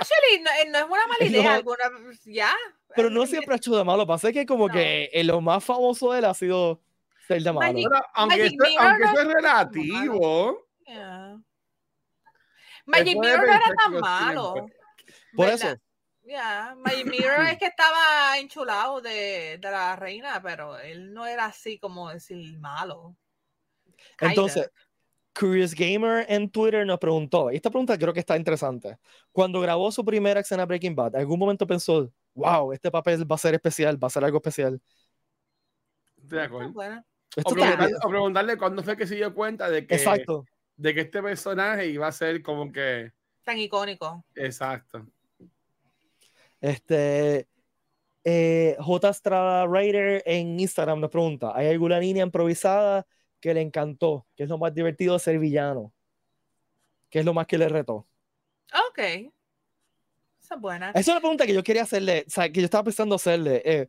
Actually, 0.00 0.42
no, 0.42 0.50
eh, 0.50 0.68
no 0.70 0.78
es 0.78 0.84
una 0.84 1.06
mala 1.06 1.18
No. 1.20 1.26
idea. 1.26 1.54
Alguna, 1.54 1.84
ya. 2.24 2.52
Pero 2.96 3.10
no 3.10 3.26
siempre 3.26 3.54
ha 3.54 3.56
hecho 3.56 3.76
de 3.76 3.84
malo. 3.84 4.06
Pasa 4.06 4.32
que 4.32 4.46
como 4.46 4.66
No. 4.68 4.72
que 4.74 5.10
eh, 5.12 5.22
lo 5.24 5.40
más 5.40 5.62
famoso 5.64 6.12
de 6.12 6.18
él 6.20 6.24
ha 6.24 6.34
sido 6.34 6.80
ser 7.28 7.42
de 7.42 7.52
malo. 7.52 7.72
Magic- 7.72 7.88
Pero 7.90 8.04
aunque, 8.14 8.36
Magic 8.38 8.60
Mirror 8.60 8.86
aunque 8.86 9.04
no 9.04 9.12
eso 9.12 9.20
es 9.20 9.28
relativo, 9.34 10.66
Yeah. 10.86 11.38
Magic 12.86 13.16
Mirror 13.18 13.46
no 13.46 13.52
era 13.54 13.74
tan 13.84 13.92
lo 13.94 14.00
malo. 14.00 14.52
siempre. 14.54 14.76
Por 15.36 15.46
¿verdad? 15.46 15.70
eso. 15.72 15.80
Ya, 16.24 16.74
Magic 16.78 17.06
Mirror 17.06 17.40
es 17.46 17.58
que 17.58 17.66
estaba 17.66 18.38
enchulado 18.38 19.00
de, 19.00 19.58
de 19.60 19.70
la 19.70 19.94
reina, 19.96 20.40
pero 20.42 20.78
él 20.78 21.12
no 21.12 21.26
era 21.26 21.46
así 21.46 21.78
como 21.78 22.10
decir 22.10 22.58
malo. 22.58 23.16
Kinda. 24.18 24.70
Curious 25.38 25.74
Gamer 25.74 26.26
en 26.28 26.50
Twitter 26.50 26.84
nos 26.84 26.98
preguntó, 26.98 27.50
y 27.50 27.56
esta 27.56 27.70
pregunta 27.70 27.96
creo 27.96 28.12
que 28.12 28.20
está 28.20 28.36
interesante. 28.36 28.98
Cuando 29.32 29.60
grabó 29.60 29.90
su 29.92 30.04
primera 30.04 30.40
escena 30.40 30.66
Breaking 30.66 30.94
Bad, 30.94 31.16
¿algún 31.16 31.38
momento 31.38 31.66
pensó, 31.66 32.12
wow, 32.34 32.72
este 32.72 32.90
papel 32.90 33.30
va 33.30 33.36
a 33.36 33.38
ser 33.38 33.54
especial, 33.54 34.02
va 34.02 34.08
a 34.08 34.10
ser 34.10 34.24
algo 34.24 34.38
especial? 34.38 34.80
estoy 36.22 36.38
de 36.38 36.44
acuerdo. 36.44 36.72
bueno. 36.72 37.04
Esto 37.36 37.50
O 37.50 37.54
preguntarle, 37.54 37.96
o 38.02 38.08
preguntarle 38.08 38.56
cuándo 38.56 38.82
fue 38.82 38.96
que 38.96 39.06
se 39.06 39.14
dio 39.14 39.32
cuenta 39.32 39.70
de 39.70 39.86
que, 39.86 39.94
Exacto. 39.94 40.44
de 40.76 40.94
que 40.94 41.02
este 41.02 41.22
personaje 41.22 41.86
iba 41.86 42.08
a 42.08 42.12
ser 42.12 42.42
como 42.42 42.72
que. 42.72 43.12
Tan 43.44 43.58
icónico. 43.58 44.24
Exacto. 44.34 45.06
Este, 46.60 47.48
eh, 48.24 48.76
J. 48.78 49.12
Strada 49.14 49.66
Raider 49.66 50.22
en 50.26 50.58
Instagram 50.60 51.00
nos 51.00 51.10
pregunta, 51.10 51.52
¿hay 51.54 51.68
alguna 51.68 51.98
línea 52.00 52.24
improvisada 52.24 53.06
que 53.40 53.54
le 53.54 53.60
encantó? 53.60 54.26
¿Qué 54.36 54.44
es 54.44 54.48
lo 54.48 54.58
más 54.58 54.74
divertido 54.74 55.14
de 55.14 55.20
ser 55.20 55.38
villano? 55.38 55.92
¿Qué 57.08 57.20
es 57.20 57.24
lo 57.24 57.34
más 57.34 57.46
que 57.46 57.58
le 57.58 57.68
retó? 57.68 58.06
Ok. 58.88 58.98
Esa 58.98 60.54
es 60.54 60.60
buena. 60.60 60.90
Esa 60.90 61.00
es 61.00 61.08
una 61.08 61.20
pregunta 61.20 61.46
que 61.46 61.54
yo 61.54 61.62
quería 61.62 61.82
hacerle, 61.82 62.24
o 62.26 62.30
sea, 62.30 62.50
que 62.50 62.60
yo 62.60 62.64
estaba 62.64 62.84
pensando 62.84 63.14
hacerle. 63.14 63.62
eh, 63.64 63.88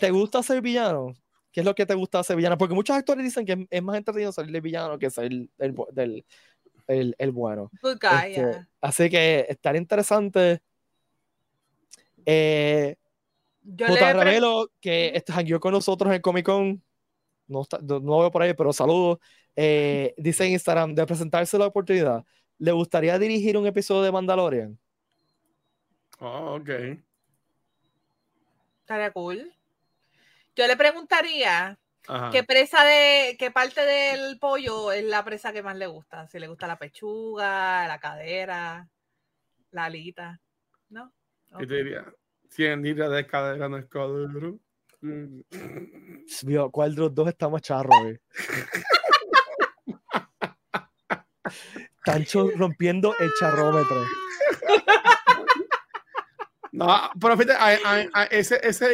¿Te 0.00 0.10
gusta 0.10 0.42
ser 0.42 0.60
villano? 0.60 1.14
¿Qué 1.50 1.60
es 1.60 1.66
lo 1.66 1.74
que 1.74 1.86
te 1.86 1.94
gusta 1.94 2.22
ser 2.22 2.36
villano? 2.36 2.58
Porque 2.58 2.74
muchos 2.74 2.96
actores 2.96 3.24
dicen 3.24 3.46
que 3.46 3.66
es, 3.70 3.82
más 3.82 3.96
entretenido 3.96 4.32
salir 4.32 4.52
de 4.52 4.60
villano 4.60 4.98
que 4.98 5.10
ser 5.10 5.24
el, 5.24 5.50
del, 5.56 6.24
el, 6.86 7.14
el 7.18 7.32
bueno. 7.32 7.70
Good 7.82 7.98
guy, 8.00 8.30
Este, 8.30 8.40
yeah. 8.40 8.68
Así 8.80 9.10
que 9.10 9.46
estaría 9.48 9.80
interesante. 9.80 10.62
Eh, 12.26 12.96
Yo 13.62 13.86
le 13.86 14.12
Ravelo, 14.12 14.70
que 14.80 15.22
jangueó 15.26 15.58
con 15.60 15.72
nosotros 15.72 16.12
en 16.14 16.20
Comic 16.20 16.44
Con, 16.44 16.82
no, 17.48 17.62
está- 17.62 17.78
no, 17.82 17.98
lo 18.00 18.18
veo 18.20 18.30
por 18.30 18.42
ahí, 18.42 18.54
pero 18.54 18.72
saludos. 18.72 19.18
eh, 19.56 20.14
dice 20.16 20.44
en 20.46 20.52
Instagram, 20.52 20.94
de 20.94 21.04
presentarse 21.06 21.58
la 21.58 21.66
oportunidad, 21.66 22.24
¿le 22.58 22.70
gustaría 22.72 23.18
dirigir 23.18 23.56
un 23.56 23.66
episodio 23.66 24.02
de 24.02 24.12
Mandalorian? 24.12 24.78
Oh, 26.20 26.56
ok. 26.60 26.68
Estaría 28.80 29.10
cool. 29.12 29.52
Yo 30.56 30.66
le 30.66 30.76
preguntaría 30.76 31.78
Ajá. 32.08 32.30
qué 32.30 32.42
presa 32.42 32.84
de, 32.84 33.36
qué 33.38 33.50
parte 33.50 33.84
del 33.84 34.38
pollo 34.38 34.92
es 34.92 35.04
la 35.04 35.24
presa 35.24 35.52
que 35.52 35.62
más 35.62 35.76
le 35.76 35.86
gusta. 35.86 36.26
Si 36.28 36.38
le 36.38 36.48
gusta 36.48 36.66
la 36.66 36.78
pechuga, 36.78 37.86
la 37.86 37.98
cadera, 38.00 38.88
la 39.70 39.84
alita. 39.84 40.40
¿No? 40.88 41.12
¿Qué 41.48 41.54
Ok. 41.64 41.68
te 41.68 41.74
diría? 41.74 42.04
100 42.48 42.82
libras 42.82 43.10
de 43.10 43.26
cadera 43.26 43.68
no 43.68 43.76
es 43.76 43.86
cadera. 43.86 44.52
Mm. 45.00 45.40
Dios 46.26 46.44
mío, 46.44 46.70
¿Cuál 46.70 46.94
de 46.94 47.00
los 47.02 47.14
dos 47.14 47.28
está 47.28 47.48
más 47.48 47.62
charro? 47.62 47.90
güey? 48.02 48.18
Tancho 52.04 52.50
rompiendo 52.56 53.14
el 53.18 53.30
charrómetro. 53.38 54.04
No, 56.72 57.10
pero 57.20 57.36
fíjate, 57.36 57.52
a- 57.58 57.78
a- 57.84 58.08
a- 58.22 58.24
ese, 58.24 58.60
ese 58.62 58.86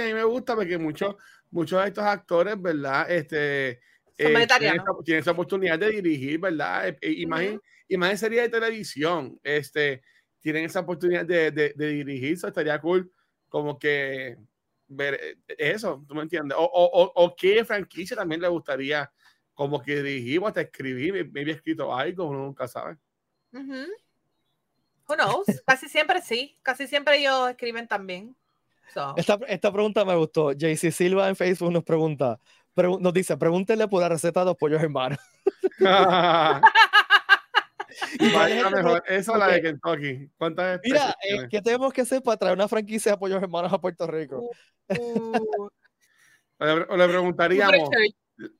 a 0.00 0.04
mí 0.06 0.14
me 0.14 0.24
gusta 0.24 0.54
porque 0.54 0.78
muchos, 0.78 1.16
muchos 1.50 1.82
de 1.82 1.88
estos 1.88 2.04
actores, 2.04 2.60
¿verdad? 2.60 3.10
Este, 3.10 3.80
Son 4.18 4.32
tienen, 4.58 4.80
esa, 4.80 4.84
tienen 5.04 5.20
esa 5.20 5.30
oportunidad 5.32 5.78
de 5.78 5.90
dirigir, 5.90 6.38
¿verdad? 6.40 6.88
Eh, 6.88 6.96
eh, 7.00 7.12
en 8.10 8.18
series 8.18 8.42
de 8.44 8.48
televisión, 8.48 9.38
este, 9.42 10.02
tienen 10.40 10.64
esa 10.64 10.80
oportunidad 10.80 11.26
de, 11.26 11.50
de, 11.50 11.72
de 11.76 11.86
dirigir, 11.88 12.32
eso 12.34 12.48
estaría 12.48 12.80
cool 12.80 13.10
como 13.48 13.78
que 13.78 14.38
ver 14.88 15.14
eh, 15.14 15.36
eso, 15.58 16.04
¿tú 16.06 16.14
me 16.14 16.22
entiendes? 16.22 16.56
O, 16.58 16.64
o, 16.64 17.02
o, 17.02 17.12
o 17.14 17.36
qué 17.36 17.64
franquicia 17.64 18.16
también 18.16 18.40
le 18.40 18.48
gustaría 18.48 19.10
como 19.54 19.82
que 19.82 20.02
dirigir 20.02 20.40
o 20.40 20.46
hasta 20.46 20.60
escribir, 20.60 21.30
me 21.32 21.40
había 21.40 21.54
escrito 21.54 21.94
algo, 21.94 22.26
uno 22.26 22.40
nunca 22.40 22.68
sabe. 22.68 22.96
Ujú. 23.52 23.86
Who 25.08 25.16
knows? 25.16 25.46
Casi 25.66 25.88
siempre 25.88 26.20
sí. 26.20 26.58
Casi 26.62 26.86
siempre 26.86 27.18
ellos 27.18 27.50
escriben 27.50 27.88
también. 27.88 28.36
So. 28.92 29.14
Esta, 29.16 29.38
esta 29.48 29.72
pregunta 29.72 30.04
me 30.04 30.14
gustó. 30.14 30.52
JC 30.52 30.92
Silva 30.92 31.28
en 31.28 31.36
Facebook 31.36 31.72
nos 31.72 31.82
pregunta, 31.84 32.38
pregu- 32.74 33.00
nos 33.00 33.12
dice, 33.12 33.36
pregúntenle 33.36 33.88
por 33.88 34.00
la 34.00 34.08
receta 34.08 34.40
de 34.40 34.46
los 34.46 34.56
pollos 34.56 34.82
hermanos. 34.82 35.18
Y 38.18 38.30
Vaya, 38.32 38.68
mejor. 38.70 39.02
Esa 39.06 39.32
es 39.32 39.38
la 39.38 39.48
de. 39.48 39.62
Kentucky. 39.62 40.30
¿Cuántas 40.36 40.80
Mira, 40.84 41.16
eh? 41.22 41.48
¿qué 41.50 41.62
tenemos 41.62 41.92
que 41.92 42.02
hacer 42.02 42.22
para 42.22 42.36
traer 42.36 42.54
una 42.54 42.68
franquicia 42.68 43.12
de 43.12 43.18
pollos 43.18 43.42
hermanos 43.42 43.72
a 43.72 43.80
Puerto 43.80 44.06
Rico? 44.06 44.50
Uh, 44.88 45.68
O 46.58 46.96
le, 46.96 47.08
preguntaríamos, 47.08 47.90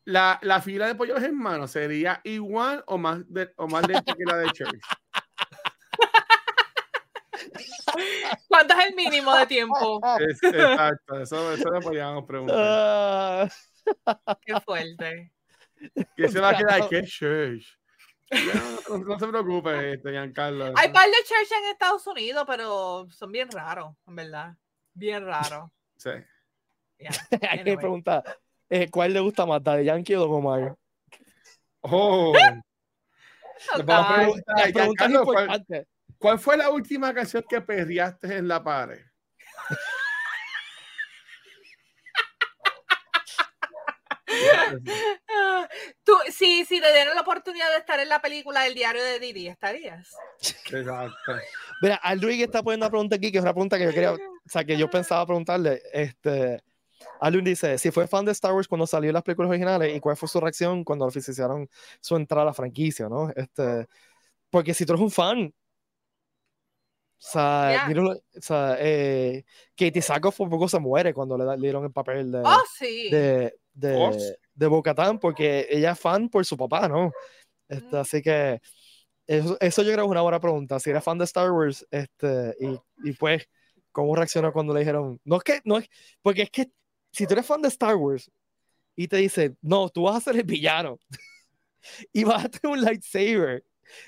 ¿la, 0.05 0.39
¿la 0.43 0.61
fila 0.61 0.87
de 0.87 0.95
pollos 0.95 1.23
hermanos 1.23 1.71
sería 1.71 2.21
igual 2.25 2.85
o 2.87 2.99
más, 2.99 3.21
de, 3.33 3.53
o 3.57 3.67
más 3.69 3.87
lenta 3.89 4.15
que 4.15 4.25
la 4.25 4.37
de 4.39 4.51
Church? 4.53 4.81
¿Cuánto 8.49 8.75
es 8.75 8.85
el 8.87 8.95
mínimo 8.95 9.35
de 9.35 9.47
tiempo? 9.47 10.01
Es- 10.19 10.43
exacto, 10.43 11.21
eso, 11.21 11.53
eso 11.53 11.71
le 11.71 11.81
podíamos 11.81 12.25
preguntar. 12.27 13.51
Qué 14.43 14.61
fuerte. 14.61 15.33
¿Qué 16.17 16.29
se 16.29 16.41
va 16.41 16.51
a 16.51 16.57
quedar? 16.57 16.89
¿Qué 16.89 17.03
Church? 17.05 17.79
No 18.89 19.19
se 19.19 19.29
preocupe, 19.29 19.93
este, 19.93 20.11
Giancarlo. 20.11 20.73
Hay 20.77 20.91
par 20.93 21.07
de 21.07 21.13
church 21.25 21.53
en 21.59 21.71
Estados 21.71 22.07
Unidos, 22.07 22.45
pero 22.47 23.07
son 23.11 23.31
bien 23.31 23.49
raros, 23.51 23.95
en 24.07 24.17
verdad. 24.17 24.57
Bien 24.95 25.25
raros. 25.25 25.71
Sí. 25.97 26.11
Yeah. 26.99 27.11
hay 27.31 27.39
que 27.39 27.47
Anyway. 27.49 27.77
preguntar, 27.77 28.25
eh, 28.69 28.91
¿cuál 28.91 29.13
le 29.13 29.21
gusta 29.21 29.47
más, 29.47 29.63
Daddy 29.63 29.85
Yankee 29.85 30.15
o 30.15 30.21
Don 30.21 30.33
Omar? 30.33 30.77
Oh, 31.81 32.33
vamos 33.85 34.11
a 34.11 34.17
preguntar, 34.17 34.73
Giancarlo, 34.73 35.25
¿cuál, 35.25 35.87
cuál 36.19 36.39
fue 36.39 36.57
la 36.57 36.71
última 36.71 37.15
canción 37.15 37.45
que 37.49 37.61
perreaste 37.61 38.37
en 38.37 38.49
la 38.49 38.63
pared? 38.63 39.05
Tú, 46.05 46.13
sí, 46.33 46.65
si 46.65 46.81
te 46.81 46.93
dieran 46.93 47.15
la 47.15 47.23
oportunidad 47.23 47.71
de 47.71 47.79
estar 47.79 47.99
en 48.01 48.09
la 48.09 48.21
película 48.21 48.67
El 48.67 48.75
diario 48.75 49.03
de 49.03 49.19
Didi, 49.19 49.49
¿estarías? 49.49 50.15
Exacto. 50.41 51.33
Mira, 51.83 51.97
Alduin 51.97 52.41
está 52.41 52.63
poniendo 52.63 52.87
una 52.87 52.91
pregunta 52.91 53.17
aquí, 53.17 53.31
que 53.31 53.39
es 53.39 53.43
una 53.45 53.53
pregunta 53.53 53.79
que 53.79 53.85
yo 53.85 53.91
quería, 53.93 54.13
o 54.13 54.19
sea, 54.47 54.65
que 54.65 54.77
yo 54.79 54.89
pensaba 54.89 55.27
preguntarle. 55.27 55.83
Este, 55.93 56.63
Alduin 57.21 57.45
dice, 57.45 57.77
si 57.79 57.91
fue 57.91 58.07
fan 58.07 58.25
de 58.25 58.33
Star 58.33 58.53
Wars 58.55 58.69
cuando 58.69 58.87
salió 58.87 59.13
las 59.13 59.23
películas 59.23 59.51
originales 59.51 59.95
y 59.95 60.01
cuál 60.01 60.17
fue 60.17 60.29
su 60.29 60.41
reacción 60.41 60.85
cuando 60.85 61.05
oficializaron 61.05 61.69
su 62.01 62.17
entrada 62.17 62.43
a 62.43 62.47
la 62.47 62.55
franquicia, 62.55 63.09
¿no? 63.09 63.31
Este, 63.37 63.87
porque 64.51 64.73
si 64.75 64.87
tú 64.87 64.93
eres 64.95 65.03
un 65.03 65.11
fan, 65.11 65.53
o 67.19 67.29
sea, 67.29 67.71
Yeah. 67.71 67.89
míralo, 67.89 68.13
o 68.13 68.41
sea 68.41 68.77
eh, 68.79 69.45
Katie 69.75 70.03
Sackhoff 70.03 70.37
por 70.37 70.51
poco 70.51 70.69
se 70.69 70.79
muere 70.79 71.15
cuando 71.15 71.37
le, 71.37 71.45
da- 71.45 71.57
le 71.57 71.63
dieron 71.63 71.85
el 71.85 71.93
papel 71.93 72.31
de, 72.31 72.43
Oh, 72.45 72.63
sí. 72.79 73.11
de, 73.11 73.59
de, 73.73 74.37
de 74.55 75.19
porque 75.21 75.67
ella 75.71 75.93
es 75.93 76.01
fan 76.01 76.29
por 76.29 76.45
su 76.45 76.57
papá, 76.57 76.89
¿no? 76.89 77.13
Este, 77.69 77.87
Ujú. 77.87 77.97
Así 77.97 78.23
que 78.23 78.61
eso, 79.27 79.57
eso 79.61 79.83
yo 79.83 79.89
creo 79.93 80.05
que 80.05 80.09
es 80.09 80.11
una 80.13 80.23
buena 80.23 80.41
pregunta. 80.41 80.79
Si 80.81 80.91
eres 80.91 81.03
fan 81.05 81.19
de 81.19 81.25
Star 81.25 81.51
Wars, 81.51 81.87
este, 81.91 82.55
y, 82.61 83.09
y 83.09 83.13
pues, 83.13 83.49
¿cómo 83.93 84.15
reaccionó 84.15 84.53
cuando 84.53 84.73
le 84.75 84.81
dijeron? 84.81 85.21
No 85.25 85.37
es 85.37 85.43
que, 85.43 85.61
no 85.65 85.79
es, 85.79 85.89
porque 86.23 86.43
es 86.43 86.51
que 86.51 86.71
si 87.11 87.27
tú 87.27 87.35
eres 87.35 87.47
fan 87.47 87.63
de 87.63 87.69
Star 87.69 87.97
Wars 87.97 88.31
y 88.95 89.09
te 89.09 89.17
dicen, 89.17 89.57
no, 89.63 89.89
tú 89.89 90.03
vas 90.05 90.17
a 90.17 90.21
ser 90.21 90.37
el 90.37 90.45
villano 90.45 90.99
y 92.13 92.25
vas 92.25 92.45
a 92.45 92.49
tener 92.49 92.77
un 92.79 92.83
lightsaber 92.83 93.65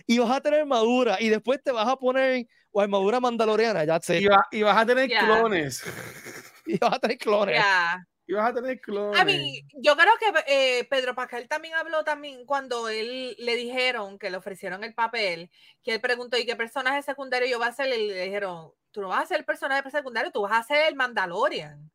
y 0.06 0.18
vas 0.18 0.30
a 0.30 0.40
tener 0.40 0.60
armadura 0.60 1.20
y 1.20 1.28
después 1.28 1.60
te 1.62 1.72
vas 1.72 1.86
a 1.88 1.96
poner 1.96 2.46
o 2.70 2.80
armadura 2.80 3.20
mandaloriana, 3.20 3.84
ya 3.84 4.00
sé, 4.00 4.18
Y, 4.20 4.26
va- 4.26 4.46
y 4.50 4.62
vas 4.62 4.76
a 4.76 4.86
tener 4.86 5.08
clones. 5.10 5.82
y 6.66 6.78
vas 6.78 6.94
a 6.94 6.98
tener 6.98 7.18
clones. 7.18 7.54
Yeah. 7.56 8.06
Y 8.28 8.34
vas 8.34 8.50
a 8.50 8.54
tener 8.54 8.78
clones. 8.78 9.18
A 9.18 9.24
mí, 9.24 9.64
yo 9.72 9.96
creo 9.96 10.12
que 10.20 10.26
eh, 10.46 10.84
Pedro 10.84 11.14
Pascal 11.14 11.48
también 11.48 11.74
habló 11.74 12.04
también 12.04 12.44
cuando 12.44 12.90
él 12.90 13.34
le 13.38 13.56
dijeron 13.56 14.18
que 14.18 14.28
le 14.28 14.36
ofrecieron 14.36 14.84
el 14.84 14.92
papel, 14.92 15.50
que 15.82 15.94
él 15.94 16.00
preguntó, 16.02 16.36
¿y 16.36 16.44
qué 16.44 16.54
personaje 16.54 17.00
secundario 17.00 17.48
yo 17.48 17.56
voy 17.58 17.68
a 17.68 17.72
ser? 17.72 17.88
Y 17.88 18.08
le 18.08 18.24
dijeron, 18.24 18.70
tú 18.90 19.00
no 19.00 19.08
vas 19.08 19.22
a 19.22 19.26
ser 19.26 19.38
el 19.38 19.46
personaje 19.46 19.90
secundario, 19.90 20.30
tú 20.30 20.42
vas 20.42 20.52
a 20.52 20.62
ser 20.62 20.88
el 20.88 20.94
Mandalorian. 20.94 21.90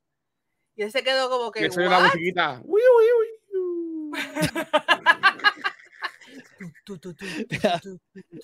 Y 0.75 0.81
él 0.81 0.91
se 0.91 1.03
quedó 1.03 1.29
como 1.29 1.51
que 1.51 1.59
que, 1.59 1.65
eso 1.67 1.81
es 1.81 1.89
la 1.89 1.99
musiquita. 1.99 2.59
Uy, 2.63 2.81
uy, 2.81 3.05
uy, 3.19 3.27
tu, 6.83 6.97
tu, 6.97 7.13
tu. 7.13 7.25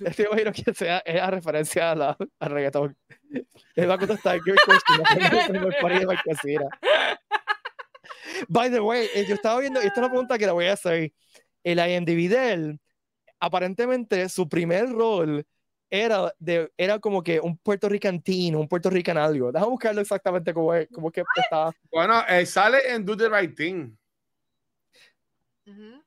Este 0.06 0.24
imagino 0.24 0.52
que 0.52 0.74
sea 0.76 1.00
es 1.00 1.20
a 1.20 1.32
referencia 1.32 1.92
a 1.92 1.96
la, 1.96 2.18
al 2.40 2.52
reggaetón. 2.52 2.96
Él 3.76 3.90
va 3.90 3.96
a 3.96 3.98
contestar 3.98 4.40
Gear 4.42 4.58
Question. 4.66 5.66
el 5.66 5.76
party 5.82 6.00
de 6.00 6.06
Marquesina. 6.06 6.66
By 8.48 8.70
the 8.72 8.80
way, 8.80 9.08
eh, 9.14 9.26
yo 9.28 9.36
estaba 9.36 9.60
viendo, 9.60 9.82
y 9.82 9.86
esta 9.86 9.94
es 9.94 9.98
una 10.00 10.10
pregunta 10.10 10.38
que 10.38 10.46
la 10.46 10.54
voy 10.54 10.66
a 10.66 10.74
hacer. 10.74 11.12
El 11.64 11.80
IMDb 11.80 12.30
de 12.30 12.54
él, 12.54 12.80
aparentemente 13.40 14.28
su 14.30 14.48
primer 14.48 14.90
rol 14.90 15.46
era, 15.90 16.34
de, 16.40 16.72
era 16.78 17.00
como 17.00 17.22
que 17.24 17.40
un 17.40 17.58
puertorricantino, 17.58 18.60
un 18.60 18.68
puertorrican 18.68 19.18
algo. 19.18 19.52
Déjame 19.52 19.72
buscarlo 19.72 20.02
exactamente 20.02 20.54
cómo 20.54 20.74
es, 20.74 20.88
cómo 20.92 21.08
es 21.10 21.14
que 21.14 21.24
estaba. 21.36 21.72
Bueno, 21.92 22.24
eh, 22.30 22.46
sale 22.46 22.94
en 22.94 23.04
Do 23.06 23.18
the 23.18 23.28
Right 23.30 23.56
Thing. 23.56 23.96
Ujú. 25.66 26.04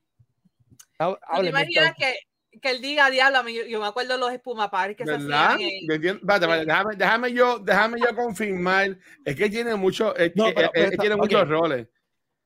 Há- 0.99 1.07
¿Tú 1.09 1.15
te 1.19 1.25
hábleme, 1.27 1.49
imaginas 1.61 1.93
que, 1.97 2.15
que 2.61 2.69
él 2.69 2.81
diga, 2.81 3.09
diablo, 3.09 3.47
yo, 3.49 3.65
yo 3.65 3.79
me 3.81 3.87
acuerdo 3.87 4.17
los 4.17 4.31
espumapares 4.31 4.95
que 4.95 5.05
se 5.05 5.11
¿Verdad? 5.11 5.53
hacían 5.55 5.69
¿Me 5.87 5.95
entiendes? 5.95 6.21
Espérate, 6.21 6.45
espérate, 6.45 6.65
déjame, 6.65 6.95
déjame 6.95 7.33
yo, 7.33 7.59
déjame 7.59 7.99
yo 7.99 8.15
confirmar. 8.15 8.97
Es 9.25 9.35
que 9.35 9.49
tiene 9.49 9.75
mucho, 9.75 10.15
es, 10.15 10.31
No, 10.35 10.45
que- 10.47 10.53
pero- 10.53 10.67
es- 10.67 10.71
pero 10.73 10.85
es 10.85 10.91
está- 10.91 11.01
tiene 11.03 11.15
ok. 11.15 11.21
muchos 11.21 11.49
roles. 11.49 11.87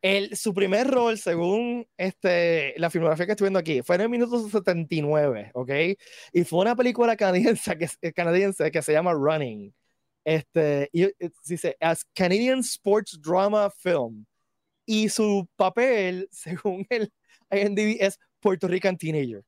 El, 0.01 0.35
su 0.35 0.53
primer 0.53 0.87
rol, 0.87 1.17
según 1.17 1.87
este, 1.97 2.75
la 2.77 2.89
filmografía 2.89 3.25
que 3.25 3.31
estoy 3.31 3.45
viendo 3.45 3.59
aquí, 3.59 3.81
fue 3.81 3.95
en 3.95 4.01
el 4.03 4.09
minuto 4.09 4.47
79, 4.47 5.51
¿ok? 5.53 5.71
Y 6.33 6.43
fue 6.43 6.59
una 6.59 6.75
película 6.75 7.15
canadiense 7.17 7.77
que, 7.77 8.13
canadiense 8.13 8.69
que 8.71 8.81
se 8.81 8.93
llama 8.93 9.13
Running. 9.13 9.73
Este, 10.23 10.89
y 10.91 11.03
eh, 11.03 11.13
dice, 11.45 11.75
as 11.79 12.05
Canadian 12.13 12.59
Sports 12.59 13.19
Drama 13.21 13.69
Film. 13.69 14.25
Y 14.85 15.09
su 15.09 15.47
papel, 15.55 16.27
según 16.31 16.85
el 16.89 17.11
IMDb, 17.49 17.97
es 17.99 18.19
Puerto 18.39 18.67
Rican 18.67 18.97
Teenager. 18.97 19.43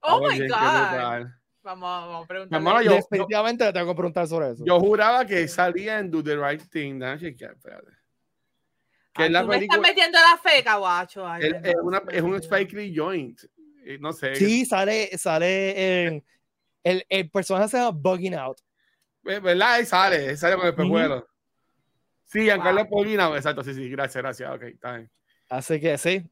Oh 0.00 0.20
Oye, 0.22 0.40
my 0.42 0.48
God. 0.48 0.48
brutal. 0.48 1.34
Vamos, 1.62 1.88
vamos 1.88 2.24
a 2.24 2.26
preguntarle. 2.26 2.68
hermano, 2.68 2.82
yo, 2.82 2.90
yo, 2.90 2.96
Definitivamente 2.96 3.64
le 3.64 3.72
tengo 3.72 3.88
que 3.88 3.94
preguntar 3.94 4.26
sobre 4.26 4.50
eso. 4.52 4.64
yo 4.64 4.78
juraba 4.78 5.26
que 5.26 5.46
salía 5.48 5.98
en 5.98 6.10
Do 6.10 6.22
the 6.22 6.36
Right 6.36 6.62
Thing. 6.70 7.02
Espérate. 7.02 7.98
Que 9.18 9.26
es 9.26 9.30
la 9.30 9.42
tú 9.42 9.48
me 9.48 9.56
estás 9.58 9.80
metiendo 9.80 10.18
la 10.18 10.38
feca, 10.38 10.76
guacho. 10.76 11.26
Ay, 11.26 11.50
Es, 11.62 11.74
una, 11.82 12.02
un. 12.22 12.34
Spike 12.36 12.74
Lee 12.76 12.94
joint. 12.96 13.40
Eh, 13.84 13.98
No 14.00 14.12
sé. 14.12 14.34
sí, 14.34 14.64
sale, 14.64 15.16
sale 15.18 16.06
en. 16.06 16.24
El, 16.84 17.04
el 17.08 17.30
personaje 17.30 17.68
se 17.68 17.76
llama 17.76 17.90
Bugging 17.90 18.34
Out. 18.34 18.60
¿Verdad? 19.22 19.72
Ahí 19.74 19.84
sale, 19.84 20.36
sale 20.36 20.56
con 20.56 20.66
el 20.66 20.74
pejuelo. 20.74 21.26
Sí, 22.24 22.42
Giancarlo 22.44 22.82
Wow. 22.84 22.90
Paulina, 22.90 23.28
exacto, 23.36 23.62
sí, 23.64 23.74
sí, 23.74 23.88
gracias, 23.90 24.22
gracias, 24.22 24.50
ok, 24.54 24.62
está 24.62 24.96
bien. 24.96 25.10
Así 25.48 25.80
que 25.80 25.96
sí, 25.98 26.22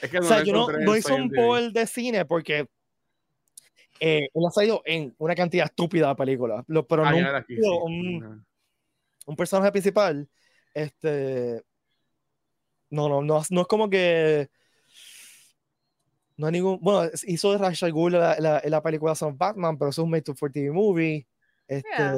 Es 0.00 0.10
que 0.10 0.18
O 0.18 0.22
sea, 0.22 0.42
yo 0.44 0.52
no, 0.52 0.68
no 0.68 0.96
hice 0.96 1.12
un 1.12 1.30
poll 1.30 1.72
de 1.72 1.86
cine 1.86 2.24
porque 2.26 2.68
eh, 4.00 4.28
él 4.32 4.42
ha 4.46 4.50
salido 4.50 4.82
en 4.84 5.14
una 5.18 5.34
cantidad 5.34 5.64
estúpida 5.66 6.08
de 6.08 6.14
películas, 6.14 6.64
lo- 6.68 6.86
pero 6.86 7.04
Ah, 7.04 7.12
no 7.12 7.36
aquí, 7.36 7.56
sí. 7.56 7.62
un, 7.62 8.46
un 9.26 9.36
personaje 9.36 9.72
principal. 9.72 10.28
Este, 10.74 11.62
no, 12.90 13.08
no, 13.08 13.22
no, 13.22 13.42
no 13.50 13.60
es 13.60 13.66
como 13.66 13.88
que 13.90 14.48
no 16.36 16.46
hay 16.46 16.52
ningún, 16.52 16.78
bueno, 16.80 17.10
hizo 17.26 17.52
de 17.52 17.58
Rachel 17.58 17.92
Gould 17.92 18.14
la, 18.14 18.36
la, 18.38 18.62
la 18.64 18.82
película 18.82 19.14
Son 19.14 19.32
of 19.32 19.38
Batman, 19.38 19.76
pero 19.76 19.90
eso 19.90 20.02
es 20.02 20.04
un 20.04 20.10
made 20.10 20.22
to 20.22 20.34
for 20.34 20.50
TV 20.52 20.70
movie. 20.70 21.26
Este, 21.66 21.88
Yeah. 21.98 22.14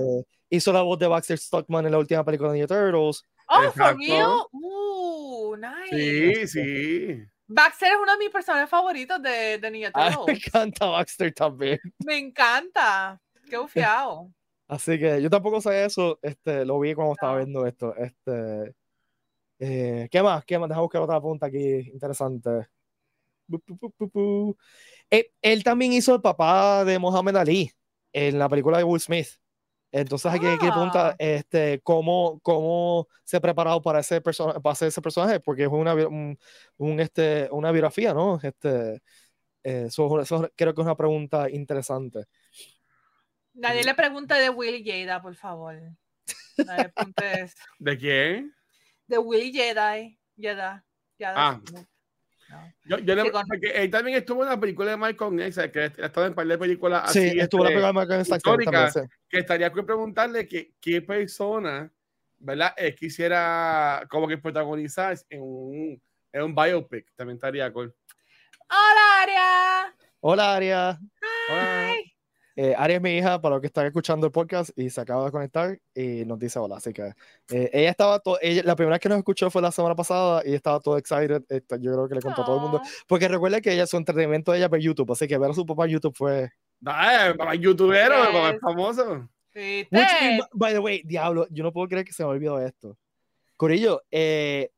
Hizo 0.53 0.73
la 0.73 0.83
voz 0.83 0.99
de 0.99 1.07
Baxter 1.07 1.39
Stockman 1.39 1.87
en 1.87 1.93
la 1.93 1.99
última 1.99 2.25
película 2.25 2.51
de 2.51 2.59
Ninja 2.59 2.67
Turtles. 2.67 3.25
Oh, 3.49 3.71
for 3.73 3.97
real? 3.97 4.43
Uh, 4.53 5.57
nice. 5.57 5.91
Sí, 5.91 6.47
sí. 6.49 7.25
Baxter 7.47 7.93
es 7.93 7.99
uno 8.03 8.13
de 8.13 8.19
mis 8.19 8.31
personajes 8.31 8.69
favoritos 8.69 9.23
de, 9.23 9.59
de 9.59 9.71
Ninja 9.71 9.91
A 9.95 10.11
mí 10.11 10.11
me 10.11 10.17
Turtles. 10.17 10.47
encanta 10.47 10.87
Baxter 10.87 11.33
también. 11.33 11.79
Me 12.05 12.19
encanta. 12.19 13.21
Qué 13.49 13.57
bufiado. 13.57 14.31
Así 14.69 14.99
que 14.99 15.21
yo 15.23 15.31
tampoco 15.31 15.61
sabía 15.61 15.85
eso, 15.85 16.19
este, 16.23 16.65
lo 16.65 16.79
vi 16.79 16.95
cuando 16.95 17.15
estaba 17.15 17.39
viendo 17.39 17.67
esto. 17.67 17.95
Este, 17.97 18.75
eh, 19.61 20.09
¿qué 20.11 20.23
más? 20.23 20.45
¿Qué 20.45 20.59
más? 20.59 20.69
Deja 20.69 20.81
buscar 20.81 21.03
otra 21.03 21.21
punta 21.21 21.47
aquí 21.47 21.91
interesante. 21.93 22.69
Eh, 25.11 25.33
él 25.43 25.65
también 25.65 25.93
hizo 25.93 26.15
el 26.15 26.21
papá 26.21 26.85
de 26.85 26.99
Mohamed 26.99 27.37
Ali 27.37 27.71
en 28.13 28.39
la 28.39 28.49
película 28.49 28.79
de 28.79 28.85
Will 28.85 29.01
Smith. 29.01 29.29
Entonces 29.93 30.33
aquí 30.33 30.47
hay 30.47 30.57
que 30.59 30.71
preguntar 30.71 31.13
Ah. 31.13 31.17
este, 31.19 31.81
cómo, 31.83 32.39
cómo 32.45 33.09
se 33.25 33.37
ha 33.37 33.41
preparado 33.41 33.83
para, 33.83 33.99
ese 33.99 34.21
para 34.21 34.73
hacer 34.73 34.89
ese 34.89 35.03
personaje, 35.03 35.41
porque 35.41 35.65
es 35.65 35.69
una, 35.69 35.95
bi- 35.95 36.05
un, 36.05 36.39
un, 36.77 37.01
este, 37.01 37.49
una 37.51 37.73
biografía, 37.73 38.15
¿no? 38.15 38.39
Este, 38.41 39.03
eh, 39.65 39.85
eso, 39.89 40.21
eso 40.21 40.49
creo 40.55 40.75
que 40.75 40.81
es 40.81 40.85
una 40.87 40.97
pregunta 40.97 41.51
interesante. 41.51 42.27
Nadie 43.53 43.83
le 43.83 43.95
pregunte 43.95 44.35
de 44.35 44.49
Willy 44.49 44.85
Jada, 44.85 45.21
por 45.21 45.35
favor. 45.35 45.75
Nadie 46.57 46.93
eso. 47.43 47.55
¿De 47.81 47.99
quién? 47.99 48.55
De 49.11 49.19
Willy 49.19 49.53
Jedi. 49.53 50.17
Jedi. 50.39 50.81
Jedi. 51.19 51.35
Ah. 51.37 51.61
No. 51.73 51.87
Yo, 52.85 52.99
yo 52.99 53.15
le, 53.15 53.31
con- 53.31 53.47
porque 53.47 53.71
él 53.71 53.91
también 53.91 54.17
estuvo 54.19 54.43
en 54.43 54.49
la 54.49 54.59
película 54.59 54.91
de 54.91 54.97
Malcolm 54.97 55.39
X, 55.41 55.57
que 55.73 55.81
ha 55.81 55.85
estado 55.87 56.27
en 56.27 56.31
un 56.31 56.35
par 56.35 56.47
de 56.47 56.59
películas 56.59 57.13
Sí, 57.13 57.39
estuvo 57.39 57.63
la 57.65 57.71
este, 57.71 57.81
película 57.81 58.07
con 58.07 58.25
Snyder 58.25 58.37
histórica. 58.39 58.71
también, 58.71 59.09
sí. 59.09 59.17
que 59.29 59.39
estaría 59.39 59.71
cool 59.73 59.87
preguntarle 59.87 60.47
que, 60.49 60.73
qué 60.81 61.01
persona, 61.03 61.93
¿verdad? 62.39 62.73
Eh, 62.77 62.95
quisiera 62.95 64.05
como 64.11 64.27
que 64.27 64.39
protagonizar 64.39 65.17
en 65.29 65.43
un, 65.43 66.03
en 66.33 66.43
un 66.43 66.55
biopic. 66.55 67.07
También 67.15 67.37
estaría 67.37 67.73
cool. 67.73 67.95
Hola, 68.69 69.23
Aria. 69.23 69.95
Hola, 70.21 70.55
Aria. 70.55 70.99
Hola. 71.51 71.95
Eh, 72.57 72.75
Aria 72.77 72.97
es 72.97 73.03
mi 73.03 73.17
hija, 73.17 73.41
para 73.41 73.55
los 73.55 73.61
que 73.61 73.69
están 73.69 73.87
escuchando 73.87 74.27
el 74.27 74.33
podcast 74.33 74.71
y 74.77 74.91
se 74.91 75.01
acaba 75.01 75.25
de 75.25 75.31
conectar 75.31 75.79
y 75.95 76.25
nos 76.27 76.39
dice 76.39 76.59
hola. 76.59 76.77
Así 76.77 76.93
que 76.93 77.13
eh, 77.51 77.71
ella 77.73 77.91
estaba, 77.91 78.19
to- 78.19 78.39
ella, 78.43 78.63
la 78.65 78.75
primera 78.77 78.95
vez 78.95 79.01
que 79.01 79.09
nos 79.09 79.19
escuchó 79.19 79.51
fue 79.51 79.63
la 79.63 79.71
semana 79.73 79.95
pasada 79.95 80.43
y 80.45 80.55
estaba 80.55 80.81
todo 80.81 80.99
excited. 80.99 81.43
Esto, 81.49 81.77
yo 81.77 81.93
creo 81.93 82.09
que 82.09 82.15
le 82.17 82.21
contó 82.21 82.43
a 82.43 82.45
todo 82.45 82.57
el 82.57 82.63
mundo. 82.63 82.83
Porque 83.07 83.29
recuerda 83.29 83.61
que 83.61 83.73
ella, 83.73 83.87
su 83.87 83.97
entretenimiento 83.97 84.53
de 84.53 84.59
ella 84.59 84.69
por 84.69 84.79
YouTube, 84.79 85.13
así 85.13 85.27
que 85.29 85.39
ver 85.39 85.51
a 85.51 85.55
su 85.55 85.65
papá 85.65 85.85
en 85.87 85.93
YouTube 85.93 86.17
fue. 86.17 86.51
Ah, 86.85 87.33
papá 87.37 87.55
youtubero, 87.55 88.17
Yes. 88.17 88.27
papá 88.33 88.59
famoso. 88.61 89.29
¿Viste? 89.55 89.89
Which, 89.97 90.09
y, 90.23 90.41
by 90.53 90.73
the 90.73 90.79
way, 90.79 91.03
diablo, 91.05 91.47
yo 91.51 91.63
no 91.65 91.73
puedo 91.73 91.89
creer 91.89 92.05
que 92.05 92.13
se 92.13 92.23
me 92.25 92.31
olvidó 92.31 92.61
esto. 92.61 92.97
Corillo, 93.57 94.03
eh, 94.11 94.71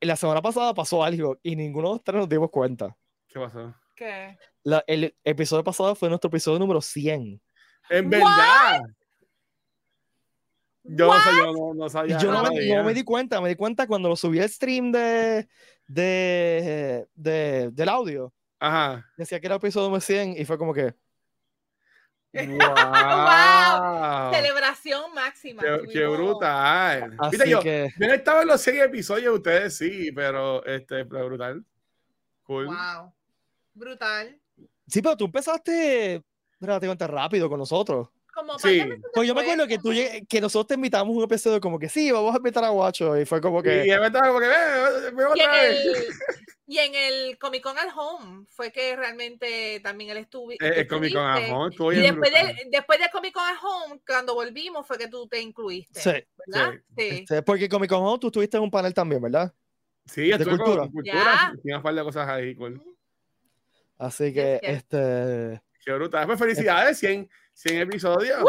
la 0.00 0.14
semana 0.16 0.40
pasada 0.42 0.74
pasó 0.74 1.02
algo 1.02 1.38
y 1.42 1.56
ninguno 1.56 1.88
de 1.88 1.94
los 1.94 2.04
tres 2.04 2.16
nos 2.18 2.28
dimos 2.28 2.50
cuenta. 2.50 2.94
¿Qué 3.28 3.40
pasó? 3.40 3.74
¿Qué? 3.96 4.38
La- 4.68 4.84
el 4.86 5.14
episodio 5.24 5.64
pasado 5.64 5.94
fue 5.94 6.08
nuestro 6.10 6.28
episodio 6.28 6.58
número 6.58 6.80
100. 6.82 7.40
En 7.90 8.04
What? 8.04 8.10
verdad. 8.10 8.80
Yo 10.84 11.06
no, 11.06 11.10
What? 11.10 11.22
sé, 11.22 11.30
yo 11.36 11.52
no, 11.52 11.74
no 11.74 11.88
sabía. 11.88 12.18
yo 12.18 12.30
no 12.32 12.42
me, 12.42 12.66
no 12.76 12.84
me 12.84 12.92
di 12.94 13.02
cuenta, 13.02 13.40
me 13.40 13.48
di 13.48 13.56
cuenta 13.56 13.86
cuando 13.86 14.08
lo 14.10 14.16
subí 14.16 14.40
al 14.40 14.48
stream 14.48 14.92
de, 14.92 15.48
de, 15.86 17.06
de- 17.14 17.70
del 17.72 17.88
audio. 17.88 18.32
Ajá. 18.60 19.06
Decía 19.16 19.40
que 19.40 19.46
era 19.46 19.56
episodio 19.56 19.86
número 19.86 20.00
100 20.02 20.34
y 20.36 20.44
fue 20.44 20.58
como 20.58 20.74
que. 20.74 20.94
Wow. 22.34 22.44
Celebración 24.34 25.14
máxima. 25.14 25.62
Qué, 25.62 25.80
qué 25.92 26.06
brutal. 26.06 27.16
Así 27.18 27.30
Viste, 27.36 27.48
yo, 27.50 27.60
que. 27.60 27.88
yo 27.98 28.06
no 28.06 28.12
estaba 28.14 28.42
en 28.42 28.48
los 28.48 28.60
seis 28.60 28.80
episodios, 28.82 29.34
ustedes 29.34 29.76
sí, 29.78 30.12
pero 30.12 30.62
este, 30.66 31.04
brutal. 31.04 31.64
Cool. 32.42 32.66
Wow. 32.66 33.14
Brutal. 33.78 34.38
Sí, 34.86 35.00
pero 35.02 35.16
tú 35.16 35.26
empezaste 35.26 36.22
relativamente 36.60 37.06
rápido 37.06 37.48
con 37.48 37.58
nosotros. 37.58 38.08
Como 38.34 38.58
Sí. 38.58 38.78
de 38.78 39.00
Pues 39.14 39.26
yo 39.26 39.34
me 39.34 39.40
acuerdo 39.40 39.66
que 39.66 39.78
tú 39.78 39.90
que 40.28 40.40
nosotros 40.40 40.68
te 40.68 40.74
invitamos 40.74 41.16
un 41.16 41.24
episodio 41.24 41.60
como 41.60 41.78
que 41.78 41.88
sí, 41.88 42.10
vamos 42.12 42.32
a 42.34 42.38
invitar 42.38 42.64
a 42.64 42.68
Guacho 42.68 43.18
y 43.20 43.24
fue 43.24 43.40
como 43.40 43.62
que 43.62 43.84
Y 43.84 43.90
de 43.90 43.98
verdad, 43.98 44.20
como 44.28 44.38
que, 44.38 44.46
ve, 44.46 45.10
ve 45.12 45.22
Y 45.22 45.24
otra 45.24 45.66
en, 45.66 45.72
vez. 45.74 45.86
el, 45.86 45.94
y 46.68 46.78
en 46.78 46.94
el 46.94 47.38
Comic 47.38 47.62
Con 47.64 47.76
at 47.78 47.88
Home 47.96 48.44
fue 48.48 48.70
que 48.70 48.94
realmente 48.94 49.80
también 49.82 50.10
él 50.10 50.18
estuvo. 50.18 50.52
Eh, 50.52 50.56
el 50.60 50.86
Comic 50.86 51.12
Con 51.14 51.22
estuviste. 51.26 51.50
Ajón 51.52 51.70
estuvo 51.72 51.92
Y 51.92 51.96
después 51.96 52.30
brutal. 52.30 52.46
de, 52.56 52.64
después 52.70 52.98
de 53.00 53.10
Comic 53.10 53.34
Con 53.34 53.42
at 53.42 53.56
Home, 53.62 54.00
cuando 54.06 54.34
volvimos, 54.34 54.86
fue 54.86 54.98
que 54.98 55.08
tú 55.08 55.26
te 55.26 55.40
incluiste. 55.40 56.00
sí, 56.00 56.10
¿Verdad? 56.46 56.74
Sí. 56.96 57.08
este, 57.08 57.42
porque 57.42 57.68
Comic 57.68 57.90
Con 57.90 58.04
Home 58.04 58.18
tú 58.20 58.28
estuviste 58.28 58.56
en 58.56 58.62
un 58.62 58.70
panel 58.70 58.94
también, 58.94 59.20
¿verdad? 59.20 59.52
Sí, 60.06 60.30
estuve 60.30 60.50
con 60.50 60.58
cultura. 60.58 60.82
cultura. 60.92 61.12
Ya. 61.12 61.52
Tiene 61.60 61.76
un 61.78 61.82
par 61.82 61.94
de 61.94 62.02
cosas 62.04 62.28
ahí, 62.28 62.54
cool. 62.54 62.80
Así 63.98 64.32
que 64.32 64.58
yes. 64.62 64.70
este 64.78 65.60
Qué 65.84 65.92
brutal. 65.92 66.26
Pues 66.26 66.38
felicidades, 66.38 66.98
100, 66.98 67.28
100 67.54 67.80
episodios. 67.82 68.44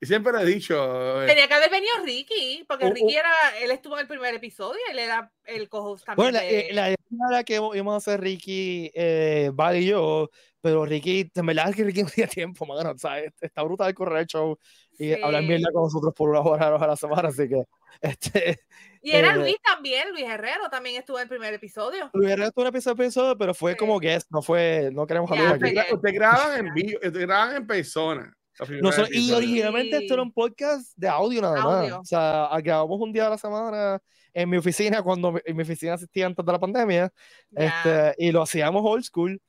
Y 0.00 0.06
siempre 0.06 0.32
lo 0.32 0.40
he 0.40 0.44
dicho. 0.46 1.22
eh, 1.22 1.26
Tenía 1.28 1.46
que 1.46 1.54
haber 1.54 1.70
venido 1.70 1.92
Ricky, 2.04 2.64
porque 2.66 2.86
Oh, 2.86 2.88
oh. 2.88 2.92
Ricky 2.92 3.14
era, 3.14 3.30
él 3.60 3.70
estuvo 3.70 3.94
en 3.94 4.00
el 4.00 4.08
primer 4.08 4.34
episodio, 4.34 4.80
él 4.90 4.98
era 4.98 5.30
el 5.44 5.68
co-host 5.68 6.04
también. 6.04 6.24
Bueno, 6.32 6.38
la, 6.38 6.44
de- 6.44 6.58
eh, 6.70 6.72
la 6.72 6.88
idea 6.90 6.98
era 7.30 7.44
que 7.44 7.54
íbamos 7.54 7.94
a 7.94 7.96
hacer 7.98 8.20
Ricky, 8.20 8.90
eh, 8.94 9.50
Val 9.54 9.76
y 9.76 9.86
yo, 9.86 10.28
pero 10.60 10.84
Ricky, 10.84 11.30
en 11.32 11.46
verdad 11.46 11.70
es 11.70 11.76
que 11.76 11.84
Ricky 11.84 12.02
no 12.02 12.08
tenía 12.08 12.26
tiempo, 12.26 12.66
mano. 12.66 12.90
O 12.90 12.98
sea, 12.98 13.20
es- 13.20 13.32
está 13.40 13.62
brutal 13.62 13.94
correr 13.94 14.18
el 14.22 14.26
show 14.26 14.58
y 14.98 15.14
Sí. 15.14 15.22
hablar 15.22 15.42
mierda 15.42 15.70
con 15.72 15.82
nosotros 15.84 16.12
por 16.14 16.30
una 16.30 16.40
hora 16.40 16.66
a 16.76 16.86
la 16.86 16.96
semana, 16.96 17.28
así 17.28 17.48
que 17.48 17.62
este, 18.00 18.60
Y 19.02 19.12
era 19.12 19.34
eh, 19.34 19.38
Luis 19.38 19.56
también, 19.64 20.10
Luis 20.12 20.24
Herrero 20.24 20.68
también 20.70 20.96
estuvo 20.96 21.18
en 21.18 21.22
el 21.24 21.28
primer 21.28 21.54
episodio. 21.54 22.10
Luis 22.12 22.30
Herrera 22.30 22.48
estuvo 22.48 22.62
en 22.64 22.68
un 22.68 22.74
episodio, 22.74 23.02
episodio, 23.04 23.38
pero 23.38 23.54
fue 23.54 23.72
Sí. 23.72 23.78
como 23.78 23.98
guest, 23.98 24.30
no 24.30 24.42
fue, 24.42 24.90
no 24.92 25.06
queremos 25.06 25.30
hablar 25.30 25.54
Ustedes 25.54 25.78
aquí. 25.78 25.94
ustedes 25.94 26.14
graban 26.14 26.66
en 26.66 26.74
vivo, 26.74 26.98
ustedes 27.02 27.26
graban 27.26 27.56
en 27.56 27.66
persona. 27.66 28.36
Nosotros- 28.80 29.08
y 29.12 29.32
originalmente 29.32 29.96
esto 29.96 30.14
era 30.14 30.22
un 30.22 30.32
podcast 30.32 30.92
de 30.96 31.08
audio 31.08 31.40
nada 31.40 31.56
más. 31.64 31.82
Audio. 31.84 32.00
O 32.00 32.04
sea, 32.04 32.48
grabamos 32.62 33.00
un 33.00 33.12
día 33.12 33.26
a 33.26 33.30
la 33.30 33.38
semana 33.38 33.98
en 34.34 34.48
mi 34.48 34.56
oficina 34.58 35.02
cuando 35.02 35.32
mi, 35.32 35.40
en 35.44 35.56
mi 35.56 35.62
oficina 35.62 35.94
existía 35.94 36.26
antes 36.26 36.44
de 36.44 36.52
la 36.52 36.60
pandemia. 36.60 37.10
Ya. 37.50 37.64
Este, 37.66 38.14
y 38.26 38.30
lo 38.30 38.42
hacíamos 38.42 38.82
old 38.84 39.02
school. 39.04 39.40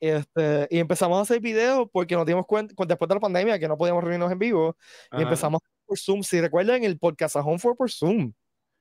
Este, 0.00 0.68
y 0.70 0.78
empezamos 0.78 1.18
a 1.18 1.22
hacer 1.22 1.40
videos 1.40 1.88
porque 1.92 2.14
nos 2.14 2.24
dimos 2.26 2.46
cuenta 2.46 2.74
cu- 2.74 2.86
después 2.86 3.08
de 3.08 3.14
la 3.16 3.20
pandemia 3.20 3.58
que 3.58 3.66
no 3.68 3.76
podíamos 3.76 4.02
reunirnos 4.02 4.30
en 4.30 4.38
vivo. 4.38 4.76
Y 5.12 5.16
Ajá. 5.16 5.22
empezamos 5.24 5.60
por 5.86 5.98
Zoom. 5.98 6.22
Si 6.22 6.40
recuerdan, 6.40 6.84
el 6.84 6.98
podcast 6.98 7.36
a 7.36 7.40
home 7.40 7.58
fue 7.58 7.74
por 7.74 7.90
Zoom. 7.90 8.32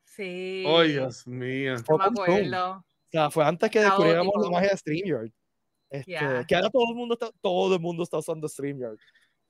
Sí. 0.06 0.64
Oh, 0.68 0.82
Dios 0.82 1.26
mío. 1.28 1.74
no 1.76 1.84
fue 1.84 1.98
me 1.98 2.04
por 2.06 2.14
Zoom. 2.26 2.36
acuerdo. 2.38 2.72
O 2.78 3.10
sea, 3.12 3.30
fue 3.32 3.46
antes 3.46 3.70
que 3.72 3.80
descubriéramos 3.80 4.34
la 4.44 4.50
magia 4.50 4.70
de 4.70 4.78
StreamYard. 4.78 5.30
Este, 5.90 6.12
Ya. 6.12 6.44
Que 6.46 6.56
ahora 6.56 6.70
todo 6.70 6.84
el 6.90 6.96
mundo 6.96 7.14
está, 7.14 7.32
todo 7.42 7.76
el 7.76 7.82
mundo 7.82 8.04
está 8.04 8.18
usando 8.18 8.48
StreamYard. 8.48 8.98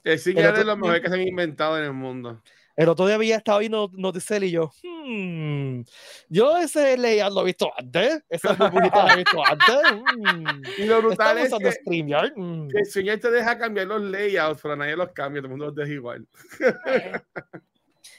El 0.04 0.20
sí 0.20 0.34
que 0.34 0.40
es 0.42 0.48
otro 0.48 0.60
de 0.60 0.66
los 0.66 0.78
mejores 0.78 1.02
tiempo- 1.02 1.12
que 1.16 1.18
se 1.18 1.22
han 1.22 1.28
inventado 1.28 1.78
en 1.80 1.84
el 1.86 1.94
mundo. 1.94 2.42
El 2.78 2.90
otro 2.90 3.08
día 3.08 3.16
había 3.16 3.38
estado 3.38 3.58
viendo 3.58 3.90
Noticel 3.94 4.44
y 4.44 4.52
yo, 4.52 4.72
hmm, 4.84 5.82
yo 6.30 6.58
ese 6.58 6.96
layout 6.96 7.34
lo 7.34 7.42
he 7.42 7.46
visto 7.46 7.72
antes, 7.76 8.22
ese 8.30 8.48
burbujita 8.54 9.04
lo 9.08 9.14
he 9.14 9.16
visto 9.18 9.44
antes. 9.44 9.76
hmm, 10.16 10.62
Y 10.78 10.86
lo 10.86 11.02
brutal 11.02 11.40
es 11.40 11.54
que, 11.54 11.72
StreamYard. 11.72 12.34
hmm". 12.36 12.68
que 12.68 12.78
el 12.80 12.86
señor 12.86 13.18
te 13.20 13.32
deja 13.32 13.58
cambiar 13.58 13.88
los 13.88 14.02
layouts, 14.04 14.62
pero 14.62 14.76
nadie 14.76 14.96
los 14.96 15.12
cambia, 15.12 15.42
todo 15.42 15.48
el 15.48 15.58
mundo 15.58 15.66
los 15.66 15.76
deja 15.76 15.92
igual. 15.92 16.28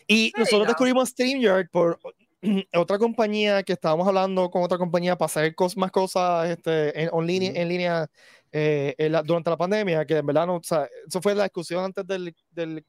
Y 0.08 0.32
nosotros 0.36 0.66
descubrimos 0.66 1.10
StreamYard 1.10 1.68
por 1.70 1.98
otra 2.74 2.98
compañía 2.98 3.62
que 3.62 3.74
estábamos 3.74 4.08
hablando 4.08 4.50
con 4.50 4.62
otra 4.64 4.76
compañía 4.78 5.16
para 5.16 5.26
hacer 5.26 5.54
cos- 5.54 5.76
más 5.76 5.90
cosas 5.92 6.48
este, 6.50 7.00
en, 7.02 7.08
Ujú. 7.12 7.22
en 7.30 7.68
línea 7.68 8.06
eh, 8.50 8.94
en 8.98 9.12
la- 9.12 9.22
durante 9.22 9.50
la 9.50 9.56
pandemia, 9.56 10.04
que 10.04 10.16
en 10.16 10.26
verdad 10.26 10.46
no, 10.46 10.56
o 10.56 10.62
sea, 10.64 10.88
eso 11.06 11.20
fue 11.22 11.34
la 11.34 11.44
discusión 11.44 11.84
antes 11.84 12.04
del, 12.06 12.34
del, 12.50 12.84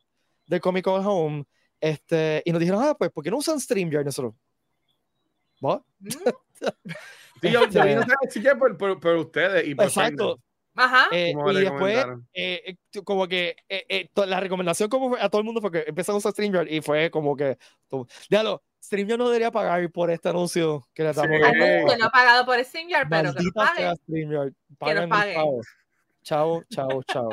del 0.47 0.61
Comic 0.61 0.83
Con 0.85 1.05
Home. 1.05 1.45
Este, 1.81 2.41
y 2.45 2.51
nos 2.51 2.59
dijeron, 2.59 2.81
ah, 2.83 2.95
pues, 2.97 3.09
¿por 3.11 3.23
qué 3.23 3.31
no 3.31 3.37
usan 3.37 3.59
StreamYard? 3.59 4.05
Nosotros, 4.05 4.33
mm, 5.61 5.75
Sí, 7.41 7.51
yo, 7.51 7.61
yo 7.61 7.65
Este- 7.65 7.79
saber 7.93 8.07
sí 8.29 8.41
que 8.41 8.55
por, 8.55 8.77
por, 8.77 8.99
por 8.99 9.15
ustedes 9.15 9.65
y 9.67 9.73
por 9.75 9.85
Exacto. 9.85 10.39
Ajá. 10.75 11.07
Eh, 11.11 11.33
y 11.33 11.53
después, 11.61 12.05
eh, 12.33 12.75
eh, 12.93 13.01
como 13.03 13.27
que 13.27 13.55
eh, 13.67 13.85
eh, 13.89 14.09
to- 14.13 14.25
la 14.25 14.39
recomendación 14.39 14.89
como 14.89 15.09
fue 15.09 15.21
a 15.21 15.29
todo 15.29 15.39
el 15.41 15.45
mundo 15.45 15.59
fue 15.61 15.71
que 15.71 15.83
empezamos 15.87 16.17
a 16.25 16.29
usar 16.29 16.31
StreamYard 16.33 16.67
y 16.69 16.81
fue 16.81 17.09
como 17.11 17.35
que, 17.35 17.57
déjalo, 18.29 18.63
StreamYard 18.83 19.17
no 19.19 19.27
debería 19.27 19.51
pagar 19.51 19.89
por 19.91 20.09
este 20.11 20.29
anuncio 20.29 20.85
que 20.93 21.03
le 21.03 21.09
estamos 21.11 21.35
Sí. 21.35 21.41
dando. 21.41 21.65
Anuncio 21.65 21.97
no 21.97 22.09
pagado 22.11 22.45
por 22.45 22.63
StreamYard, 22.63 23.09
pero 23.09 23.33
que. 23.33 23.43
StreamYard. 24.03 24.53
Págame 24.77 25.01
el 25.03 25.09
paguen. 25.09 25.35
pago. 25.35 25.61
Chao, 26.23 26.63
chao, 26.69 27.03
chao. 27.03 27.29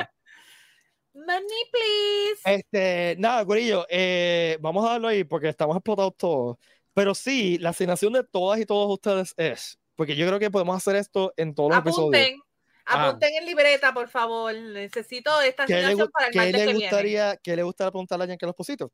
Money, 1.16 1.64
please. 1.72 2.42
Este, 2.58 3.16
nada, 3.18 3.44
Corillo, 3.46 3.86
eh, 3.88 4.58
vamos 4.60 4.84
a 4.86 4.92
darlo 4.92 5.08
ahí 5.08 5.24
porque 5.24 5.48
estamos 5.48 5.76
explotados 5.76 6.14
todos. 6.16 6.56
Pero 6.92 7.14
sí, 7.14 7.58
la 7.58 7.70
asignación 7.70 8.12
de 8.12 8.22
todas 8.24 8.60
y 8.60 8.66
todos 8.66 8.90
ustedes 8.92 9.32
es, 9.36 9.78
porque 9.94 10.14
yo 10.16 10.26
creo 10.26 10.38
que 10.38 10.50
podemos 10.50 10.76
hacer 10.76 10.96
esto 10.96 11.32
en 11.36 11.54
todos 11.54 11.70
los 11.70 11.78
episodios. 11.80 12.14
Apunten. 12.22 12.40
Ah. 12.86 13.08
Apunten 13.08 13.34
en 13.34 13.46
libreta, 13.46 13.92
por 13.94 14.08
favor. 14.08 14.54
Necesito 14.54 15.40
esta 15.40 15.66
¿Qué 15.66 15.72
le, 15.74 15.78
asignación 15.84 16.08
gu- 16.08 16.10
para 16.12 16.26
el 16.26 16.32
qué 16.32 16.38
martes 16.38 16.52
le 16.54 16.58
que 16.58 16.64
viene. 16.72 16.84
gustaría, 16.86 17.36
qué 17.42 17.56
le 17.56 17.62
gustaría 17.62 17.90
preguntarle 17.90 18.24
a 18.24 18.26
Giancarlo 18.28 18.50
Esposito? 18.50 18.92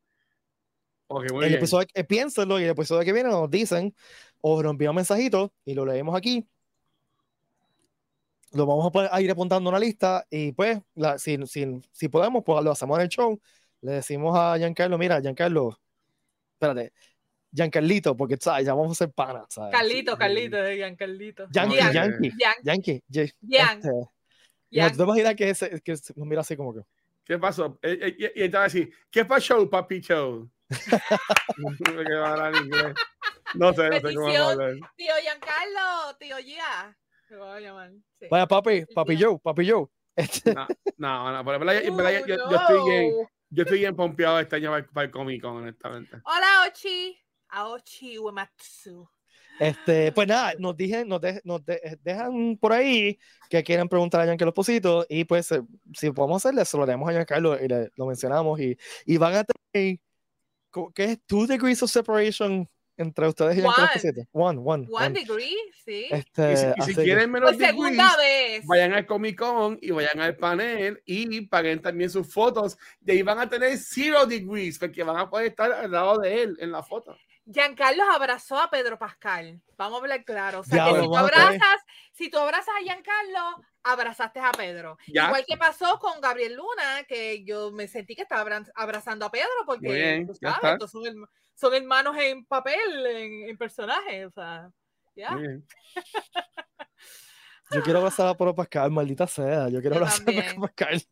Ok, 1.08 1.30
muy 1.32 1.44
el 1.44 1.54
episodio, 1.56 1.86
eh, 1.92 2.04
piénsenlo 2.04 2.58
y 2.58 2.64
el 2.64 2.70
episodio 2.70 3.04
que 3.04 3.12
viene 3.12 3.28
nos 3.28 3.50
dicen 3.50 3.94
o 4.40 4.62
nos 4.62 4.70
envían 4.72 4.90
un 4.90 4.96
mensajito 4.96 5.52
y 5.64 5.74
lo 5.74 5.84
leemos 5.84 6.16
aquí. 6.16 6.48
Lo 8.54 8.66
vamos 8.66 8.86
a, 8.86 8.90
poner- 8.90 9.10
a 9.12 9.20
ir 9.20 9.30
apuntando 9.30 9.68
a 9.68 9.72
una 9.72 9.78
lista 9.78 10.26
y 10.30 10.52
pues, 10.52 10.80
la- 10.94 11.18
si, 11.18 11.38
si, 11.46 11.66
si 11.90 12.08
podemos, 12.08 12.42
pues 12.44 12.62
lo 12.62 12.70
hacemos 12.72 12.98
en 12.98 13.02
el 13.02 13.08
show. 13.08 13.40
Le 13.80 13.92
decimos 13.92 14.36
a 14.38 14.56
Giancarlo, 14.58 14.96
mira, 14.98 15.20
Giancarlo, 15.20 15.78
espérate, 16.54 16.92
Giancarlito, 17.52 18.16
porque 18.16 18.36
¿sabes? 18.40 18.64
ya 18.66 18.74
vamos 18.74 18.92
a 18.92 19.04
ser 19.04 19.12
panas. 19.12 19.46
¿sabes? 19.48 19.72
Carlito, 19.72 20.16
Carlito, 20.16 20.56
de 20.56 20.76
Gian 20.76 20.96
Carlito. 20.96 21.46
Yankee, 21.50 21.76
Yankee, 21.92 23.02
Yankee. 23.08 23.32
Gian, 23.48 23.78
este, 23.78 23.90
y 24.70 24.76
Gian. 24.78 24.90
¿Tú 24.92 24.96
te 24.98 25.02
imaginas 25.02 25.34
que, 25.34 25.50
ese, 25.50 25.80
que 25.80 25.92
nos 25.92 26.26
mira 26.28 26.40
así 26.42 26.56
como 26.56 26.74
que... 26.74 26.80
¿Qué 27.24 27.38
pasó? 27.38 27.78
Eh, 27.82 27.98
eh, 28.00 28.16
Y, 28.18 28.42
y, 28.42 28.44
y 28.44 28.48
te 28.50 28.56
va 28.56 28.60
a 28.62 28.64
decir, 28.64 28.92
¿qué 29.10 29.24
pasó, 29.24 29.68
papi 29.68 30.00
show? 30.00 30.48
¿Qué 32.06 32.14
va 32.14 32.28
a 32.28 32.32
hablar 32.32 32.54
en 32.56 32.64
inglés? 32.64 32.94
No 33.54 33.72
sé, 33.74 33.88
no 33.90 34.00
sé 34.00 34.14
cómo 34.14 34.28
hablar. 34.28 34.72
Tío 34.96 35.12
Giancarlo, 35.22 36.16
tío 36.18 36.36
Gia. 36.38 36.96
Me 37.32 37.38
voy 37.38 37.48
a 37.48 37.60
llamar. 37.60 37.90
Sí. 38.20 38.26
Vaya, 38.30 38.46
papi, 38.46 38.84
papi 38.94 39.16
Gian. 39.16 39.30
Joe, 39.30 39.38
papi 39.42 39.70
Joe. 39.70 39.86
Este, 40.14 40.52
No, 40.54 40.66
no, 40.98 41.32
no, 41.32 41.44
pero 41.44 41.56
en 41.56 41.66
verdad, 41.66 41.82
en 41.84 41.96
verdad, 41.96 42.26
yo, 42.26 42.36
yo 42.50 42.56
estoy 42.56 42.90
bien, 42.90 43.10
no. 43.12 43.28
yo 43.48 43.62
estoy 43.62 43.78
bien 43.78 43.96
pompeado 43.96 44.38
este 44.40 44.56
año 44.56 44.70
para, 44.70 44.86
para 44.86 45.04
el 45.06 45.10
Comic 45.10 45.40
Con, 45.40 45.56
honestamente. 45.56 46.18
Hola, 46.24 46.66
Ochi. 46.68 47.18
Aochi 47.48 48.18
Uematsu. 48.18 49.08
este, 49.58 50.12
pues 50.12 50.28
nada, 50.28 50.52
nos, 50.58 50.76
dije, 50.76 51.04
nos, 51.06 51.20
de- 51.22 51.40
nos 51.44 51.64
de- 51.64 51.98
dejan 52.02 52.56
por 52.58 52.72
ahí 52.74 53.18
que 53.48 53.62
quieren 53.62 53.88
preguntar 53.88 54.20
a 54.20 54.24
Giancarlo 54.24 54.50
Esposito 54.50 55.06
y 55.08 55.24
pues 55.24 55.50
eh, 55.52 55.62
si 55.94 56.10
podemos 56.10 56.44
hacerle, 56.44 56.64
se 56.66 56.76
lo 56.76 56.82
haremos 56.82 57.08
a 57.08 57.12
Giancarlo 57.12 57.62
y 57.62 57.68
le- 57.68 57.90
lo 57.96 58.06
mencionamos 58.06 58.60
y, 58.60 58.76
y 59.06 59.16
van 59.16 59.34
a 59.34 59.44
tener, 59.44 59.98
¿qué 60.94 61.04
es? 61.04 61.18
Two 61.26 61.46
degrees 61.46 61.82
of 61.82 61.90
separation 61.90 62.68
entre 63.02 63.28
ustedes 63.28 63.56
y 63.58 63.60
Giancarlo 63.60 63.84
One. 63.84 63.94
Esposito. 63.94 64.28
One, 64.32 64.58
one, 64.58 64.86
One 64.90 65.06
one. 65.06 65.10
degree, 65.10 65.56
sí. 65.84 66.06
Este, 66.10 66.52
Y 66.52 66.56
si, 66.56 66.66
y 66.76 66.82
si 66.82 66.94
quieren 66.94 67.30
menos 67.30 67.50
Por 67.50 67.58
degrees, 67.58 67.74
segunda 67.76 68.16
vez. 68.16 68.66
vayan 68.66 68.92
al 68.94 69.06
Comic 69.06 69.38
Con 69.38 69.78
y 69.82 69.90
vayan 69.90 70.20
al 70.20 70.36
panel 70.36 71.02
y 71.04 71.42
paguen 71.46 71.82
también 71.82 72.08
sus 72.10 72.32
fotos. 72.32 72.78
De 73.00 73.12
ahí 73.12 73.22
van 73.22 73.38
a 73.40 73.48
tener 73.48 73.76
zero 73.78 74.24
degrees, 74.26 74.78
porque 74.78 75.02
van 75.02 75.16
a 75.18 75.28
poder 75.28 75.48
estar 75.48 75.70
al 75.72 75.90
lado 75.90 76.18
de 76.18 76.42
él 76.42 76.56
en 76.60 76.72
la 76.72 76.82
foto. 76.82 77.16
Giancarlo 77.44 78.04
abrazó 78.04 78.56
a 78.60 78.70
Pedro 78.70 78.98
Pascal. 78.98 79.60
Vamos 79.76 79.98
a 79.98 80.02
hablar 80.02 80.24
claro. 80.24 80.60
O 80.60 80.64
sea, 80.64 80.76
Ya, 80.86 80.92
que 80.94 81.00
si 81.00 81.06
tú 81.08 81.16
abrazas, 81.16 81.80
si 82.12 82.30
tú 82.30 82.38
abrazas 82.38 82.74
a 82.78 82.82
Giancarlo, 82.84 83.64
abrazaste 83.82 84.38
a 84.38 84.52
Pedro. 84.52 84.96
Ya. 85.08 85.26
Igual 85.26 85.44
que 85.48 85.56
pasó 85.56 85.98
con 85.98 86.20
Gabriel 86.20 86.54
Luna, 86.54 87.02
que 87.08 87.42
yo 87.44 87.72
me 87.72 87.88
sentí 87.88 88.14
que 88.14 88.22
estaba 88.22 88.42
abra- 88.42 88.62
abrazando 88.76 89.26
a 89.26 89.30
Pedro 89.32 89.48
porque 89.66 89.88
Muy 89.88 89.96
bien, 89.96 90.26
tú 90.28 90.34
sabes. 90.34 90.78
Son, 91.54 91.72
herma- 91.72 91.74
son 91.74 91.74
hermanos 91.74 92.16
en 92.18 92.44
papel, 92.44 93.06
en, 93.06 93.48
en 93.50 93.56
personaje. 93.58 94.26
O 94.26 94.30
sea, 94.30 94.70
ya. 95.14 95.36
Yo 97.70 97.82
quiero 97.82 98.00
abrazar 98.00 98.28
a 98.28 98.34
Pedro 98.34 98.54
Pascal, 98.54 98.90
maldita 98.90 99.26
sea. 99.26 99.68
Yo 99.70 99.80
quiero 99.80 99.94
Yo 99.96 100.00
abrazar 100.02 100.22
a 100.22 100.24
también. 100.26 100.60
Pascal. 100.60 101.02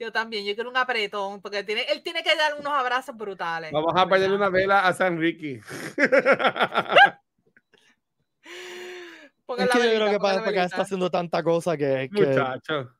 Yo 0.00 0.10
también, 0.10 0.44
yo 0.44 0.54
quiero 0.56 0.68
un 0.68 0.76
apretón, 0.76 1.40
porque 1.40 1.62
tiene, 1.62 1.82
él 1.82 2.02
tiene 2.02 2.24
que 2.24 2.34
dar 2.34 2.58
unos 2.58 2.72
abrazos 2.72 3.16
brutales. 3.16 3.70
Vamos 3.70 3.92
a 3.94 4.08
perderle 4.08 4.34
una 4.34 4.48
vela 4.48 4.80
a 4.88 4.92
San 4.94 5.16
Ricky. 5.20 5.60
Es 9.58 9.68
que 9.68 9.78
yo 9.78 9.96
creo 9.96 10.10
que 10.10 10.18
Pascal 10.18 10.44
velita. 10.46 10.64
está 10.64 10.82
haciendo 10.82 11.10
tanta 11.10 11.42
cosa 11.42 11.76
que. 11.76 12.08
que 12.12 12.26
Muchacho. 12.26 12.94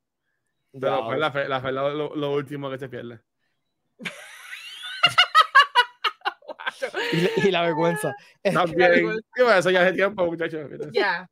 Pero 0.72 0.96
Wow. 0.98 1.06
pues 1.06 1.18
la 1.18 1.32
fe, 1.32 1.48
la 1.48 1.60
fe 1.60 1.72
lo- 1.72 2.14
lo 2.14 2.32
último 2.32 2.70
que 2.70 2.78
se 2.78 2.88
pierde. 2.88 3.20
Y, 7.12 7.16
la- 7.20 7.30
y 7.48 7.50
la 7.50 7.62
vergüenza. 7.62 8.14
También. 8.42 8.92
Bueno, 9.36 9.54
eso 9.54 9.70
ya 9.70 9.82
hace 9.82 9.92
tiempo, 9.92 10.24
muchachos. 10.26 10.70
Ya. 10.92 11.28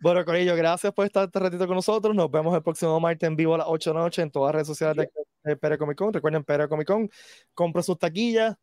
Bueno, 0.00 0.24
Corillo, 0.24 0.56
gracias 0.56 0.92
por 0.92 1.04
estar 1.04 1.24
este 1.24 1.38
ratito 1.38 1.66
con 1.66 1.76
nosotros. 1.76 2.14
Nos 2.14 2.30
vemos 2.30 2.54
el 2.56 2.62
próximo 2.62 2.98
martes 2.98 3.26
en 3.26 3.36
vivo 3.36 3.54
a 3.54 3.58
las 3.58 3.66
8 3.68 3.90
de 3.90 3.94
la 3.94 4.00
noche 4.02 4.22
en 4.22 4.30
todas 4.30 4.48
las 4.48 4.54
redes 4.54 4.66
sociales 4.68 4.96
de, 4.96 5.50
de 5.50 5.56
Pere 5.56 5.76
Comic 5.76 5.98
Con. 5.98 6.12
Recuerden, 6.12 6.42
Pere 6.44 6.66
Comic 6.68 6.86
Con, 6.86 7.10
compren 7.54 7.82
sus 7.82 7.98
taquillas. 7.98 8.56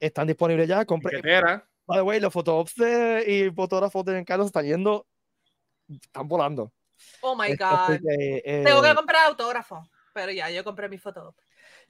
Están 0.00 0.26
disponibles 0.26 0.66
ya. 0.68 0.84
Compren. 0.86 1.20
By 1.86 1.98
the 1.98 2.02
way, 2.02 2.18
los 2.20 2.32
fotógrafos 2.32 2.72
y 3.26 3.50
fotógrafos 3.50 4.04
de 4.04 4.12
Giancarlo 4.12 4.46
están 4.46 4.64
yendo. 4.64 5.06
Están 5.88 6.26
volando. 6.26 6.72
Oh 7.20 7.36
my 7.36 7.50
Este, 7.50 7.64
God. 7.64 7.98
que, 8.00 8.42
eh, 8.44 8.62
Tengo 8.64 8.80
que 8.82 8.94
comprar 8.94 9.26
autógrafo. 9.26 9.82
Pero 10.14 10.32
ya, 10.32 10.50
yo 10.50 10.64
compré 10.64 10.88
mi 10.88 10.96
foto. 10.98 11.34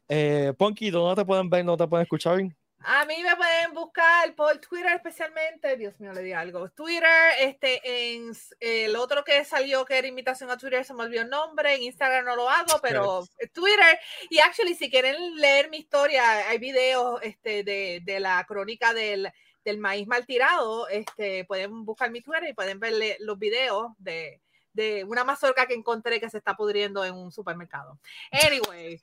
eh, 0.09 0.53
Ponky, 0.59 0.91
¿dónde 0.91 1.23
te 1.23 1.27
pueden 1.27 1.49
ver? 1.49 1.64
¿Dónde 1.64 1.85
te 1.85 1.89
pueden 1.89 2.03
escuchar? 2.03 2.41
A 2.85 3.05
mí 3.05 3.22
me 3.22 3.37
pueden 3.37 3.74
buscar 3.74 4.35
por 4.35 4.59
Twitter 4.59 4.93
especialmente. 4.93 5.76
Dios 5.76 5.99
mío, 6.01 6.12
le 6.12 6.22
di 6.22 6.33
algo. 6.33 6.68
Twitter, 6.70 7.33
este, 7.41 7.80
en 8.14 8.33
el 8.61 8.97
otro 8.97 9.24
que 9.24 9.45
salió 9.45 9.85
que 9.85 9.99
era 9.99 10.07
invitación 10.07 10.51
a 10.51 10.57
Twitter, 10.57 10.85
se 10.85 10.95
me 10.95 11.05
olvidó 11.05 11.22
el 11.22 11.30
nombre. 11.30 11.74
En 11.74 11.83
Instagram 11.83 12.24
no 12.24 12.37
lo 12.37 12.49
hago, 12.49 12.80
pero 12.83 13.24
Twitter. 13.53 13.99
Y 14.30 14.39
actually, 14.41 14.74
si 14.74 14.91
quieren 14.91 15.37
leer 15.37 15.70
mi 15.70 15.78
historia, 15.78 16.49
hay 16.49 16.59
videos 16.59 17.20
este, 17.22 17.62
de, 17.64 18.01
de 18.03 18.20
la 18.20 18.45
crónica 18.47 18.93
del, 18.95 19.33
del 19.64 19.78
maíz 19.78 20.07
mal 20.07 20.26
tirado. 20.26 20.89
Este, 20.89 21.45
pueden 21.45 21.85
buscar 21.85 22.11
mi 22.11 22.20
Twitter 22.20 22.49
y 22.49 22.55
pueden 22.55 22.80
ver 22.80 23.16
los 23.20 23.39
videos 23.39 23.93
de, 23.99 24.41
de 24.72 25.05
una 25.05 25.24
mazorca 25.24 25.66
que 25.66 25.74
encontré 25.74 26.20
que 26.20 26.30
se 26.30 26.39
está 26.39 26.57
pudriendo 26.57 27.05
en 27.05 27.14
un 27.14 27.30
supermercado. 27.30 27.99
Anyway. 28.33 29.01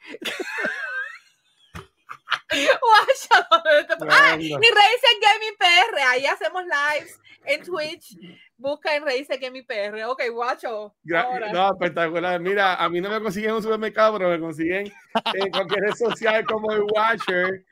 Guacha, 2.81 3.47
¿dónde 3.51 3.83
te- 3.85 4.05
Ah, 4.09 4.35
y 4.39 4.53
Anda. 4.53 4.67
Raíces 4.75 5.19
Gaming 5.21 5.55
PR, 5.57 6.01
ahí 6.07 6.25
hacemos 6.25 6.63
lives 6.63 7.19
en 7.45 7.63
Twitch. 7.63 8.17
Busca 8.57 8.95
en 8.95 9.05
Raíces 9.05 9.39
Gaming 9.39 9.65
PR. 9.65 10.03
Ok, 10.05 10.23
guacho. 10.31 10.95
Ahora. 11.15 11.53
No, 11.53 11.71
espectacular. 11.71 12.39
Mira, 12.39 12.75
a 12.75 12.89
mí 12.89 12.99
no 12.99 13.09
me 13.09 13.21
consiguen 13.21 13.51
en 13.51 13.55
un 13.57 13.63
supermercado, 13.63 14.17
pero 14.17 14.29
me 14.29 14.39
consiguen 14.39 14.91
en 15.33 15.51
cualquier 15.51 15.81
red 15.81 15.93
social 15.95 16.43
como 16.45 16.71
el 16.73 16.81
Watcher. 16.83 17.65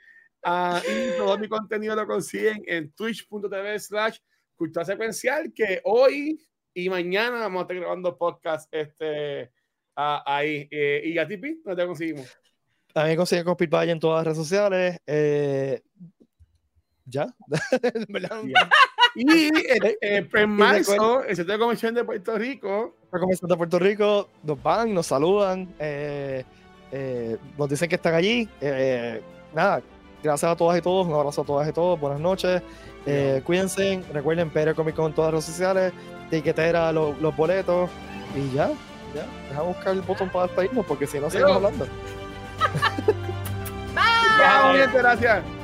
Ah, 0.43 0.81
y 0.87 1.17
todo 1.17 1.37
mi 1.37 1.49
contenido 1.49 1.95
lo 1.95 2.05
consiguen 2.07 2.63
en 2.67 2.91
twitch.tv 2.93 3.79
slash 3.79 4.19
cultura 4.55 4.85
secuencial, 4.85 5.51
que 5.53 5.81
hoy 5.83 6.39
y 6.73 6.89
mañana 6.89 7.39
vamos 7.39 7.59
a 7.59 7.61
estar 7.63 7.77
grabando 7.77 8.17
podcast 8.17 8.73
este, 8.73 9.51
ah, 9.95 10.23
ahí. 10.25 10.67
Eh, 10.71 11.01
y 11.05 11.17
a 11.17 11.27
ti, 11.27 11.37
Pi, 11.37 11.59
¿dónde 11.65 11.81
te 11.81 11.87
conseguimos? 11.87 12.37
A 12.97 13.03
mí 13.03 13.09
me 13.09 13.17
consiguen 13.17 13.45
con 13.45 13.55
Pete 13.55 13.75
Valle 13.75 13.91
en 13.91 13.99
todas 13.99 14.17
las 14.17 14.25
redes 14.25 14.37
sociales. 14.37 14.99
eh, 15.05 15.81
¿Ya? 17.05 17.27
Y 19.15 19.45
eh, 19.45 19.97
eh, 20.01 20.27
en 20.33 20.49
marzo, 20.49 21.23
el 21.23 21.35
Centro 21.35 21.53
de 21.53 21.59
Convención 21.59 21.95
de 21.95 22.03
Puerto 22.03 22.37
Rico, 22.37 22.95
La 23.11 23.19
Convención 23.19 23.49
de 23.49 23.57
Puerto 23.57 23.79
Rico 23.79 24.29
nos 24.43 24.61
van, 24.61 24.93
nos 24.93 25.07
saludan, 25.07 25.73
eh, 25.79 26.43
eh, 26.91 27.37
nos 27.57 27.67
dicen 27.69 27.89
que 27.89 27.95
están 27.95 28.13
allí. 28.13 28.47
nada, 29.55 29.81
gracias 30.21 30.51
a 30.51 30.55
todas 30.55 30.77
y 30.77 30.81
todos, 30.81 31.07
un 31.07 31.13
abrazo 31.13 31.41
a 31.41 31.45
todas 31.45 31.67
y 31.67 31.71
todos, 31.73 31.99
buenas 31.99 32.19
noches. 32.19 32.61
cuídense, 33.45 34.03
recuerden 34.13 34.51
PR 34.51 34.75
Comic 34.75 34.95
Con 34.95 35.05
en 35.07 35.13
todas 35.15 35.33
las 35.33 35.43
redes 35.45 35.55
sociales, 35.55 35.93
tiquetera, 36.29 36.91
lo- 36.91 37.13
los 37.19 37.35
boletos 37.35 37.89
y 38.35 38.53
ya, 38.55 38.69
ya. 39.15 39.25
Deja 39.49 39.61
buscar 39.63 39.93
el 39.93 40.01
botón 40.01 40.29
para 40.29 40.45
despedirnos 40.45 40.85
porque 40.85 41.07
si 41.07 41.19
no 41.19 41.29
seguimos 41.31 41.55
hablando. 41.55 41.87
Bye. 43.93 44.37
Chao, 44.37 44.73
gente, 44.73 44.97
gracias. 44.97 45.56